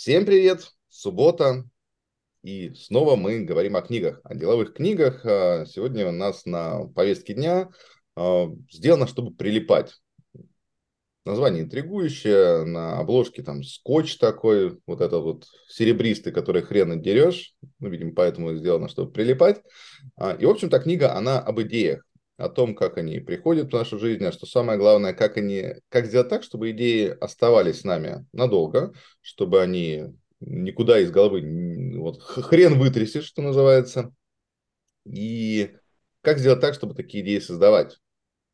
[0.00, 0.70] Всем привет!
[0.88, 1.64] Суббота,
[2.44, 5.26] и снова мы говорим о книгах, о деловых книгах.
[5.26, 7.68] А, сегодня у нас на повестке дня
[8.14, 9.96] а, сделано, чтобы прилипать.
[11.24, 17.88] Название интригующее, на обложке там скотч такой, вот этот вот серебристый, который хрен отдерешь, ну,
[17.88, 19.60] видимо, поэтому сделано, чтобы прилипать.
[20.14, 22.04] А, и, в общем-то, книга, она об идеях
[22.38, 26.06] о том, как они приходят в нашу жизнь, а что самое главное, как они, как
[26.06, 30.04] сделать так, чтобы идеи оставались с нами надолго, чтобы они
[30.40, 31.42] никуда из головы,
[31.98, 34.14] вот хрен вытрясешь, что называется,
[35.04, 35.72] и
[36.22, 37.98] как сделать так, чтобы такие идеи создавать.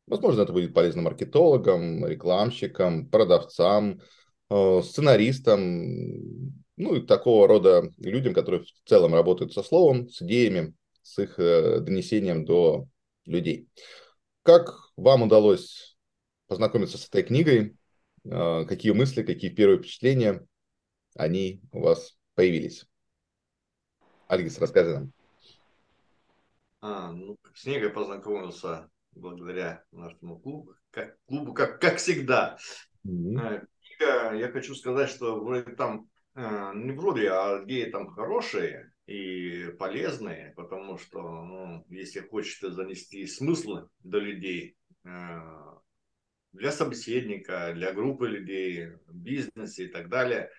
[0.07, 4.01] Возможно, это будет полезно маркетологам, рекламщикам, продавцам,
[4.49, 10.73] э, сценаристам, ну и такого рода людям, которые в целом работают со словом, с идеями,
[11.03, 12.87] с их э, донесением до
[13.25, 13.69] людей.
[14.43, 15.97] Как вам удалось
[16.47, 17.77] познакомиться с этой книгой?
[18.29, 20.45] А, какие мысли, какие первые впечатления
[21.15, 22.85] они у вас появились?
[24.27, 25.13] Альгис, расскажи нам.
[26.81, 32.57] А, ну, с книгой познакомился благодаря нашему клубу, как, клубу, как, как всегда.
[33.07, 33.67] Mm-hmm.
[33.97, 39.71] Книга, я хочу сказать, что вроде там, э, не вроде, а идеи там хорошие, и
[39.77, 45.39] полезные, потому что, ну, если хочешь занести смысл до людей, э,
[46.53, 50.49] для собеседника, для группы людей, бизнеса и так далее,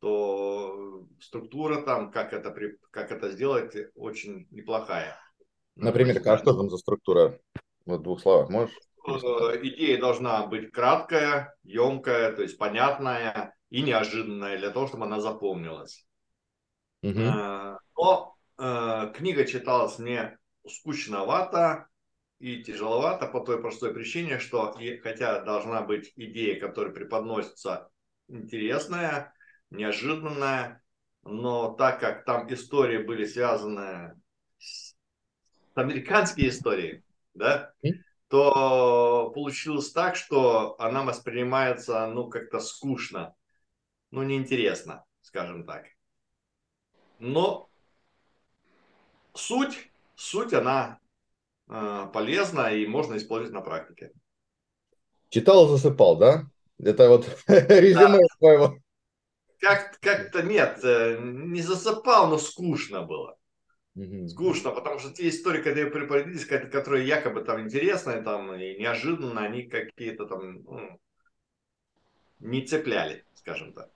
[0.00, 2.52] то структура там, как это,
[2.90, 5.16] как это сделать, очень неплохая.
[5.76, 7.38] Например, а что там за структура?
[7.86, 8.76] Вот в двух словах можешь?
[9.06, 15.20] Э, идея должна быть краткая, емкая, то есть понятная и неожиданная для того, чтобы она
[15.20, 16.06] запомнилась.
[17.02, 17.20] Угу.
[17.96, 21.88] Но э, книга читалась мне скучновато
[22.38, 27.88] и тяжеловато по той простой причине, что и, хотя должна быть идея, которая преподносится
[28.28, 29.34] интересная,
[29.70, 30.82] неожиданная,
[31.22, 34.20] но так как там истории были связаны
[34.58, 34.94] с
[35.74, 37.72] американские истории, да,
[38.28, 43.34] то получилось так, что она воспринимается, ну, как-то скучно,
[44.10, 45.84] ну, неинтересно, скажем так.
[47.22, 47.70] Но
[49.32, 50.98] суть, суть она
[51.68, 54.10] э, полезна и можно использовать на практике.
[55.28, 56.46] Читал, засыпал, да?
[56.80, 58.26] Это вот резюме да.
[58.40, 58.78] твоего.
[59.60, 63.38] Как, как-то нет, э, не засыпал, но скучно было.
[63.94, 64.26] Угу.
[64.26, 69.68] Скучно, потому что те истории, когда преподносились, которые якобы там интересные там, и неожиданно, они
[69.68, 71.00] какие-то там ну,
[72.40, 73.90] не цепляли, скажем так.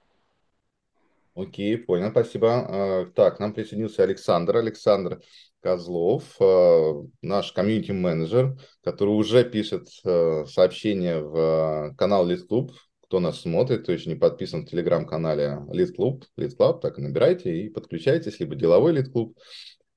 [1.37, 2.49] Окей, понял, спасибо.
[2.67, 4.57] А, так, нам присоединился Александр.
[4.57, 5.21] Александр
[5.61, 12.71] Козлов, а, наш комьюнити-менеджер, который уже пишет а, сообщения в канал Lead Club.
[13.03, 17.03] Кто нас смотрит, кто еще не подписан в телеграм-канале Lead Club, Lead Club, так и
[17.03, 19.35] набирайте и подключайтесь, либо деловой Lead Club.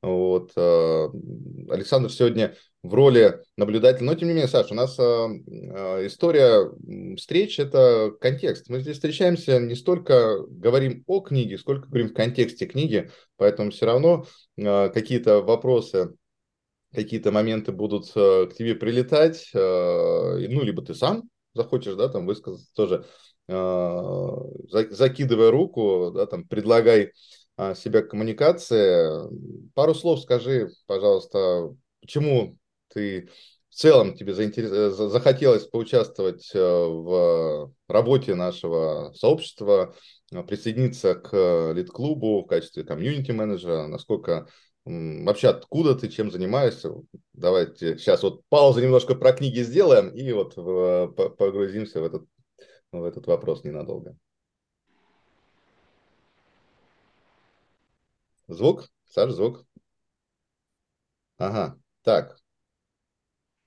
[0.01, 0.51] Вот.
[0.55, 4.05] Александр сегодня в роли наблюдателя.
[4.05, 6.71] Но, тем не менее, Саша, у нас э, э, история
[7.17, 8.69] встреч– это контекст.
[8.69, 13.85] Мы здесь встречаемся, не столько говорим о книге, сколько говорим в контексте книги, поэтому все
[13.85, 14.25] равно
[14.57, 16.15] э, какие-то вопросы,
[16.93, 21.23] какие-то моменты будут э, к тебе прилетать, э, ну, либо ты сам
[21.53, 23.05] захочешь, да, там высказаться тоже,
[23.49, 24.35] э,
[24.69, 27.11] закидывая руку, да, там, предлагай э,
[27.75, 29.29] себя к коммуникации.
[29.73, 33.29] Пару слов скажи, пожалуйста, почему ты
[33.69, 34.71] в целом тебе заинтерес...
[34.71, 39.95] Э, захотелось поучаствовать э, в работе нашего сообщества,
[40.31, 44.47] э, присоединиться к лид-клубу в качестве комьюнити-менеджера, насколько
[44.85, 46.91] вообще откуда ты, чем занимаешься.
[47.33, 52.25] Давайте сейчас вот паузу немножко про книги сделаем и вот погрузимся в этот,
[52.91, 54.15] в этот вопрос ненадолго.
[58.49, 58.89] Звук?
[59.05, 59.65] Саш, звук?
[61.37, 62.39] Ага, так,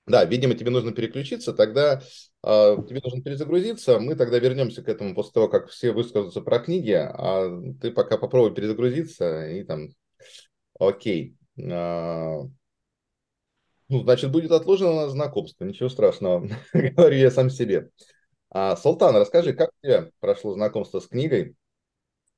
[0.05, 2.01] да, видимо, тебе нужно переключиться, тогда
[2.43, 3.99] э, тебе нужно перезагрузиться.
[3.99, 7.49] Мы тогда вернемся к этому после того, как все высказываются про книги, а
[7.81, 9.89] ты пока попробуй перезагрузиться и там,
[10.77, 11.37] окей.
[11.57, 12.41] Э,
[13.87, 17.89] ну, значит, будет отложено знакомство, ничего страшного, говорю я сам себе.
[18.49, 21.55] А, Султан, расскажи, как у тебя прошло знакомство с книгой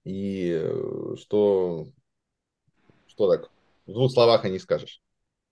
[0.04, 1.88] и э, что,
[3.16, 3.50] что так
[3.86, 5.02] в двух словах и не скажешь?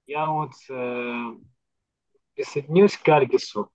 [0.05, 1.33] Я вот э,
[2.35, 3.71] присоединюсь к Альгису,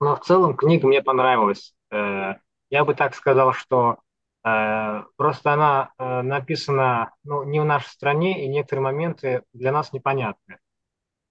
[0.00, 1.74] но в целом книга мне понравилась.
[1.90, 2.34] Э,
[2.70, 3.98] я бы так сказал, что
[4.44, 9.92] э, просто она э, написана ну, не в нашей стране, и некоторые моменты для нас
[9.92, 10.58] непонятны.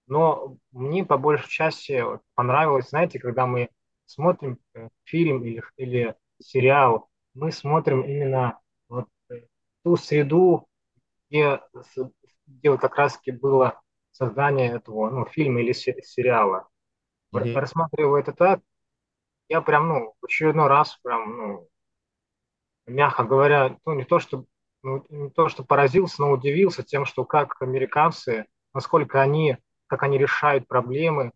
[0.06, 2.02] Но мне по большей части
[2.34, 3.70] понравилось, знаете, когда мы
[4.04, 4.58] смотрим
[5.04, 8.58] фильм или, или сериал, мы смотрим именно
[8.88, 9.06] вот
[9.84, 10.67] ту среду,
[11.28, 11.60] где,
[12.46, 13.80] где вот как раз было
[14.12, 16.68] создание этого ну, фильма или сериала.
[17.34, 17.52] Mm-hmm.
[17.52, 18.60] Рассматривая это так,
[19.48, 21.68] я прям, ну, в очередной раз прям, ну,
[22.86, 24.44] мягко говоря, ну, не то, что,
[24.82, 30.18] ну, не то, что поразился, но удивился тем, что как американцы, насколько они, как они
[30.18, 31.32] решают проблемы,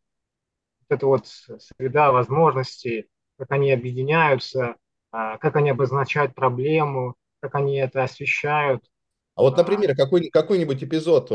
[0.81, 3.09] вот эта вот среда возможностей,
[3.39, 4.77] как они объединяются,
[5.11, 8.85] а, как они обозначают проблему, как они это освещают.
[9.35, 11.29] А вот, например, какой, какой-нибудь эпизод,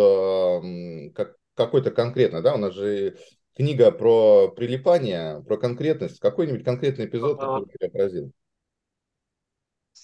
[1.15, 3.17] как, какой-то конкретно, да, у нас же
[3.55, 6.19] книга про прилипание, про конкретность.
[6.19, 8.31] Какой-нибудь конкретный эпизод, который тебя поразил?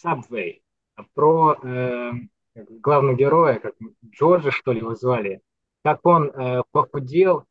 [0.03, 0.61] Subway.
[1.13, 2.11] Про э,
[2.55, 3.75] главного героя, как
[4.05, 5.41] Джорджа, что ли, его звали.
[5.83, 7.45] Как он э, похудел,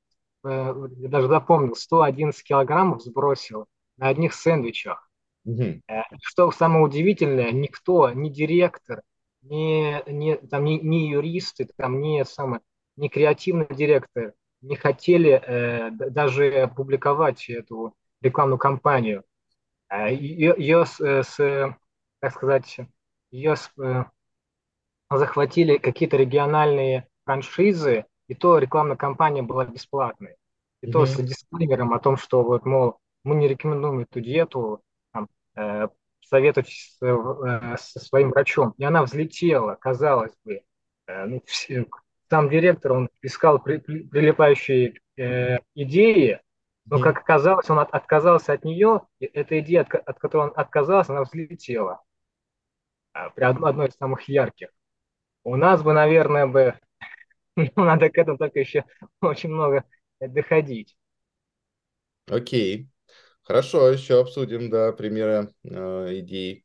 [0.45, 3.67] э, я даже запомнил, 111 килограммов сбросил
[3.97, 5.09] на одних сэндвичах.
[5.45, 5.83] Угу.
[6.23, 9.03] Что самое удивительное, никто, ни директор,
[9.43, 12.63] ни, ни, там, ни, ни юристы, там, ни, самое,
[12.97, 19.25] ни креативный директор не хотели э, даже публиковать эту рекламную кампанию.
[19.91, 21.77] Ее, ее с, э, с,
[22.21, 22.79] так сказать,
[23.31, 24.05] ее с, э,
[25.11, 30.37] захватили какие-то региональные франшизы, и то рекламная кампания была бесплатной.
[30.81, 30.93] И mm-hmm.
[30.93, 35.89] то с дисклеймером о том, что вот, мол, мы не рекомендуем эту диету, там, э,
[36.33, 38.75] советуйтесь с, э, со своим врачом.
[38.79, 40.63] И она взлетела, казалось бы.
[41.07, 41.87] Э, ну, все,
[42.31, 46.41] сам директор, он искал при, при, прилипающие э, идеи,
[46.87, 50.53] но, как оказалось, он от, отказался от нее, и эта идея, от, от которой он
[50.57, 52.01] отказался, она взлетела.
[53.13, 54.69] А, при одной из самых ярких.
[55.45, 56.79] У нас бы, наверное, бы,
[57.57, 58.87] ну, надо к этому только еще
[59.21, 59.85] очень много
[60.19, 60.97] доходить.
[62.27, 62.89] Окей.
[63.45, 66.65] Хорошо, еще обсудим, да, примеры э, идей.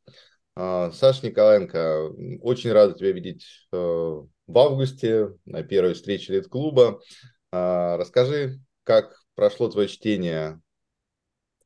[0.54, 2.10] Э, Саша Николаенко,
[2.40, 7.00] очень рада тебя видеть э, в августе на первой встрече Лид-клуба.
[7.52, 10.60] Э, расскажи, как прошло твое чтение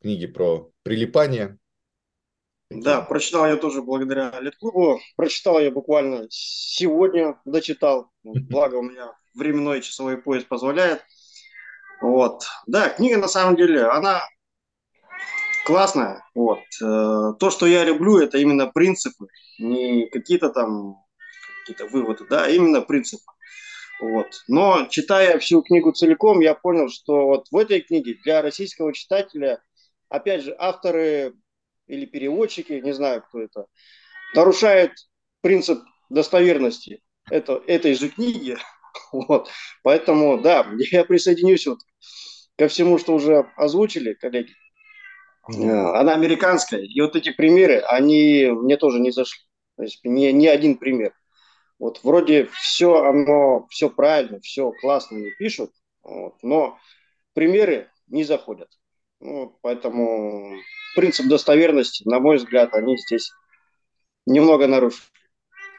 [0.01, 1.59] книги про прилипание?
[2.71, 4.99] Да, прочитал я тоже благодаря Лид-клубу.
[5.17, 8.11] Прочитал я буквально сегодня, дочитал.
[8.23, 11.03] Благо у меня временной часовой поезд позволяет.
[12.01, 12.45] Вот.
[12.67, 14.23] Да, книга на самом деле, она
[15.65, 16.25] классная.
[16.35, 16.61] Вот.
[16.83, 19.27] Э, то, что я люблю, это именно принципы,
[19.59, 20.97] не какие-то там
[21.61, 23.25] какие-то выводы, да, а именно принципы.
[24.01, 24.43] Вот.
[24.49, 29.63] Но читая всю книгу целиком, я понял, что вот в этой книге для российского читателя,
[30.09, 31.35] опять же, авторы
[31.87, 33.67] или переводчики, не знаю, кто это,
[34.35, 34.93] нарушают
[35.41, 35.81] принцип
[36.11, 37.01] достоверности
[37.31, 38.57] это, этой же книги.
[39.11, 39.49] Вот.
[39.83, 41.79] Поэтому, да, я присоединюсь вот
[42.59, 44.53] ко всему, что уже озвучили коллеги.
[45.49, 45.53] Э,
[45.95, 46.81] она американская.
[46.81, 49.43] И вот эти примеры, они мне тоже не зашли.
[49.77, 51.13] То есть ни, ни один пример.
[51.79, 55.73] Вот вроде все оно, все правильно, все классно не пишут,
[56.05, 56.79] вот, но
[57.35, 58.69] примеры не заходят.
[59.19, 60.59] Ну, поэтому
[60.95, 63.33] принцип достоверности, на мой взгляд, они здесь
[64.27, 65.07] немного нарушены.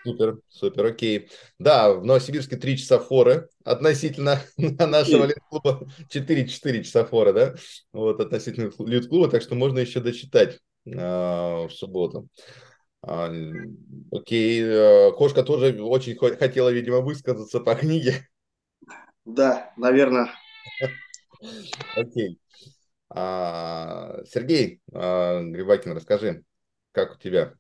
[0.04, 1.30] Супер, супер, окей.
[1.60, 5.88] Да, в Новосибирске 3 часа форы относительно нашего лид-клуба.
[6.10, 7.56] 4-4 часа форы, да?
[7.94, 10.60] Вот, относительно лид-клуба, так что можно еще дочитать
[10.94, 12.28] а, в субботу.
[13.02, 13.32] А,
[14.12, 18.28] окей, а, Кошка тоже очень хотела, видимо, высказаться по книге.
[19.24, 20.32] Да, наверное.
[21.96, 22.40] Окей.
[23.10, 26.44] А, Сергей а, Грибакин, расскажи,
[26.92, 27.54] как у тебя?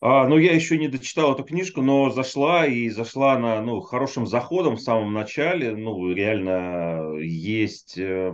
[0.00, 4.26] А, ну, я еще не дочитал эту книжку, но зашла и зашла на ну, хорошим
[4.26, 5.74] заходом в самом начале.
[5.74, 8.32] Ну, реально есть э,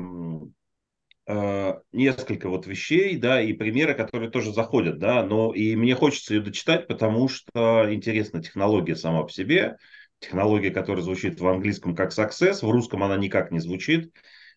[1.26, 6.34] э, несколько вот вещей, да, и примеры, которые тоже заходят, да, но и мне хочется
[6.34, 9.76] ее дочитать, потому что интересна технология сама по себе,
[10.18, 14.12] технология, которая звучит в английском как success, в русском она никак не звучит.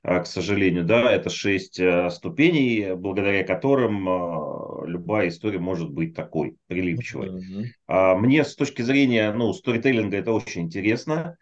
[0.08, 6.14] А, к сожалению, да, это шесть э, ступеней, благодаря которым а, любая история может быть
[6.14, 7.42] такой, прилипчивой.
[7.88, 8.16] Mm-hmm.
[8.18, 11.38] Мне с точки зрения, ну, сторителлинга это очень интересно.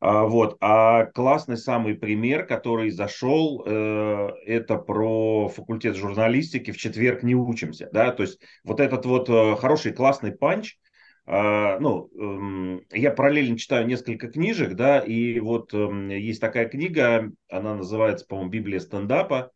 [0.00, 0.56] Вот.
[0.60, 7.90] А классный самый пример, который зашел, э, это про факультет журналистики «В четверг не учимся».
[7.92, 8.10] Да?
[8.10, 10.78] То есть вот этот вот э, хороший классный панч–
[11.30, 17.76] ну, эм, я параллельно читаю несколько книжек, да, и вот эм, есть такая книга, она
[17.76, 19.52] называется, по-моему, «Библия стендапа»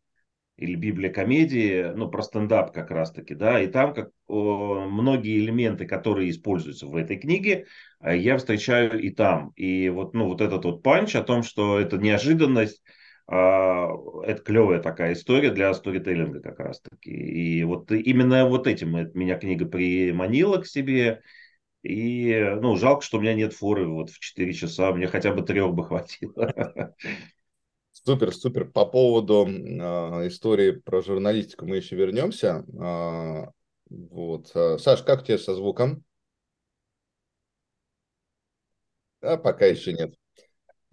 [0.57, 6.29] или «Библия комедии», ну, про стендап как раз-таки, да, и там как многие элементы, которые
[6.29, 7.65] используются в этой книге,
[8.01, 9.51] э, я встречаю и там.
[9.57, 12.81] И вот, ну, вот этот вот панч о том, что это неожиданность,
[13.27, 13.87] а,
[14.23, 17.11] это клевая такая история для сторителлинга как раз-таки.
[17.11, 21.21] И вот именно вот этим меня книга приманила к себе,
[21.85, 25.43] И, ну, жалко, что у меня нет форы вот в 4 часа, мне хотя бы
[25.43, 26.51] трех бы хватило.
[27.91, 28.65] Супер, супер.
[28.71, 32.63] По поводу э, истории про журналистику мы еще вернемся.
[32.73, 33.51] Э,
[33.89, 34.47] вот.
[34.81, 36.03] Саш, как у тебя со звуком?
[39.21, 40.15] А пока еще нет.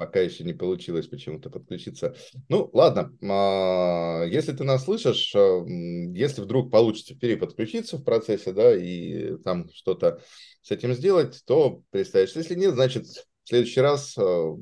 [0.02, 2.16] Пока еще не получилось почему-то подключиться.
[2.48, 3.16] Ну, ладно.
[3.22, 9.70] А, если ты нас слышишь, а, если вдруг получится переподключиться в процессе, да, и там
[9.72, 10.20] что-то
[10.60, 12.34] с этим сделать, то представишь.
[12.34, 14.56] Если нет, значит, в следующий раз а,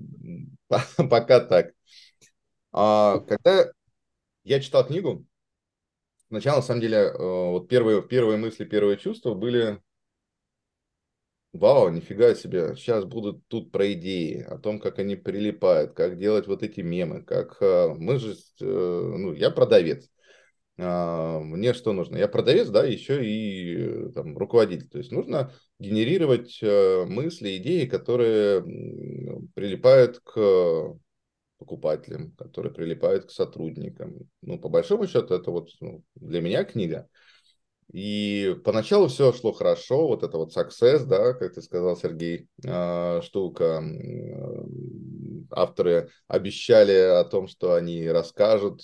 [0.69, 1.73] пока так.
[2.71, 3.73] Когда
[4.45, 5.25] я читал книгу,
[6.29, 9.81] сначала, на самом деле, вот первые, первые мысли, первые чувства были
[11.53, 16.47] Вау, нифига себе, сейчас будут тут про идеи, о том, как они прилипают, как делать
[16.47, 20.09] вот эти мемы, как э, мы же, э, ну, я продавец,
[20.79, 22.19] а, мне что нужно?
[22.19, 24.89] Я продавец, да, еще и э, там, руководитель.
[24.89, 28.63] То есть нужно генерировать мысли, идеи, которые
[29.55, 30.97] прилипают к
[31.59, 34.31] покупателям, которые прилипают к сотрудникам.
[34.41, 37.09] Ну, по большому счету, это вот ну, для меня книга.
[37.93, 43.21] И поначалу все шло хорошо, вот это вот success, да, как ты сказал, Сергей, а,
[43.23, 43.83] штука.
[45.51, 48.83] Авторы обещали о том, что они расскажут,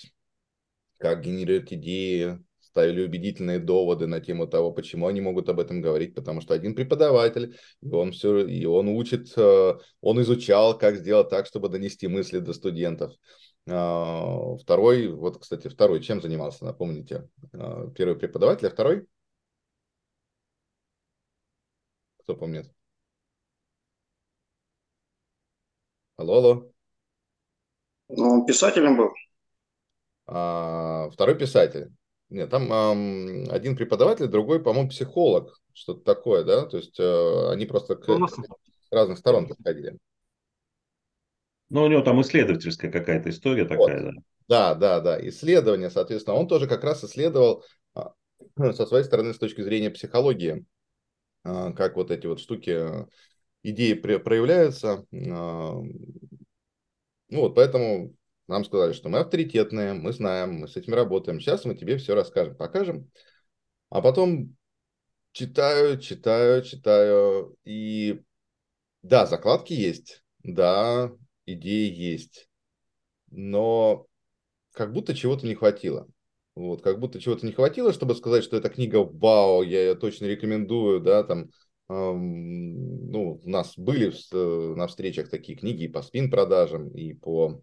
[0.98, 6.14] как генерировать идеи, ставили убедительные доводы на тему того, почему они могут об этом говорить,
[6.14, 11.28] потому что один преподаватель, и он все, и он учит, а, он изучал, как сделать
[11.28, 13.12] так, чтобы донести мысли до студентов.
[13.68, 17.28] А, второй, вот, кстати, второй чем занимался, напомните?
[17.52, 19.06] А, первый преподаватель, а второй?
[22.18, 22.72] Кто помнит?
[26.16, 26.72] Алло, алло.
[28.08, 29.10] Ну, он писателем был.
[30.26, 31.90] А, второй писатель.
[32.30, 32.92] Нет, там а,
[33.52, 35.60] один преподаватель, другой, по-моему, психолог.
[35.72, 36.66] Что-то такое, да?
[36.66, 39.98] То есть а, они просто к, с разных сторон подходили.
[41.68, 44.14] Ну, у него там исследовательская какая-то история такая, вот.
[44.14, 44.20] да.
[44.48, 45.28] Да, да, да.
[45.28, 48.12] Исследование, соответственно, он тоже как раз исследовал а,
[48.72, 50.64] со своей стороны с точки зрения психологии,
[51.42, 53.06] а, как вот эти вот штуки,
[53.62, 55.04] идеи проявляются.
[55.12, 55.82] А,
[57.28, 58.14] ну вот, поэтому
[58.46, 61.40] нам сказали, что мы авторитетные, мы знаем, мы с этим работаем.
[61.40, 63.10] Сейчас мы тебе все расскажем, покажем.
[63.90, 64.56] А потом
[65.32, 67.56] читаю, читаю, читаю.
[67.64, 68.22] И
[69.02, 70.22] да, закладки есть.
[70.44, 71.10] Да,
[71.46, 72.48] идеи есть,
[73.30, 74.06] но
[74.72, 76.08] как будто чего-то не хватило.
[76.54, 80.24] Вот, как будто чего-то не хватило, чтобы сказать, что эта книга вау, я ее точно
[80.24, 81.50] рекомендую, да, там,
[81.90, 87.60] эм, ну, у нас были э, на встречах такие книги и по спин-продажам, и по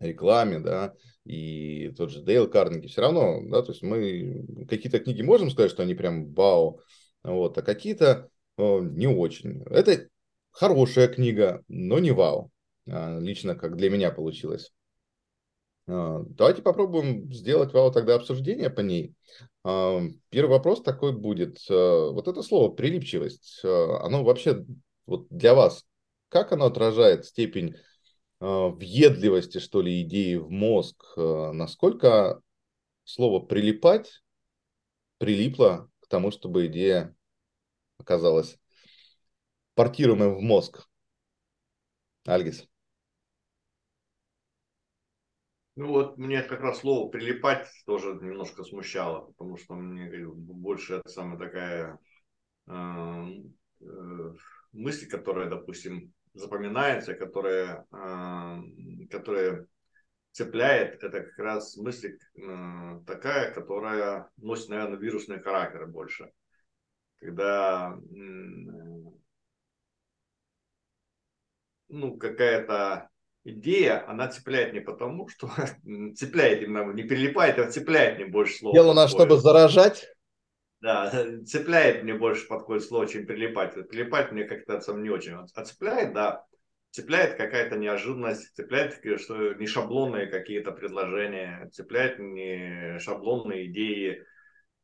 [0.00, 5.22] рекламе, да, и тот же Дейл Карнеги, все равно, да, то есть мы какие-то книги
[5.22, 6.80] можем сказать, что они прям вау,
[7.22, 9.62] вот, а какие-то э, не очень.
[9.64, 10.08] Это
[10.50, 12.50] хорошая книга, но не вау.
[12.90, 14.72] А, лично как для меня получилось.
[15.86, 19.14] А, давайте попробуем сделать вау тогда обсуждение по ней.
[19.64, 21.58] А, первый вопрос такой будет.
[21.68, 24.64] Вот это слово прилипчивость, оно вообще
[25.06, 25.86] вот для вас,
[26.28, 27.74] как оно отражает степень
[28.40, 31.02] въедливости, что ли, идеи в мозг?
[31.16, 32.40] Насколько
[33.02, 34.22] слово прилипать
[35.18, 37.16] прилипло к тому, чтобы идея
[37.98, 38.58] оказалась
[39.74, 40.86] портируемой в мозг?
[42.26, 42.68] Альгис.
[45.78, 51.08] Ну вот мне как раз слово прилипать тоже немножко смущало, потому что мне больше это
[51.08, 52.00] самая такая
[52.66, 54.34] э, э,
[54.72, 59.68] мысль, которая, допустим, запоминается, которая, э, которая
[60.32, 66.32] цепляет, это как раз мысль э, такая, которая носит, наверное, вирусный характер больше.
[67.20, 68.14] Когда э,
[71.88, 73.10] ну, какая-то
[73.44, 75.50] идея, она цепляет не потому, что
[76.16, 78.74] цепляет именно, не прилипает, а цепляет мне больше слова.
[78.74, 80.08] Дело на чтобы заражать?
[80.80, 81.12] Да,
[81.46, 83.74] цепляет мне больше подходит слово, чем прилипать.
[83.88, 85.34] Прилипать мне как-то сам не очень.
[85.54, 86.44] А цепляет, да,
[86.90, 94.24] цепляет какая-то неожиданность, цепляет что не шаблонные какие-то предложения, цепляет не шаблонные идеи,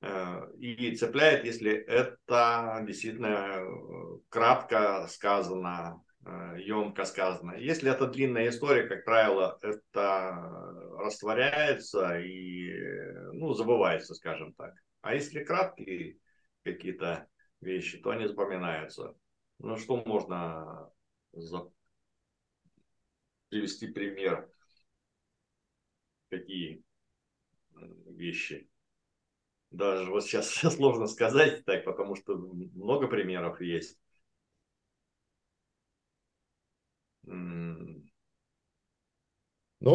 [0.02, 7.52] э, и цепляет, если это действительно э, кратко сказано, емко э, сказано.
[7.56, 12.72] Если это длинная история, как правило, это растворяется и
[13.32, 14.74] ну, забывается, скажем так.
[15.02, 16.18] А если краткие
[16.62, 17.28] какие-то
[17.60, 19.14] вещи, то они запоминаются.
[19.58, 20.90] Ну, что можно
[21.32, 21.70] за...
[23.48, 24.50] привести пример?
[26.30, 26.82] Какие
[28.06, 28.68] вещи?
[29.70, 33.98] Даже вот сейчас сложно сказать так, потому что много примеров есть.
[37.26, 38.02] Ну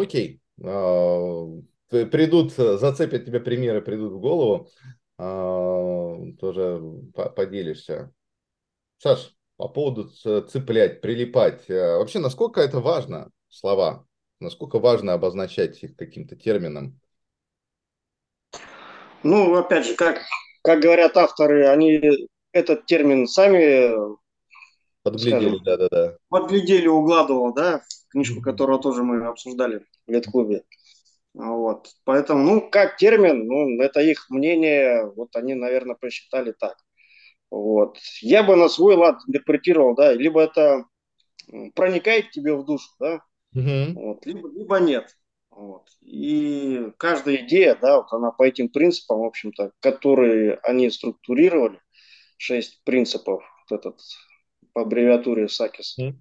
[0.01, 0.41] окей.
[0.63, 1.45] А,
[1.89, 4.69] придут, зацепят тебе примеры, придут в голову.
[5.17, 6.81] А, тоже
[7.35, 8.13] поделишься.
[8.97, 11.69] Саш, по поводу цеплять, прилипать.
[11.69, 14.05] Э, вообще, насколько это важно, слова?
[14.39, 16.99] Насколько важно обозначать их каким-то термином?
[19.23, 20.21] Ну, опять же, как,
[20.63, 22.01] как говорят авторы, они
[22.53, 24.17] этот термин сами
[25.03, 26.17] подглядели, да, да, да.
[26.29, 30.63] Подглядели, угладывал, да, книжку, которую тоже мы обсуждали в лет-клубе.
[31.33, 31.89] Вот.
[32.05, 36.75] Поэтому, ну, как термин, ну, это их мнение, вот они, наверное, посчитали так.
[37.51, 37.97] Вот.
[38.21, 40.85] Я бы на свой лад интерпретировал, да, либо это
[41.75, 43.23] проникает тебе в душу, да,
[43.55, 43.93] угу.
[43.95, 45.15] вот, либо, либо нет.
[45.49, 45.87] Вот.
[46.01, 51.81] И каждая идея, да, вот она по этим принципам, в общем-то, которые они структурировали,
[52.37, 53.99] шесть принципов, вот этот
[54.73, 55.97] по аббревиатуре САКИС.
[55.99, 56.13] Mm.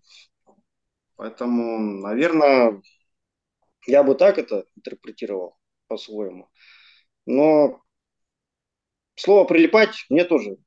[1.16, 2.80] Поэтому, наверное,
[3.86, 5.56] я бы так это интерпретировал
[5.88, 6.48] по-своему.
[7.26, 7.82] Но
[9.16, 10.58] слово «прилипать» мне тоже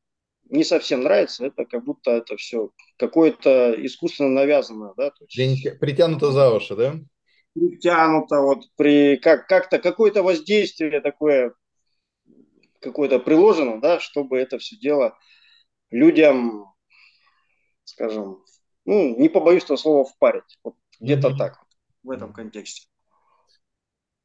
[0.50, 1.46] не совсем нравится.
[1.46, 4.94] Это как будто это все какое-то искусственно навязанное.
[4.98, 5.12] Да?
[5.30, 7.00] есть, Притянуто за уши, да?
[7.54, 11.54] Притянуто, вот при, как, как-то какое-то воздействие такое
[12.82, 15.18] какое-то приложено, да, чтобы это все дело
[15.92, 16.71] людям,
[17.92, 18.44] скажем,
[18.86, 20.60] ну, не побоюсь этого слова, впарить.
[20.64, 21.38] Вот где-то mm-hmm.
[21.38, 21.60] так,
[22.04, 22.88] в этом контексте.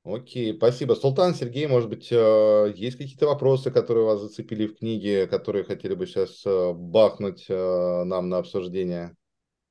[0.05, 0.95] Окей, спасибо.
[0.95, 5.95] Султан, Сергей, может быть, э, есть какие-то вопросы, которые вас зацепили в книге, которые хотели
[5.95, 9.17] бы сейчас э, бахнуть э, нам на обсуждение?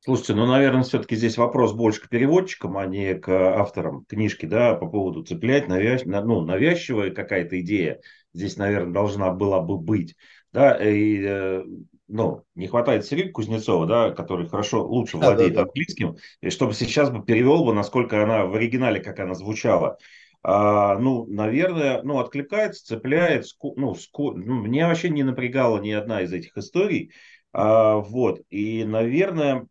[0.01, 4.75] Слушайте, ну, наверное, все-таки здесь вопрос больше к переводчикам, а не к авторам книжки, да,
[4.75, 6.03] по поводу цеплять, навязч...
[6.05, 8.01] ну, навязчивая какая-то идея
[8.33, 10.15] здесь, наверное, должна была бы быть,
[10.51, 11.63] да, и
[12.07, 15.67] ну, не хватает Сергея Кузнецова, да, который хорошо, лучше владеет да, да, да.
[15.69, 19.97] английским, и чтобы сейчас бы перевел бы, насколько она в оригинале, как она звучала.
[20.43, 25.91] А, ну, наверное, ну, откликается, цепляет, ску, ну, ску, ну, мне вообще не напрягала ни
[25.91, 27.11] одна из этих историй,
[27.51, 29.65] а, вот, и, наверное,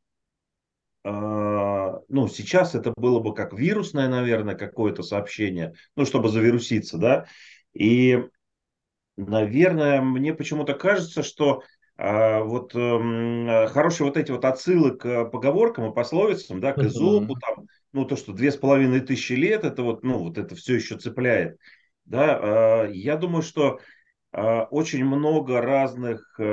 [1.05, 7.27] а, ну, сейчас это было бы как вирусное, наверное, какое-то сообщение, ну, чтобы завируситься, да,
[7.73, 8.25] и,
[9.17, 11.63] наверное, мне почему-то кажется, что
[11.97, 17.67] вот э, хорошие вот эти вот отсылы к поговоркам и пословицам, да, к Изопу, там,
[17.93, 20.99] ну, то, что две с половиной тысячи лет, это вот, ну, вот это все еще
[20.99, 21.57] цепляет.
[22.05, 23.79] Да, э, я думаю, что
[24.33, 26.45] э, очень много разных э,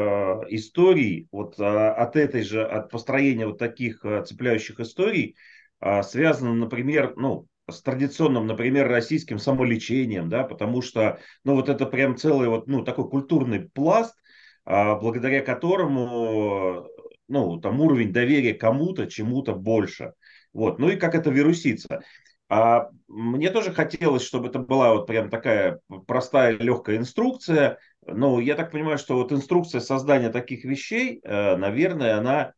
[0.49, 5.35] историй вот э, от этой же, от построения вот таких э, цепляющих историй
[5.79, 11.85] э, связано, например, ну, с традиционным, например, российским самолечением, да, потому что, ну, вот это
[11.85, 14.20] прям целый вот, ну, такой культурный пласт, а,
[14.65, 16.87] благодаря которому
[17.31, 20.13] ну, там уровень доверия кому-то, чему-то больше.
[20.53, 20.79] Вот.
[20.79, 22.01] Ну и как это вирусится.
[22.49, 27.79] А мне тоже хотелось, чтобы это была вот прям такая простая, легкая инструкция.
[28.05, 32.53] Но я так понимаю, что вот инструкция создания таких вещей, э, наверное, она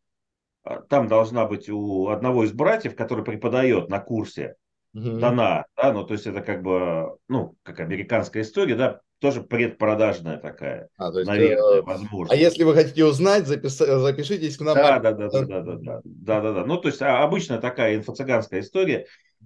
[0.66, 4.56] э, там должна быть у одного из братьев, который преподает на курсе,
[4.96, 5.20] угу.
[5.20, 5.66] дана.
[5.78, 5.94] Да?
[5.94, 10.90] Ну, то есть это как бы, ну, как американская история, да, тоже предпродажная такая.
[10.98, 12.34] А, то есть, наверное, э, возможно.
[12.34, 13.78] А если вы хотите узнать, запис...
[13.78, 14.76] запишитесь к нам.
[14.76, 16.66] Да, да, да, да, да, да, да, да, да, да.
[16.66, 19.06] Ну, то есть а, обычно такая инфо-цыганская история.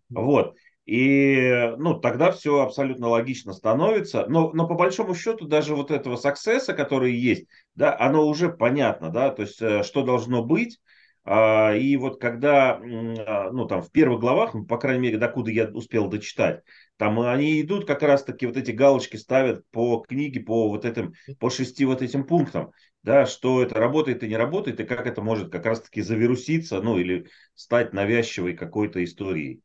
[0.10, 0.56] Вот.
[0.88, 4.26] И ну, тогда все абсолютно логично становится.
[4.28, 9.12] Но, но по большому счету даже вот этого саксесса, который есть, да, оно уже понятно,
[9.12, 10.80] да, то есть э, что должно быть,
[11.28, 15.66] и вот когда, а, ну там в первых главах, ну, по крайней мере, докуда я
[15.68, 16.64] успел дочитать,
[16.96, 21.50] там они идут как раз-таки вот эти галочки ставят по книге, по вот этим, по
[21.50, 22.72] шести вот этим пунктам,
[23.04, 26.98] да, что это работает и не работает, и как это может как раз-таки завируситься, ну
[26.98, 29.62] или стать навязчивой какой-то историей.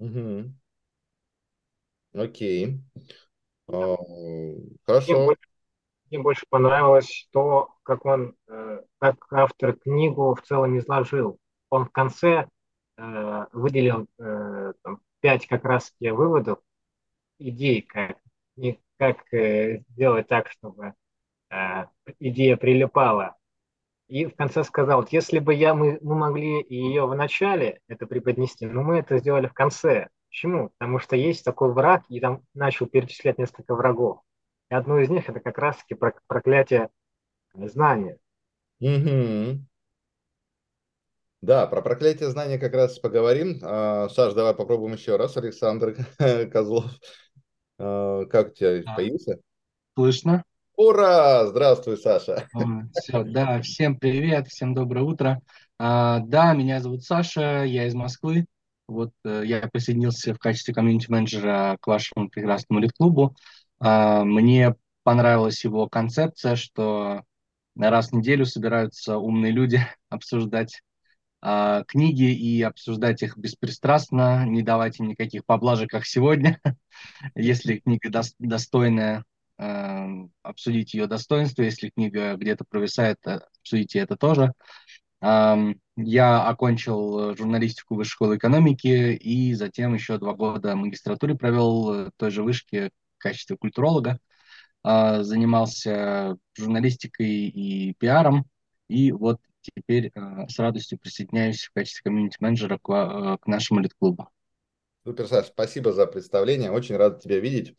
[0.00, 0.52] Угу.
[2.14, 2.80] Окей.
[3.68, 3.96] А,
[4.84, 5.34] хорошо
[6.10, 11.38] мне больше понравилось то, как он, э, как автор книгу в целом изложил.
[11.70, 12.46] Он в конце
[12.96, 16.58] э, выделил э, там, пять как раз выводов,
[17.38, 18.18] идей, как,
[18.56, 20.94] и как сделать так, чтобы
[22.18, 23.36] идея прилипала.
[24.08, 28.66] И в конце сказал, если бы я, мы, мы могли ее в начале это преподнести,
[28.66, 30.08] но мы это сделали в конце.
[30.28, 30.70] Почему?
[30.78, 34.20] Потому что есть такой враг, и там начал перечислять несколько врагов.
[34.70, 35.94] И одно из них это как раз-таки
[36.26, 36.90] проклятие
[37.54, 38.18] знания.
[38.80, 39.60] Угу.
[41.42, 43.60] Да, про проклятие знания как раз поговорим.
[43.62, 45.36] А, Саш, давай попробуем еще раз.
[45.36, 45.94] Александр
[46.52, 46.90] Козлов.
[47.78, 49.38] А, как у тебя а, появился?
[49.94, 50.42] Слышно?
[50.76, 51.46] Ура!
[51.46, 52.48] Здравствуй, Саша.
[52.94, 55.40] Все, да, всем привет, всем доброе утро.
[55.78, 58.46] А, да, меня зовут Саша, я из Москвы.
[58.88, 63.34] Вот э, я присоединился в качестве комьюнити-менеджера к вашему прекрасному лид-клубу.
[63.78, 67.22] А, мне понравилась его концепция, что
[67.76, 70.82] раз в неделю собираются умные люди обсуждать
[71.42, 76.60] а, книги и обсуждать их беспристрастно, не давать им никаких поблажек, как сегодня.
[77.34, 79.24] Если книга достойная,
[79.58, 80.08] а,
[80.42, 81.62] обсудить ее достоинство.
[81.62, 84.52] Если книга где-то провисает, э, обсудите это тоже.
[85.22, 92.12] Я окончил э, журналистику Высшей школы экономики и затем еще два года магистратуры провел в
[92.18, 92.90] той же вышке
[93.26, 94.18] качестве культуролога.
[94.82, 98.44] А, занимался журналистикой и пиаром.
[98.88, 104.28] И вот теперь а, с радостью присоединяюсь в качестве комьюнити-менеджера к, э, к нашему лид-клубу.
[105.04, 106.70] Супер, Саш, спасибо за представление.
[106.70, 107.74] Очень рад тебя видеть.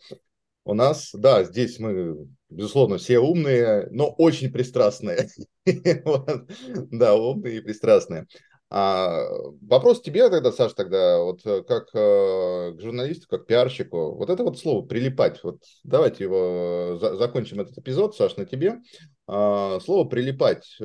[0.66, 5.30] У нас, да, здесь мы, безусловно, все умные, но очень пристрастные.
[6.92, 8.28] Да, умные и пристрастные.
[8.70, 9.24] А,
[9.62, 14.44] вопрос тебе тогда, Саш, тогда, вот э, как э, к журналисту, как пиарщику, вот это
[14.44, 18.82] вот слово «прилипать», вот давайте его, э, за, закончим этот эпизод, Саш, на тебе.
[19.26, 20.78] А, слово «прилипать»,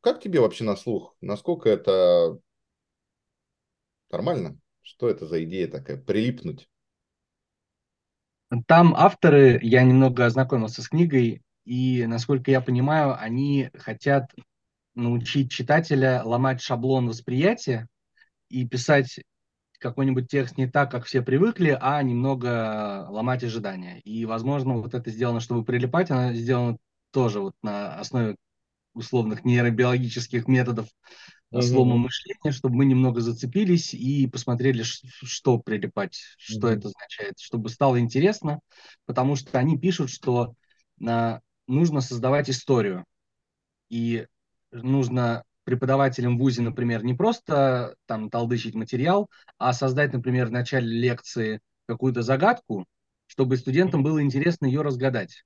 [0.00, 1.16] как тебе вообще на слух?
[1.20, 2.38] Насколько это
[4.10, 4.58] нормально?
[4.82, 6.68] Что это за идея такая, прилипнуть?
[8.66, 14.32] Там авторы, я немного ознакомился с книгой, и, насколько я понимаю, они хотят
[14.98, 17.86] научить читателя ломать шаблон восприятия
[18.48, 19.20] и писать
[19.78, 24.00] какой-нибудь текст не так, как все привыкли, а немного ломать ожидания.
[24.00, 26.78] И, возможно, вот это сделано, чтобы прилипать, оно сделано
[27.12, 28.36] тоже вот на основе
[28.92, 30.88] условных нейробиологических методов
[31.52, 31.62] mm-hmm.
[31.62, 36.76] слома мышления, чтобы мы немного зацепились и посмотрели, что прилипать, что mm-hmm.
[36.76, 38.58] это означает, чтобы стало интересно,
[39.06, 40.54] потому что они пишут, что
[41.06, 43.04] а, нужно создавать историю.
[43.88, 44.26] И
[44.72, 49.28] нужно преподавателям в ВУЗе, например, не просто там толдычить материал,
[49.58, 52.86] а создать, например, в начале лекции какую-то загадку,
[53.26, 55.44] чтобы студентам было интересно ее разгадать,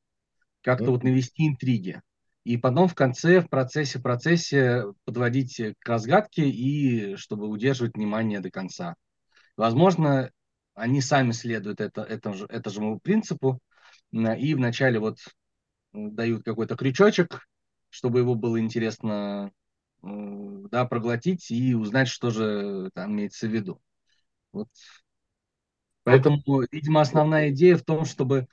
[0.60, 2.00] как-то вот навести интриги
[2.44, 8.50] и потом в конце, в процессе, процессе подводить к разгадке и чтобы удерживать внимание до
[8.50, 8.96] конца.
[9.56, 10.30] Возможно,
[10.74, 13.60] они сами следуют это, это же, этому принципу
[14.10, 15.18] и вначале вот
[15.92, 17.46] дают какой-то крючочек,
[17.92, 19.52] чтобы его было интересно
[20.02, 23.80] да, проглотить и узнать, что же там имеется в виду.
[24.52, 24.68] Вот.
[26.04, 26.40] Поэтому,
[26.72, 28.48] видимо, основная идея в том, чтобы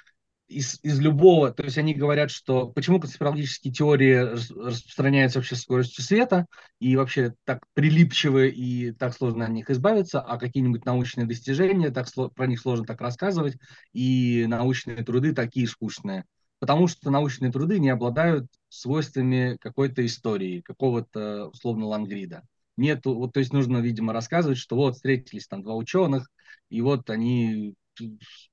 [0.47, 6.47] из, из любого, то есть они говорят, что почему конспирологические теории распространяются вообще скоростью света
[6.79, 12.07] и вообще так прилипчивы и так сложно от них избавиться, а какие-нибудь научные достижения, так,
[12.35, 13.57] про них сложно так рассказывать,
[13.93, 16.25] и научные труды такие скучные.
[16.59, 22.43] Потому что научные труды не обладают свойствами какой-то истории, какого-то условно лангрида.
[22.77, 26.29] Нет, вот, то есть нужно, видимо, рассказывать, что вот встретились там два ученых,
[26.69, 27.75] и вот они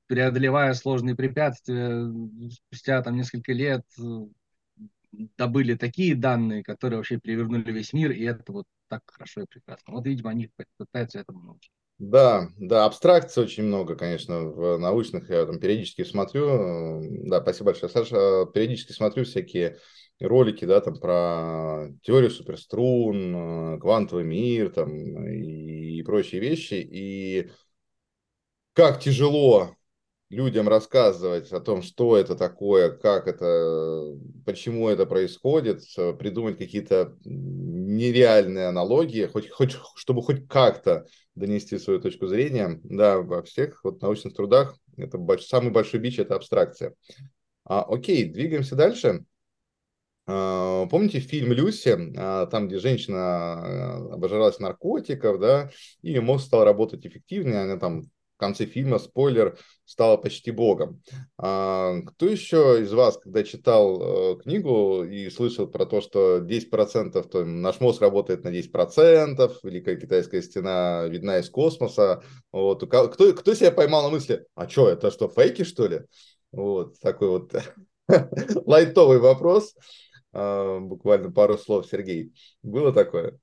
[0.06, 2.12] преодолевая сложные препятствия,
[2.50, 3.84] спустя там несколько лет
[5.36, 9.94] добыли такие данные, которые вообще перевернули весь мир, и это вот так хорошо и прекрасно.
[9.94, 11.70] Вот, видимо, они пытаются этому научить.
[11.98, 17.90] Да, да, абстракций очень много, конечно, в научных, я там периодически смотрю, да, спасибо большое,
[17.90, 19.78] Саша, периодически смотрю всякие
[20.20, 27.50] ролики, да, там про теорию суперструн, квантовый мир, там, и прочие вещи, и
[28.74, 29.74] как тяжело
[30.28, 35.82] людям рассказывать о том, что это такое, как это, почему это происходит,
[36.18, 42.80] придумать какие-то нереальные аналогии, хоть, хоть, чтобы хоть как-то донести свою точку зрения.
[42.82, 46.94] Да, во всех вот научных трудах это больш, самый большой бич– это абстракция.
[47.64, 49.24] А, окей, двигаемся дальше.
[50.26, 55.70] А, помните фильм «Люси», а, там, где женщина а, обожралась наркотиков, да,
[56.02, 58.04] и мозг стал работать эффективнее, она там
[58.36, 61.02] в конце фильма, спойлер, стала почти богом.
[61.38, 67.28] А, кто еще из вас, когда читал э, книгу и слышал про то, что 10%,
[67.28, 72.22] то наш мозг работает на 10%, Великая китайская стена видна из космоса,
[72.52, 76.02] вот, кто, кто себя поймал на мысли, а что, это что, фейки, что ли?
[76.52, 77.54] Вот, такой вот
[78.66, 79.74] лайтовый вопрос.
[80.34, 82.34] А, буквально пару слов, Сергей.
[82.62, 83.38] Было такое?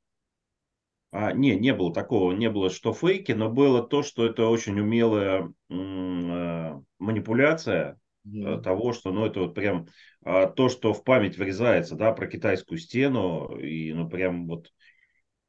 [1.16, 4.80] А, не, не было такого, не было, что фейки, но было то, что это очень
[4.80, 8.64] умелая э, манипуляция mm.
[8.64, 9.86] того, что, ну, это вот прям
[10.26, 14.72] а, то, что в память врезается, да, про китайскую стену, и, ну, прям вот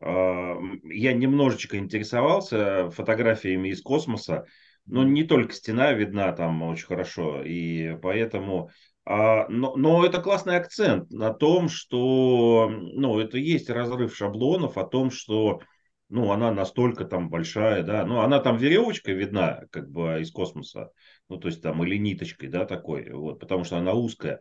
[0.00, 4.44] а, я немножечко интересовался фотографиями из космоса,
[4.85, 8.68] но не только стена видна там очень хорошо, и поэтому
[9.06, 15.10] но, но это классный акцент на том, что ну, это есть разрыв шаблонов, о том,
[15.10, 15.60] что
[16.08, 20.90] ну, она настолько там большая, да, ну, она там веревочкой видна, как бы, из космоса,
[21.28, 24.40] ну, то есть там или ниточкой, да, такой, вот, потому что она узкая.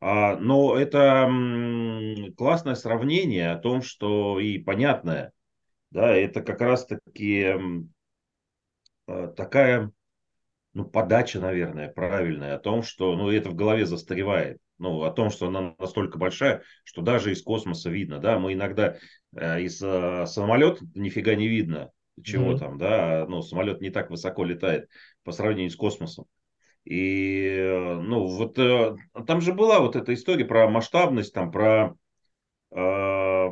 [0.00, 5.32] А, но это м, классное сравнение о том, что и понятное,
[5.90, 7.54] да, это как раз-таки
[9.06, 9.90] э, такая
[10.74, 14.58] ну, подача, наверное, правильная о том, что, ну, это в голове застаревает.
[14.78, 18.96] Ну, о том, что она настолько большая, что даже из космоса видно, да, мы иногда
[19.36, 22.58] э, из э, самолета нифига не видно, чего mm-hmm.
[22.58, 24.88] там, да, ну, самолет не так высоко летает
[25.22, 26.26] по сравнению с космосом.
[26.84, 28.96] И, э, ну, вот э,
[29.28, 31.94] там же была вот эта история про масштабность, там, про
[32.72, 33.48] э,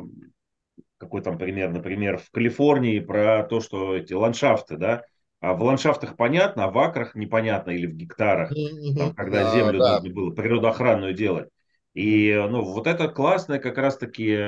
[0.97, 5.03] какой там пример, например, в Калифорнии, про то, что эти ландшафты, да,
[5.43, 8.53] а в ландшафтах понятно, а в акрах непонятно или в гектарах,
[8.97, 9.95] там, когда да, землю да.
[9.95, 11.49] нужно было природоохранную делать.
[11.93, 14.39] И ну, вот это классное как раз-таки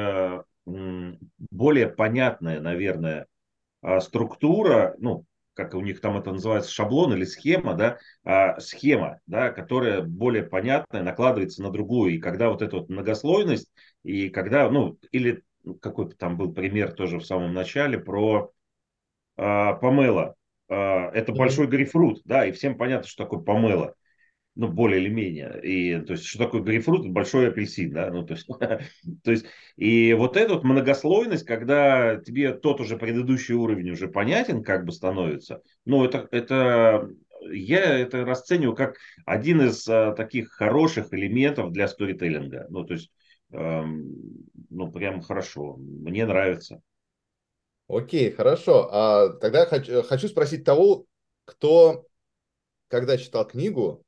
[0.65, 3.27] более понятная, наверное,
[3.81, 9.19] а, структура, ну, как у них там это называется, шаблон или схема, да, а, схема,
[9.27, 12.13] да, которая более понятная, накладывается на другую.
[12.13, 13.69] И когда вот эта вот многослойность,
[14.03, 15.43] и когда, ну, или
[15.81, 18.53] какой-то там был пример тоже в самом начале про
[19.35, 20.33] а, помело, а,
[20.67, 21.35] это mm-hmm.
[21.35, 23.95] большой грейпфрут, да, и всем понятно, что такое помело,
[24.55, 25.59] ну, более или менее.
[25.61, 27.07] И, то есть, что такое грейпфрут?
[27.09, 28.47] Большой апельсин, да, ну, то есть,
[29.23, 34.63] то есть, и вот эта вот многослойность, когда тебе тот уже предыдущий уровень уже понятен,
[34.63, 37.09] как бы становится, ну, это, это
[37.51, 42.67] я это расцениваю как один из а, таких хороших элементов для сторителлинга.
[42.69, 43.11] Ну, то есть,
[43.51, 44.13] эм,
[44.69, 45.75] ну, прям хорошо.
[45.77, 46.81] Мне нравится.
[47.87, 48.89] Окей, хорошо.
[48.91, 51.05] А тогда хочу, хочу спросить того,
[51.45, 52.07] кто,
[52.87, 54.03] когда читал книгу,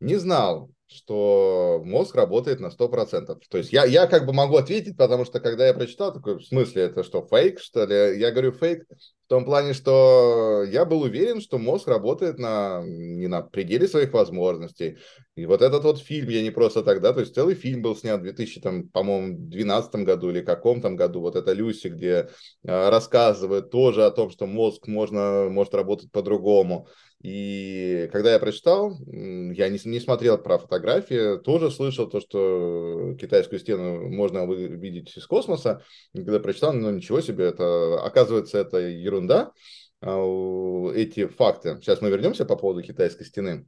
[0.00, 3.38] не знал, что мозг работает на 100%.
[3.48, 6.42] То есть я, я как бы могу ответить, потому что когда я прочитал, такой, в
[6.42, 8.18] смысле, это что, фейк, что ли?
[8.18, 13.28] Я говорю фейк в том плане, что я был уверен, что мозг работает на, не
[13.28, 14.98] на пределе своих возможностей.
[15.36, 18.18] И вот этот вот фильм, я не просто тогда, то есть целый фильм был снят
[18.18, 22.28] в 2000, там, по-моему, 2012 году или каком там году, вот это Люси, где
[22.64, 26.88] э, рассказывает тоже о том, что мозг можно, может работать по-другому.
[27.22, 33.58] И когда я прочитал, я не, не смотрел про фотографии, тоже слышал то, что китайскую
[33.58, 35.84] стену можно видеть из космоса.
[36.14, 39.52] И когда прочитал, ну ничего себе, это оказывается это ерунда,
[40.00, 41.76] а, эти факты.
[41.82, 43.66] Сейчас мы вернемся по поводу китайской стены.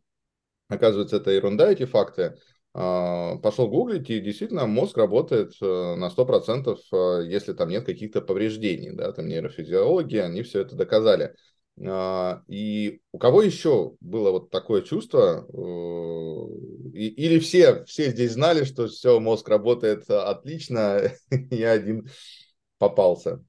[0.69, 2.37] Оказывается, это ерунда, эти факты.
[2.73, 8.23] А, пошел гуглить, и действительно мозг работает э, на 100%, э, если там нет каких-то
[8.23, 11.35] повреждений, да, там нейрофизиологи, они все это доказали.
[11.81, 18.65] А, и у кого еще было вот такое чувство, э, или все, все здесь знали,
[18.65, 21.01] что все, мозг работает отлично,
[21.51, 22.09] я один
[22.79, 23.43] попался?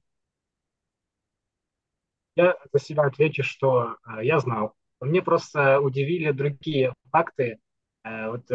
[2.36, 4.74] Я за себя отвечу, что э, я знал.
[5.00, 7.58] Мне просто удивили другие факты,
[8.04, 8.46] э, вот,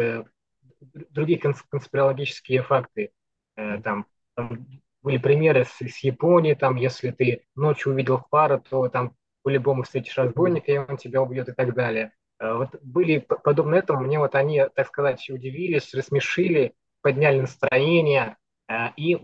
[1.10, 3.12] другие конспирологические факты.
[3.54, 4.66] Там, там
[5.02, 10.16] были примеры с, с Японии, там, если ты ночью увидел фары, то там по-любому встретишь
[10.16, 12.12] разбойника, и он тебя убьет и так далее.
[12.40, 18.36] Э, вот были подобные этому, мне вот они, так сказать, удивились, рассмешили, подняли настроение,
[18.68, 19.18] э, и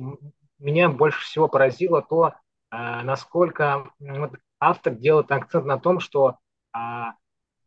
[0.59, 2.33] меня больше всего поразило то, э,
[3.02, 6.37] насколько вот, автор делает акцент на том, что
[6.72, 7.14] а,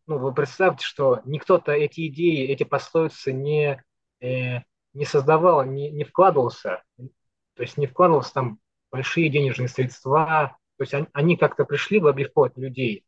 [0.06, 3.84] ну, вы представьте, что никто-то эти идеи, эти пословицы не,
[4.22, 8.60] не создавал, не, не вкладывался, то есть не вкладывался там
[8.92, 13.04] большие денежные средства, то есть они, они как-то пришли в облегчать людей,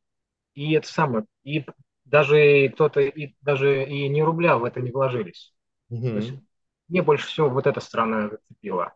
[0.55, 1.65] и это самое, и
[2.03, 5.53] даже кто-то, и даже и не рубля в это не вложились.
[5.89, 6.01] Угу.
[6.01, 6.33] То есть
[6.89, 8.93] мне больше всего вот эта сторона зацепила.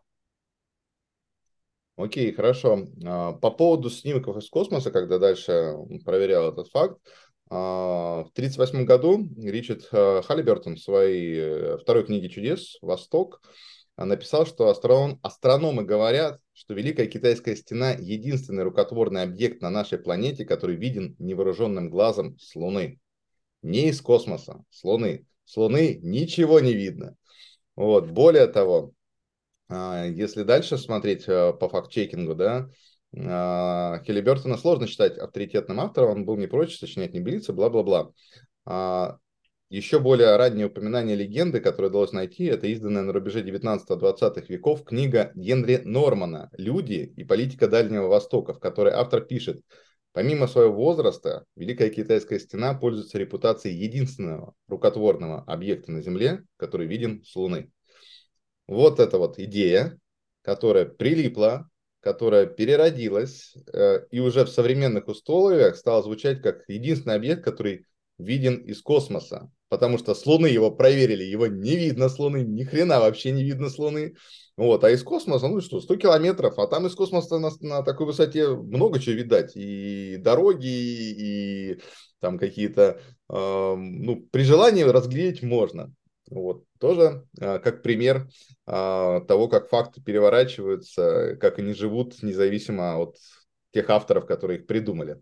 [1.96, 2.80] Окей, хорошо.
[3.06, 5.72] А, по поводу снимков из космоса, когда дальше
[6.04, 7.00] проверял этот факт,
[7.48, 13.40] а, в 1938 году Ричард а, Халлибертон в своей э, второй книге чудес «Восток»
[14.04, 20.44] написал, что астроном, астрономы говорят, что Великая Китайская стена– единственный рукотворный объект на нашей планете,
[20.44, 23.00] который виден невооруженным глазом с Луны.
[23.62, 25.26] Не из космоса, с Луны.
[25.44, 27.16] С Луны ничего не видно.
[27.74, 28.08] Вот.
[28.10, 28.92] Более того,
[29.68, 32.68] а, если дальше смотреть а, по факт-чекингу, да,
[33.16, 38.12] а, Хиллибертона сложно считать авторитетным автором, он был не прочь сочинять небылицы, бла-бла-бла.
[39.68, 45.32] Еще более раннее упоминание легенды, которое удалось найти, это изданная на рубеже 19-20 веков книга
[45.34, 49.60] Генри Нормана «Люди и политика Дальнего Востока», в которой автор пишет
[50.16, 57.22] Помимо своего возраста, Великая Китайская стена пользуется репутацией единственного рукотворного объекта на Земле, который виден
[57.22, 57.70] с Луны.
[58.66, 59.98] Вот эта вот идея,
[60.40, 61.68] которая прилипла,
[62.00, 67.84] которая переродилась э, и уже в современных условиях стала звучать как единственный объект, который
[68.18, 69.50] виден из космоса.
[69.68, 73.42] Потому что с Луны его проверили, его не видно с Луны, ни хрена вообще не
[73.42, 74.14] видно с Луны.
[74.56, 78.06] Вот, а из космоса, ну что, 100 километров, а там из космоса на, на такой
[78.06, 79.52] высоте много чего видать.
[79.56, 81.80] И дороги, и
[82.20, 85.92] там какие-то, э, ну, при желании разглядеть можно.
[86.30, 88.28] Вот, тоже э, как пример
[88.66, 93.16] э, того, как факты переворачиваются, как они живут независимо от
[93.72, 95.20] тех авторов, которые их придумали.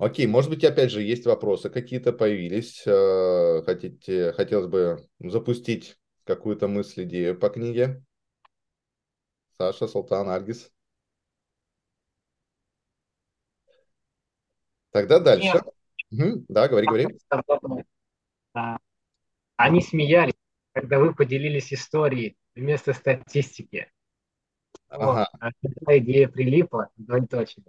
[0.00, 2.86] Окей, может быть, опять же, есть вопросы какие-то появились.
[2.86, 8.02] Э, хотите, хотелось бы запустить какую-то мысль, идею по книге.
[9.58, 10.72] Саша, Султан, Альгис.
[14.90, 15.60] Тогда дальше.
[16.10, 17.06] Угу, да, говори, говори.
[18.54, 18.78] А,
[19.56, 20.32] они смеялись,
[20.72, 23.92] когда вы поделились историей вместо статистики.
[24.88, 25.28] Ага.
[25.42, 25.52] Вот,
[25.86, 27.66] а идея прилипла, двоеточие.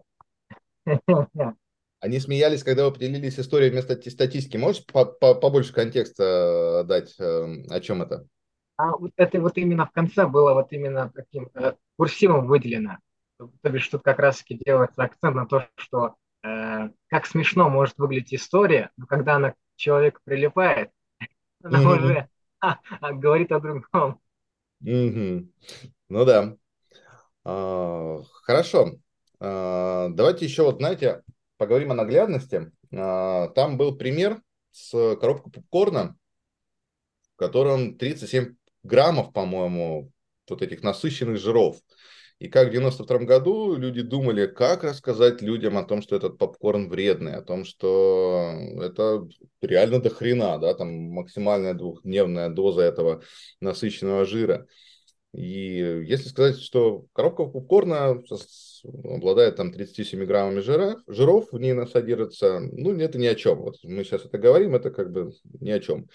[2.02, 4.58] Они смеялись, когда вы поделились историей вместо статистики.
[4.58, 8.26] Можешь побольше контекста э, дать, эм, о чем это?
[8.76, 12.98] А вот это вот именно в конце было вот именно таким э, курсивом выделено.
[13.38, 18.34] То бишь тут как раз-таки делается акцент на то, что э, как смешно может выглядеть
[18.34, 20.90] история, но когда она к человеку прилипает,
[21.64, 21.98] она mm-hmm.
[21.98, 22.30] уже
[22.62, 24.20] а, а, говорит о другом.
[24.84, 25.48] Mm-hmm.
[26.10, 26.56] Ну да.
[27.44, 28.94] А, хорошо.
[29.40, 31.22] А, давайте еще вот, знаете,
[31.62, 32.72] поговорим о наглядности.
[32.92, 36.18] А, там был пример с коробкой попкорна,
[37.36, 40.12] в котором 37 граммов, по-моему,
[40.50, 41.78] вот этих насыщенных жиров.
[42.40, 46.90] И как в 92 году люди думали, как рассказать людям о том, что этот попкорн
[46.90, 49.28] вредный, о том, что это
[49.62, 53.22] реально до хрена, да, там максимальная двухдневная доза этого
[53.60, 54.66] насыщенного жира.
[55.34, 58.22] И если сказать, что коробка попкорна
[59.04, 63.62] обладает там 37 граммами жира, жиров в ней содержится, ну, это ни о чем.
[63.62, 66.10] Вот мы сейчас это говорим, это как бы ни о чем.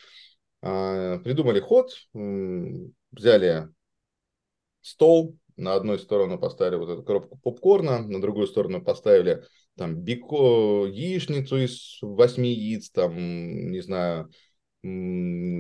[0.61, 3.68] А, придумали ход, взяли
[4.83, 9.44] стол, на одной сторону поставили вот эту коробку попкорна, на другую сторону поставили
[9.76, 13.16] там бико, яичницу из восьми яиц, там,
[13.70, 14.31] не знаю,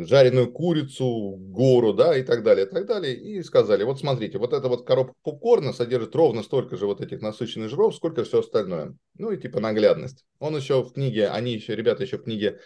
[0.06, 3.14] жареную курицу, гору, да, и так далее, и так далее.
[3.14, 7.20] И сказали, вот смотрите, вот эта вот коробка попкорна содержит ровно столько же вот этих
[7.20, 8.94] насыщенных жиров, сколько все остальное.
[9.18, 10.24] Ну и типа наглядность.
[10.38, 12.60] Он еще в книге, они еще, ребята еще в книге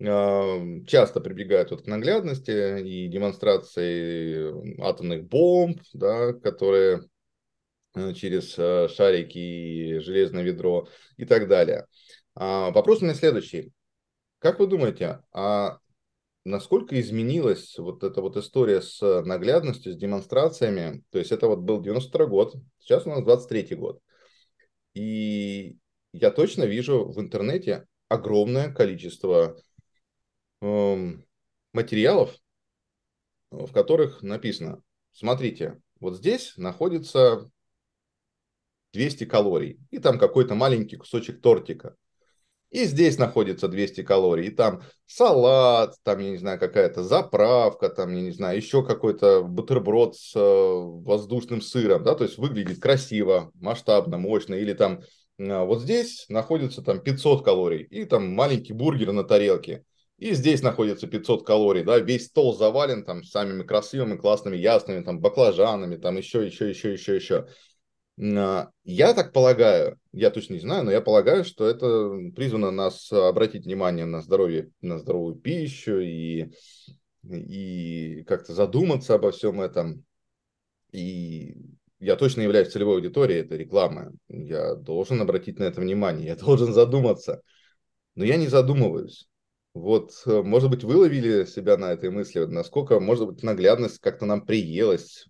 [0.00, 7.02] часто прибегают вот к наглядности и демонстрации атомных бомб, да, которые
[7.96, 11.86] э, через э, шарики и железное ведро и так далее.
[12.36, 13.72] А, вопрос у меня следующий.
[14.38, 15.78] Как вы думаете, а
[16.48, 21.04] насколько изменилась вот эта вот история с наглядностью, с демонстрациями.
[21.10, 24.00] То есть это вот был 92 год, сейчас у нас 23 год.
[24.94, 25.76] И
[26.12, 29.56] я точно вижу в интернете огромное количество
[30.62, 31.12] э,
[31.72, 32.34] материалов,
[33.50, 34.82] в которых написано,
[35.12, 37.50] смотрите, вот здесь находится
[38.92, 41.94] 200 калорий, и там какой-то маленький кусочек тортика–
[42.70, 48.14] и здесь находится 200 калорий, и там салат, там, я не знаю, какая-то заправка, там,
[48.14, 53.50] я не знаю, еще какой-то бутерброд с э, воздушным сыром, да, то есть выглядит красиво,
[53.54, 55.00] масштабно, мощно, или там
[55.38, 59.84] э, вот здесь находится там 500 калорий, и там маленький бургер на тарелке,
[60.18, 65.20] и здесь находится 500 калорий, да, весь стол завален там самыми красивыми, классными, ясными, там,
[65.20, 67.46] баклажанами, там, еще, еще, еще, еще, еще.
[68.20, 73.12] А, я так полагаю, я точно не знаю, но я полагаю, что это призвано нас
[73.12, 76.50] обратить внимание на здоровье, на здоровую пищу и,
[77.22, 80.04] и как-то задуматься обо всем этом.
[80.90, 81.56] И
[82.00, 84.12] я точно являюсь целевой аудиторией этой рекламы.
[84.28, 87.42] Я должен обратить на это внимание, я должен задуматься.
[88.14, 89.28] Но я не задумываюсь.
[89.74, 94.44] Вот, может быть, вы ловили себя на этой мысли, насколько, может быть, наглядность как-то нам
[94.44, 95.26] приелась,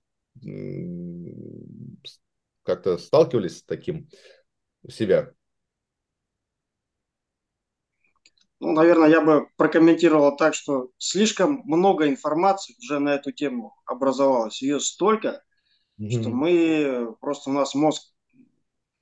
[2.68, 4.10] как-то сталкивались с таким
[4.82, 5.32] у себя?
[8.60, 14.60] Ну, наверное, я бы прокомментировал так, что слишком много информации уже на эту тему образовалось.
[14.60, 15.42] Ее столько,
[15.98, 16.10] mm-hmm.
[16.10, 18.02] что мы просто у нас мозг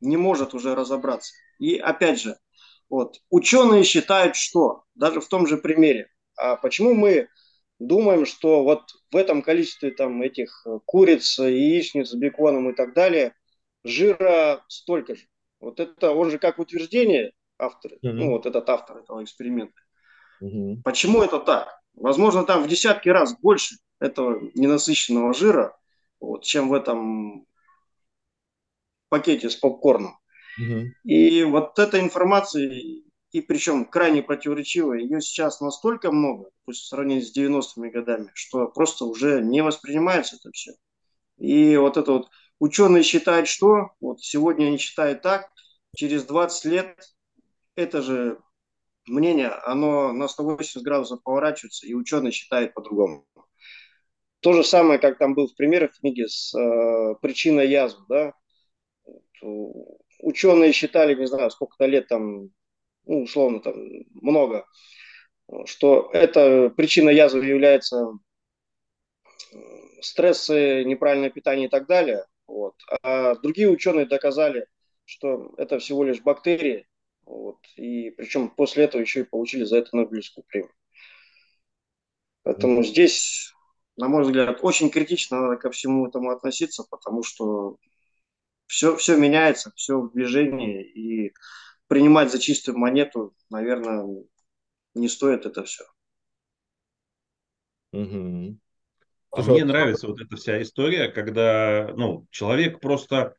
[0.01, 1.35] не может уже разобраться.
[1.59, 2.39] И опять же,
[2.89, 7.29] вот ученые считают, что даже в том же примере, а почему мы
[7.81, 13.35] думаем, что вот в этом количестве там этих куриц, яичниц, беконом и так далее
[13.87, 15.27] жира столько же.
[15.61, 18.13] Вот это, он же как утверждение автора, mm-hmm.
[18.13, 19.81] ну вот этот автор этого эксперимента.
[20.43, 20.83] Mm-hmm.
[20.85, 21.81] Почему это так?
[21.95, 25.77] Возможно, там в десятки раз больше этого ненасыщенного жира,
[26.21, 27.47] вот, чем в этом
[29.09, 30.19] пакете с попкорном.
[30.61, 30.85] Mm-hmm.
[31.05, 32.71] И вот эта информация,
[33.31, 38.69] и причем крайне противоречивая, ее сейчас настолько много, пусть в сравнении с 90-ми годами, что
[38.69, 40.73] просто уже не воспринимается это все.
[41.39, 45.51] И вот это вот ученые считают, что вот сегодня они считают так,
[45.95, 46.97] через 20 лет
[47.75, 48.39] это же
[49.07, 53.27] мнение, оно на 180 градусов поворачивается, и ученые считают по-другому.
[54.41, 58.33] То же самое, как там был в примере в книге с э, причиной язвы, да.
[60.21, 62.51] Ученые считали, не знаю, сколько-то лет там,
[63.05, 63.75] ну, условно, там,
[64.15, 64.67] много,
[65.65, 68.13] что эта причина язвы является
[70.01, 72.25] стрессы, неправильное питание и так далее.
[72.47, 72.75] Вот.
[73.03, 74.67] А другие ученые доказали,
[75.05, 76.87] что это всего лишь бактерии.
[77.25, 77.59] Вот.
[77.77, 80.73] И причем после этого еще и получили за это Нобелевскую премию.
[82.43, 82.85] Поэтому mm-hmm.
[82.85, 83.53] здесь,
[83.97, 87.79] на мой взгляд, очень критично надо ко всему этому относиться, потому что
[88.67, 91.35] все, все меняется, все в движении, и
[91.89, 94.25] принимать за чистую монету, наверное,
[94.95, 95.85] не стоит это все.
[97.93, 98.59] Угу.
[99.37, 103.35] А мне нравится вот эта вся история, когда ну, человек просто,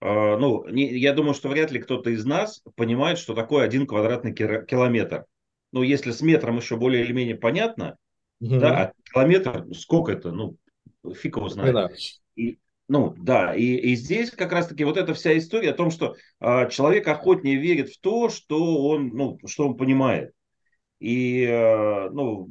[0.00, 3.86] э, ну, не, я думаю, что вряд ли кто-то из нас понимает, что такое один
[3.86, 5.26] квадратный километр.
[5.70, 7.96] Ну, если с метром еще более или менее понятно,
[8.40, 8.58] угу.
[8.58, 10.56] да, а километр, сколько это, ну,
[11.14, 11.92] фиг его знает.
[12.34, 12.58] И,
[12.88, 16.68] ну, да, и, и здесь как раз-таки вот эта вся история о том, что э,
[16.70, 20.32] человек охотнее верит в то, что он, ну, что он понимает.
[20.98, 21.46] И,
[22.12, 22.48] ну,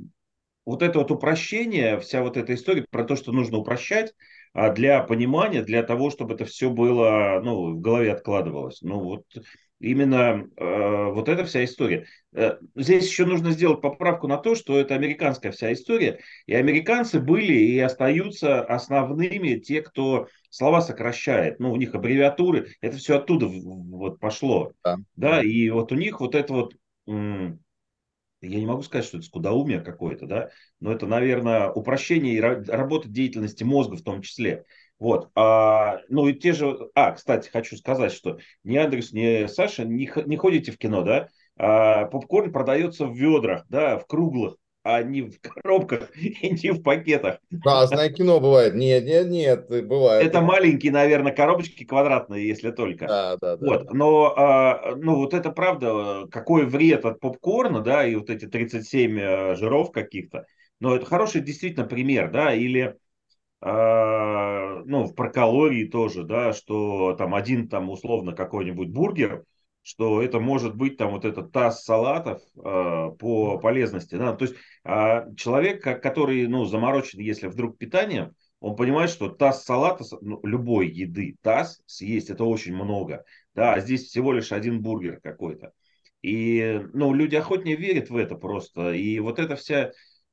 [0.65, 4.13] вот это вот упрощение, вся вот эта история про то, что нужно упрощать
[4.53, 8.81] а, для понимания, для того, чтобы это все было, ну, в голове откладывалось.
[8.81, 9.25] Ну, вот
[9.79, 12.05] именно э, вот эта вся история.
[12.33, 17.19] Э, здесь еще нужно сделать поправку на то, что это американская вся история, и американцы
[17.19, 23.47] были и остаются основными те, кто слова сокращает, ну, у них аббревиатуры, это все оттуда
[23.47, 26.73] вот пошло, да, да и вот у них вот это вот
[28.41, 33.09] я не могу сказать, что это скудоумие какое-то, да, но это, наверное, упрощение и работы
[33.09, 34.65] деятельности мозга в том числе.
[34.99, 35.29] Вот.
[35.35, 36.89] А, ну и те же...
[36.93, 41.27] А, кстати, хочу сказать, что ни Андрес, ни Саша не, не ходите в кино, да?
[41.57, 46.81] А, попкорн продается в ведрах, да, в круглых а не в коробках и не в
[46.81, 47.39] пакетах.
[47.63, 48.73] Разное кино бывает.
[48.75, 50.25] Нет, нет, нет, бывает.
[50.25, 53.07] Это маленькие, наверное, коробочки квадратные, если только.
[53.07, 53.65] Да, да, да.
[53.65, 53.93] Вот.
[53.93, 59.19] Но, а, ну, вот это правда, какой вред от попкорна, да, и вот эти 37
[59.19, 60.45] э, жиров каких-то.
[60.79, 62.95] Но это хороший действительно пример, да, или
[63.61, 69.43] а, ну, про калории тоже, да, что там один там условно какой-нибудь бургер,
[69.83, 74.15] что это может быть там вот этот таз салатов э, по полезности.
[74.15, 74.35] Да?
[74.35, 80.03] То есть э, человек, который ну, заморочен, если вдруг питание, он понимает, что таз салата,
[80.21, 83.25] ну, любой еды, таз съесть, это очень много.
[83.55, 85.73] Да, а здесь всего лишь один бургер какой-то.
[86.21, 88.93] И ну, люди охотнее верят в это просто.
[88.93, 89.91] И вот эта вся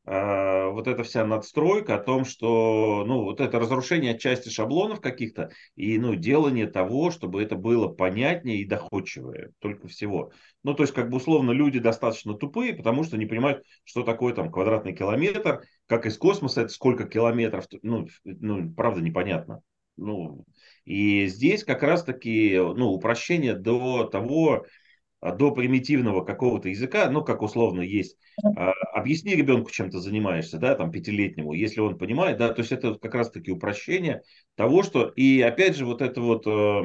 [0.08, 5.98] вот эта вся надстройка о том, что, ну, вот это разрушение отчасти шаблонов каких-то и,
[5.98, 10.32] ну, делание того, чтобы это было понятнее и доходчивее, только всего.
[10.62, 14.34] Ну, то есть, как бы, условно, люди достаточно тупые, потому что не понимают, что такое
[14.34, 19.60] там квадратный километр, как из космоса это сколько километров, ну, ну правда, непонятно.
[19.96, 20.44] Ну,
[20.84, 24.62] и здесь как раз-таки, ну, упрощение до того, а,
[25.20, 28.16] до примитивного какого-то языка, ну, как условно есть,
[28.56, 32.72] а, объясни ребенку, чем ты занимаешься, да, там, пятилетнему, если он понимает, да, то есть
[32.72, 34.22] это как раз-таки упрощение
[34.54, 36.82] того, что, и опять же, вот это вот э,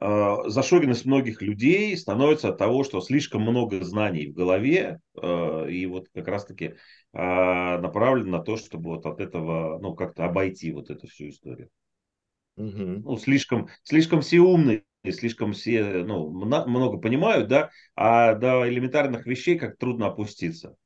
[0.00, 5.86] э, зашоренность многих людей становится от того, что слишком много знаний в голове, э, и
[5.86, 6.74] вот как раз-таки э,
[7.12, 11.70] направлено на то, чтобы вот от этого, ну, как-то обойти вот эту всю историю.
[12.56, 13.02] Угу.
[13.04, 19.58] Ну, слишком, слишком все умные, слишком все ну, много понимают, да, а до элементарных вещей
[19.58, 20.76] как трудно опуститься.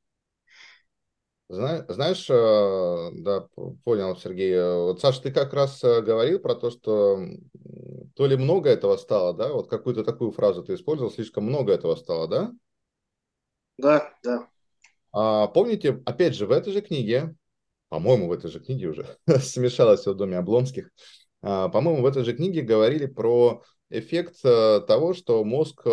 [1.51, 3.47] Знаешь, э, да,
[3.83, 4.57] понял, Сергей.
[4.57, 7.19] Вот, Саша, ты как раз э, говорил про то, что
[8.15, 9.51] то ли много этого стало, да?
[9.51, 12.51] Вот какую-то такую фразу ты использовал, слишком много этого стало, да?
[13.77, 14.47] Да, да.
[15.11, 17.35] А, помните, опять же, в этой же книге,
[17.89, 20.89] по-моему, в этой же книге уже смешалось в доме Облонских,
[21.41, 25.89] а, по-моему, в этой же книге говорили про эффект э, того, что мозг э,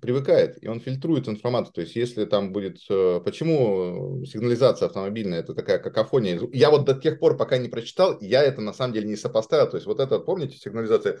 [0.00, 1.74] привыкает, и он фильтрует информацию.
[1.74, 2.78] То есть, если там будет...
[2.88, 6.40] Э, почему сигнализация автомобильная– это такая какофония?
[6.52, 9.68] Я вот до тех пор, пока не прочитал, я это на самом деле не сопоставил.
[9.68, 11.20] То есть, вот это, помните, сигнализация?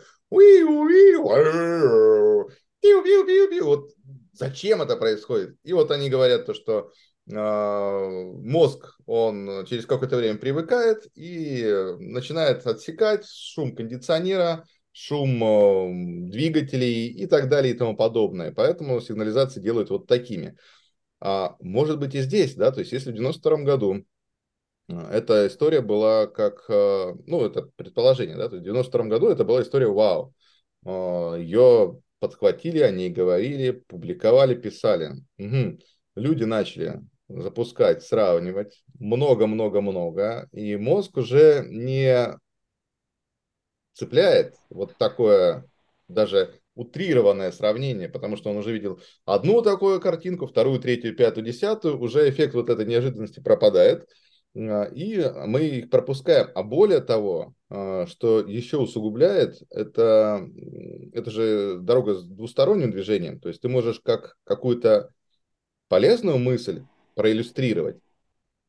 [3.62, 3.90] Вот
[4.32, 5.56] зачем это происходит?
[5.64, 6.92] И вот они говорят то, что
[7.28, 11.64] мозг, он через какое-то время привыкает и
[11.98, 14.64] начинает отсекать шум кондиционера,
[14.98, 18.50] шум э, двигателей и так далее и тому подобное.
[18.50, 20.56] Поэтому сигнализации делают вот такими.
[21.20, 24.06] А может быть и здесь, да, то есть если в 92 году
[24.88, 29.28] э, эта история была как, э, ну, это предположение, да, то есть в 92 году
[29.28, 30.32] это была история вау.
[30.86, 35.10] Ее подхватили, они говорили, публиковали, писали.
[35.38, 35.78] Угу.
[36.14, 42.38] Люди начали запускать, сравнивать много-много-много, и мозг уже не
[43.96, 45.64] цепляет вот такое
[46.06, 51.98] даже утрированное сравнение, потому что он уже видел одну такую картинку, вторую, третью, пятую, десятую,
[51.98, 54.06] уже эффект вот этой неожиданности пропадает,
[54.54, 56.48] и мы их пропускаем.
[56.54, 60.46] А более того, а, что еще усугубляет, это,
[61.12, 65.10] это же дорога с двусторонним движением, то есть ты можешь как какую-то
[65.88, 66.82] полезную мысль
[67.14, 67.98] проиллюстрировать,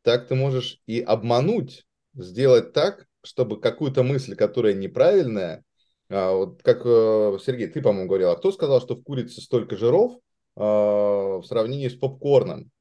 [0.01, 5.63] так ты можешь и обмануть, сделать так, чтобы какую-то мысль, которая неправильная,
[6.09, 9.75] а, вот как э, Сергей, ты, по-моему, говорил, а кто сказал, что в курице столько
[9.75, 10.13] жиров
[10.55, 12.71] э, в сравнении с попкорном?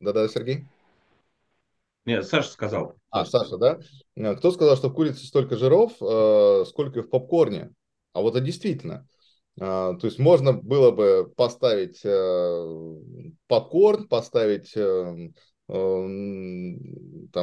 [0.00, 0.66] Да-да, Сергей?
[2.04, 2.96] Нет, Саша сказал.
[3.10, 3.78] А, Саша, да?
[4.16, 7.72] Э, кто сказал, что в курице столько жиров, э, сколько и в попкорне?
[8.12, 9.06] А вот это действительно.
[9.58, 12.98] Э, то есть можно было бы поставить э,
[13.46, 15.32] попкорн, поставить, там,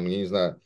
[0.05, 0.61] я не знаю,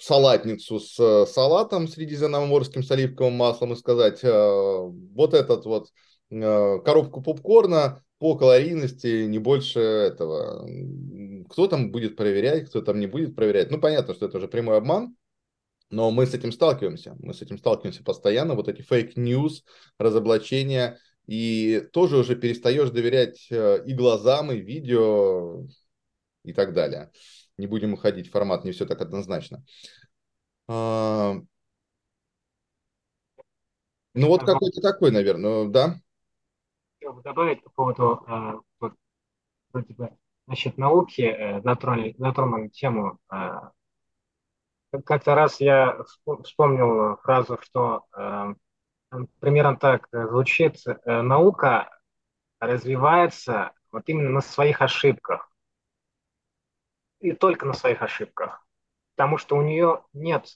[0.00, 5.88] салатницу с салатом средиземноморским с оливковым маслом и сказать, э, вот этот вот
[6.30, 10.68] э, коробку попкорна по калорийности не больше этого.
[11.48, 13.70] Кто там будет проверять, кто там не будет проверять.
[13.70, 15.16] Ну, понятно, что это уже прямой обман,
[15.90, 17.16] но мы с этим сталкиваемся.
[17.20, 18.54] Мы с этим сталкиваемся постоянно.
[18.54, 19.64] Вот эти fake news,
[19.98, 20.98] разоблачения.
[21.26, 25.66] И тоже уже перестаешь доверять э, и глазам, и видео,
[26.44, 27.10] и так далее
[27.60, 29.62] не будем уходить формат, не все так однозначно.
[30.68, 31.34] А,
[34.14, 36.00] ну вот какой-то такой, наверное, да?
[37.22, 38.92] добавить по поводу э, вот,
[39.72, 40.10] вроде бы,
[40.46, 43.18] насчет науки, э, затронули, затронули тему.
[43.32, 43.70] Э,
[45.04, 45.98] как-то раз я
[46.42, 48.06] вспомнил фразу, что
[49.38, 51.88] примерно так звучит, наука
[52.58, 55.49] развивается вот именно на своих ошибках
[57.20, 58.66] и только на своих ошибках.
[59.14, 60.46] Потому что у нее нет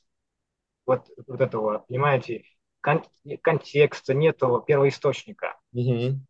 [0.87, 2.45] вот, вот этого, понимаете,
[2.81, 3.05] кон-
[3.43, 5.59] контекста, нет этого первоисточника.
[5.73, 6.21] Угу.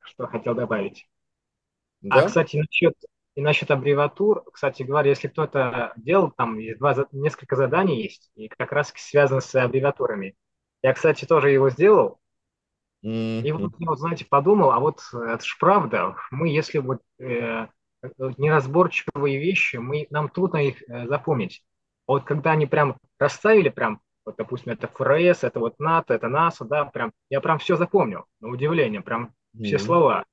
[0.00, 1.08] Что хотел добавить.
[2.10, 2.24] А, да?
[2.24, 2.94] А, кстати, насчет,
[3.34, 8.72] и насчет аббревиатур, кстати говоря, если кто-то делал, там два, несколько заданий есть, и как
[8.72, 10.34] раз связано с аббревиатурами.
[10.82, 12.20] Я, кстати, тоже его сделал.
[13.02, 17.68] И вот, вот, знаете, подумал, а вот это же правда, мы если вот э,
[18.36, 21.64] неразборчивые вещи, мы, нам трудно их э, запомнить.
[22.06, 26.28] А вот когда они прям расставили, прям, вот, допустим, это ФРС, это вот НАТО, это
[26.28, 29.64] НАСА, да, прям, я прям все запомнил, на удивление, прям mm-hmm.
[29.64, 30.24] все слова.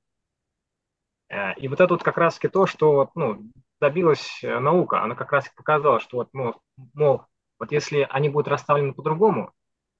[1.28, 3.50] Э, и вот это вот как раз-таки то, что ну,
[3.80, 6.54] добилась э, наука, она как раз показала, что вот, мол,
[6.94, 7.22] мол,
[7.58, 9.52] вот если они будут расставлены по-другому,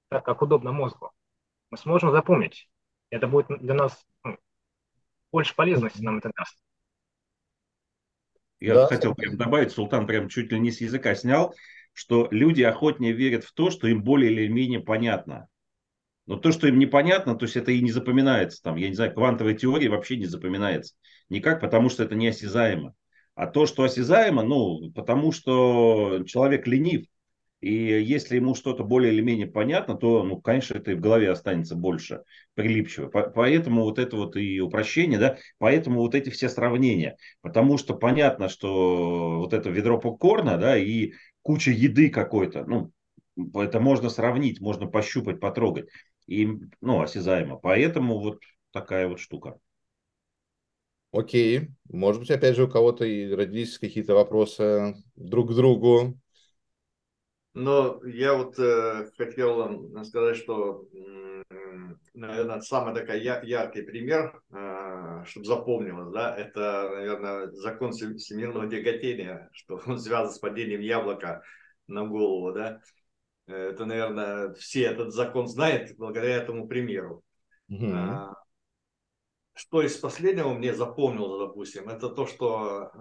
[0.08, 1.10] так как удобно мозгу,
[1.70, 2.68] мы сможем запомнить.
[3.10, 4.38] Это будет для нас ну,
[5.32, 6.56] больше полезности нам это даст.
[8.60, 8.86] Я да.
[8.86, 11.54] хотел прям добавить, Султан прям чуть ли не с языка снял,
[11.92, 15.48] что люди охотнее верят в то, что им более или менее понятно.
[16.26, 18.62] Но то, что им непонятно, то есть это и не запоминается.
[18.62, 20.94] Там, я не знаю, квантовая теория вообще не запоминается.
[21.28, 22.94] Никак, потому что это неосязаемо.
[23.34, 27.06] А то, что осязаемо, ну, потому что человек ленив.
[27.66, 31.32] И если ему что-то более или менее понятно, то, ну, конечно, это и в голове
[31.32, 32.22] останется больше
[32.54, 33.08] прилипчиво.
[33.08, 37.16] Поэтому вот это вот и упрощение, да, поэтому вот эти все сравнения.
[37.40, 42.92] Потому что понятно, что вот это ведро попкорна, да, и куча еды какой-то, ну,
[43.60, 45.88] это можно сравнить, можно пощупать, потрогать.
[46.28, 46.48] И,
[46.80, 47.56] ну, осязаемо.
[47.56, 49.58] Поэтому вот такая вот штука.
[51.10, 51.70] Окей.
[51.90, 56.16] Может быть, опять же, у кого-то и родились какие-то вопросы друг к другу
[57.56, 61.42] но я вот э, хотел сказать, что, э,
[62.12, 69.80] наверное, самый такой яркий пример, э, чтобы запомнилось, да, это, наверное, закон всемирного тяготения, что
[69.86, 71.42] он связан с падением яблока
[71.86, 72.82] на голову, да.
[73.46, 77.22] Это, наверное, все этот закон знают благодаря этому примеру.
[77.70, 77.86] Угу.
[79.58, 82.92] Что из последнего мне запомнилось, допустим, это то, что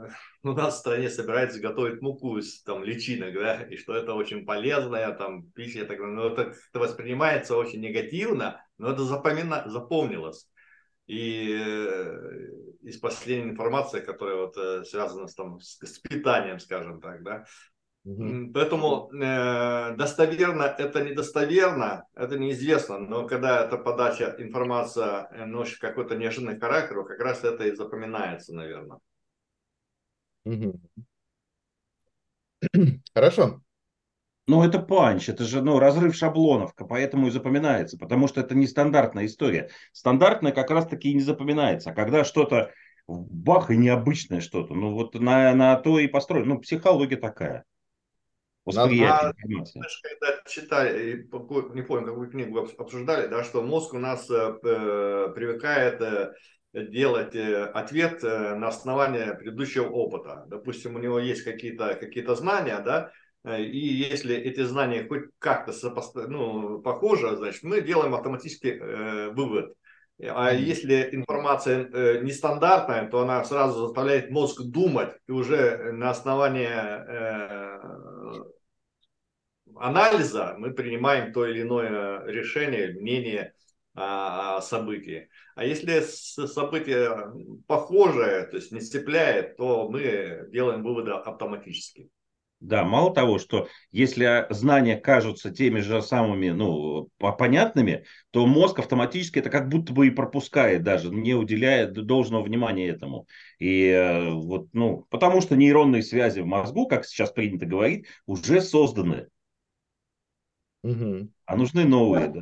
[0.41, 4.45] у нас в стране собирается готовить муку из там, личинок, да, и что это очень
[4.45, 10.47] полезная там пища, так, но это, это воспринимается очень негативно, но это запомина, запомнилось.
[11.07, 12.47] И э,
[12.83, 17.43] из последней информации, которая вот э, связана с, там, с, с питанием, скажем так, да,
[18.05, 18.51] Угу.
[18.53, 26.15] Поэтому э, достоверно это недостоверно, это неизвестно, но когда эта подача информация э, носит какой-то
[26.15, 28.99] неожиданный характер, как раз это и запоминается, наверное.
[30.45, 30.79] Угу.
[33.15, 33.61] Хорошо.
[34.47, 38.67] Ну, это панч, это же ну, разрыв шаблонов, поэтому и запоминается, потому что это не
[38.67, 39.71] стандартная история.
[39.91, 41.89] Стандартная как раз-таки и не запоминается.
[41.89, 42.71] А когда что-то
[43.07, 46.53] бах и необычное что-то, ну вот на, на то и построено.
[46.53, 47.65] Ну, психология такая
[48.65, 49.79] восприятие информации.
[49.79, 51.27] Знаешь, когда читали,
[51.73, 54.53] не помню, какую книгу обсуждали, да, что мозг у нас э,
[55.35, 56.33] привыкает э,
[56.73, 60.45] делать э, ответ на основании предыдущего опыта.
[60.47, 63.11] Допустим, у него есть какие-то какие знания, да,
[63.45, 66.27] и если эти знания хоть как-то сопоста...
[66.27, 69.75] ну, похожи, значит, мы делаем автоматически э, вывод.
[70.19, 76.69] А если информация э, нестандартная, то она сразу заставляет мозг думать, и уже на основании
[76.71, 78.43] э,
[79.77, 83.53] анализа мы принимаем то или иное решение, мнение
[83.93, 85.29] о событии.
[85.55, 87.33] А если событие
[87.67, 92.09] похожее, то есть не цепляет, то мы делаем выводы автоматически.
[92.61, 99.39] Да, мало того, что если знания кажутся теми же самыми, ну, понятными, то мозг автоматически
[99.39, 103.27] это как будто бы и пропускает даже, не уделяя должного внимания этому.
[103.59, 108.61] И э, вот, ну, потому что нейронные связи в мозгу, как сейчас принято говорить, уже
[108.61, 109.27] созданы.
[110.85, 111.29] Угу.
[111.45, 112.41] А нужны новые, да.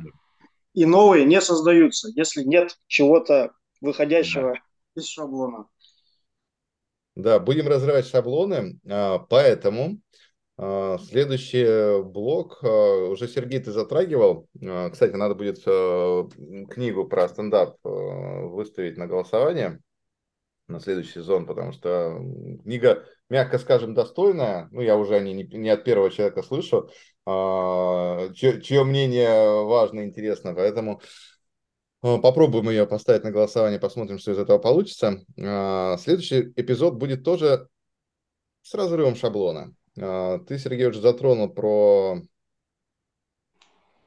[0.74, 5.00] И новые не создаются, если нет чего-то выходящего да.
[5.00, 5.66] из шаблона.
[7.16, 9.98] Да, будем разрывать шаблоны, а, поэтому
[10.58, 14.46] а, следующий блок а, уже Сергей ты затрагивал.
[14.92, 19.80] Кстати, надо будет книгу про стендап выставить на голосование
[20.68, 22.18] на следующий сезон, потому что
[22.62, 24.68] книга, мягко скажем, достойная.
[24.70, 26.90] Ну, я уже не, не от первого человека слышу,
[27.26, 30.54] а, чье, мнение важно, интересно.
[30.54, 31.00] Поэтому
[32.02, 35.20] а, попробуем ее поставить на голосование, посмотрим, что из этого получится.
[35.38, 37.68] А, следующий эпизод будет тоже
[38.62, 39.74] с разрывом шаблона.
[39.94, 42.20] Ты, Сергей, уже затронул про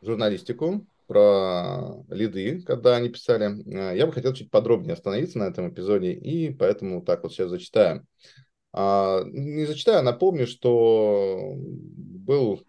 [0.01, 3.63] журналистику, про лиды, когда они писали.
[3.65, 7.49] Э, я бы хотел чуть подробнее остановиться на этом эпизоде, и поэтому так вот сейчас
[7.49, 8.05] зачитаю.
[8.73, 12.63] А, не зачитаю, а напомню, что был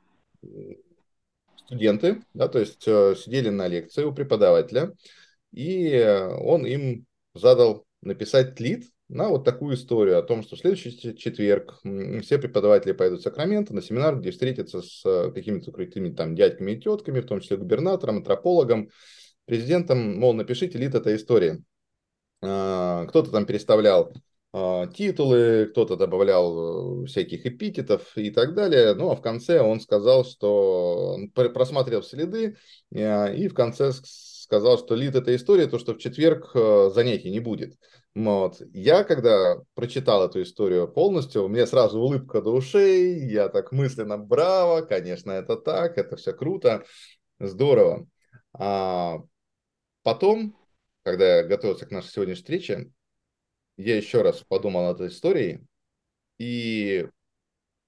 [1.57, 4.95] студенты, да, то есть э, сидели на лекции у преподавателя,
[5.53, 6.01] и
[6.41, 11.81] он им задал написать лид на вот такую историю о том, что в следующий четверг
[12.23, 16.73] все преподаватели пойдут в Сакраменто на семинар, где встретятся с э, какими-то крутыми там дядьками
[16.73, 18.91] и тетками, в том числе губернатором, антропологом,
[19.47, 21.65] президентом, мол, напишите лид этой истории.
[22.43, 24.13] А, кто-то там переставлял
[24.53, 28.95] а, титулы, кто-то добавлял э, всяких эпитетов и так далее.
[28.95, 32.57] Ну, а в конце он сказал, что просмотрел следы,
[32.95, 36.53] э, и в конце сказал, что лид этой истории, то, что в четверг
[36.95, 37.75] занятий не будет.
[38.15, 38.61] Вот.
[38.73, 44.19] Я, когда прочитал эту историю полностью, у меня сразу улыбка до ушей, я так мысленно,
[44.19, 46.85] браво, конечно, это так, это все круто,
[47.39, 48.09] здорово.
[48.53, 49.19] А
[50.03, 50.57] потом,
[51.03, 52.91] когда я готовился к нашей сегодняшней встрече,
[53.77, 55.65] я еще раз подумал о этой истории
[56.39, 57.09] и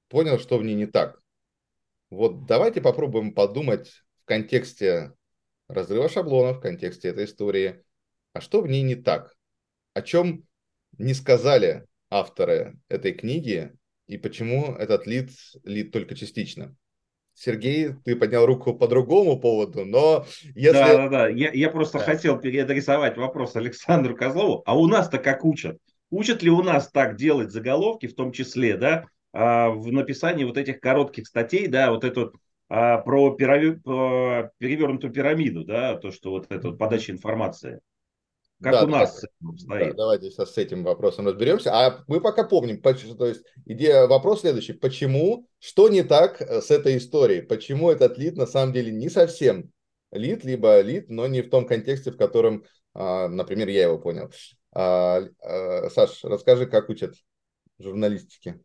[0.09, 1.21] понял, что в ней не так.
[2.11, 5.13] Вот давайте попробуем подумать в контексте
[5.67, 7.83] разрыва шаблонов, в контексте этой истории,
[8.33, 9.35] а что в ней не так–
[9.95, 10.45] о чем
[10.99, 13.73] не сказали авторы этой книги
[14.07, 15.31] и почему этот лид,
[15.65, 16.75] лид только частично.
[17.35, 20.73] Сергей, ты поднял руку по другому поводу, но если...
[20.73, 21.29] Да, да, да.
[21.29, 22.05] Я, я просто да.
[22.05, 24.63] хотел переадресовать вопрос Александру Козлову.
[24.67, 25.79] А у нас-то как учат?
[26.11, 30.59] Учат ли у нас так делать заголовки, в том числе, да, а, в написании вот
[30.59, 32.35] этих коротких статей, да, вот эту
[32.69, 37.81] а, про перевернутую пирамиду, да, то, что вот эта вот подача информации.
[38.63, 41.73] Как да, у нас да, давайте сейчас с этим вопросом разберемся.
[41.73, 42.91] А мы пока помним, то
[43.27, 44.75] есть идея, вопрос следующий.
[44.75, 47.41] Почему, что не так э, с этой историей?
[47.41, 49.71] Почему этот лид на самом деле не совсем
[50.13, 54.31] лид, либо лид, но не в том контексте, в котором, а, например, я его понял.
[54.73, 57.15] А, а, Саш, расскажи, как учат
[57.79, 58.61] журналистики.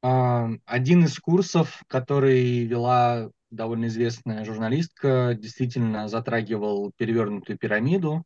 [0.00, 8.24] Один из курсов, который вела довольно известная журналистка, действительно затрагивал перевернутую пирамиду.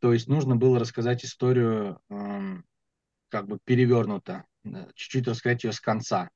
[0.00, 2.00] То есть нужно было рассказать историю
[3.30, 4.44] как бы перевернуто,
[4.94, 6.30] чуть-чуть рассказать ее с конца.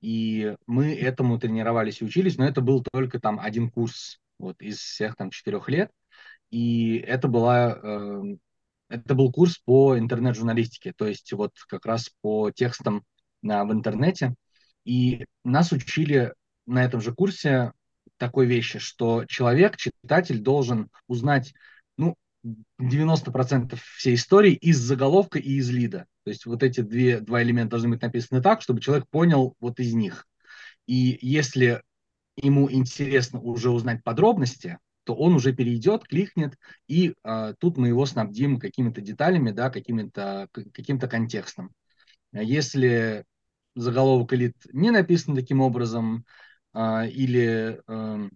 [0.00, 4.78] И мы этому тренировались и учились, но это был только там один курс вот, из
[4.78, 5.90] всех там четырех лет.
[6.50, 8.22] И это была э,
[8.90, 13.04] это был курс по интернет-журналистике, то есть вот как раз по текстам
[13.40, 14.34] на, в интернете.
[14.84, 16.34] И нас учили
[16.66, 17.72] на этом же курсе
[18.16, 21.54] такой вещи, что человек, читатель должен узнать,
[21.96, 26.06] ну, 90% всей истории из заголовка и из лида.
[26.24, 29.78] То есть вот эти две, два элемента должны быть написаны так, чтобы человек понял вот
[29.80, 30.26] из них.
[30.86, 31.82] И если
[32.36, 38.06] ему интересно уже узнать подробности, то он уже перейдет, кликнет, и э, тут мы его
[38.06, 41.72] снабдим какими-то деталями, да, каким-то каким контекстом.
[42.32, 43.24] Если
[43.74, 46.24] заголовок элит не написан таким образом,
[46.74, 48.28] э, или э,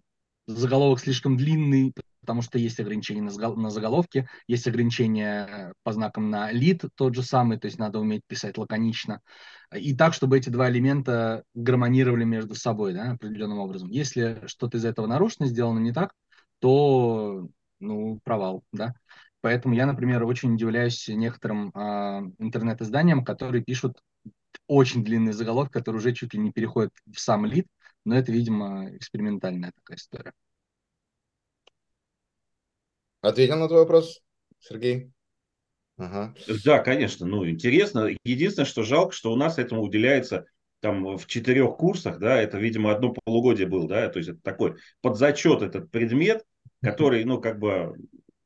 [0.47, 1.93] заголовок слишком длинный,
[2.25, 7.59] потому что есть ограничения на, заголовке, есть ограничения по знакам на лид тот же самый,
[7.59, 9.21] то есть надо уметь писать лаконично.
[9.73, 13.89] И так, чтобы эти два элемента гармонировали между собой да, определенным образом.
[13.89, 16.13] Если что-то из этого нарушено, сделано не так,
[16.59, 17.47] то
[17.79, 18.95] ну, провал, да.
[19.41, 21.79] Поэтому я, например, очень удивляюсь некоторым э,
[22.39, 23.99] интернет-изданиям, которые пишут
[24.67, 27.67] очень длинный заголовок, который уже чуть ли не переходит в сам лид,
[28.05, 30.33] но это, видимо, экспериментальная такая история.
[33.25, 34.21] Ответил на твой вопрос,
[34.59, 35.11] Сергей?
[35.97, 36.35] Ага.
[36.63, 38.09] Да, конечно, ну, интересно.
[38.23, 40.45] Единственное, что жалко, что у нас этому уделяется
[40.79, 44.75] там в четырех курсах, да, это, видимо, одно полугодие был, да, то есть это такой
[45.01, 46.45] подзачет этот предмет,
[46.83, 47.95] который, ну, как бы,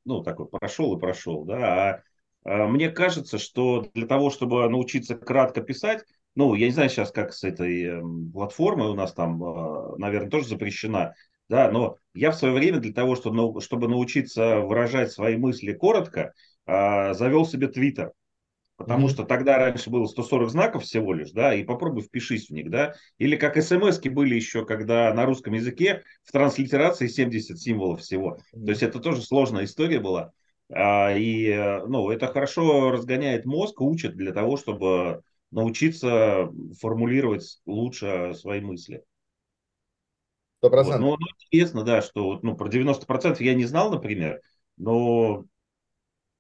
[0.06, 2.04] ну, такой прошел и прошел, да, а,
[2.46, 6.06] а мне кажется, что для того, чтобы научиться кратко писать,
[6.36, 10.30] ну, я не знаю сейчас, как с этой эм, платформой у нас там, а, наверное,
[10.30, 11.16] тоже запрещена,
[11.50, 16.34] да, но я в свое время для того, чтобы, чтобы научиться выражать свои мысли коротко,
[16.66, 18.14] а, завел себе Твиттер.
[18.78, 19.12] Потому mm-hmm.
[19.12, 22.93] что тогда раньше было 140 знаков всего лишь, да, и попробуй впишись в них, да.
[23.18, 28.38] Или как смс были еще, когда на русском языке в транслитерации 70 символов всего.
[28.38, 28.66] Mm-hmm.
[28.66, 30.32] То есть это тоже сложная история была.
[30.72, 38.34] А, и, э, ну, это хорошо разгоняет мозг, учит для того, чтобы научиться формулировать лучше
[38.36, 39.04] свои мысли.
[40.60, 41.01] Сто процентов.
[41.01, 41.20] Вот.
[41.20, 44.41] Ну, ну, интересно, да, что ну, про 90% я не знал, например,
[44.78, 45.45] но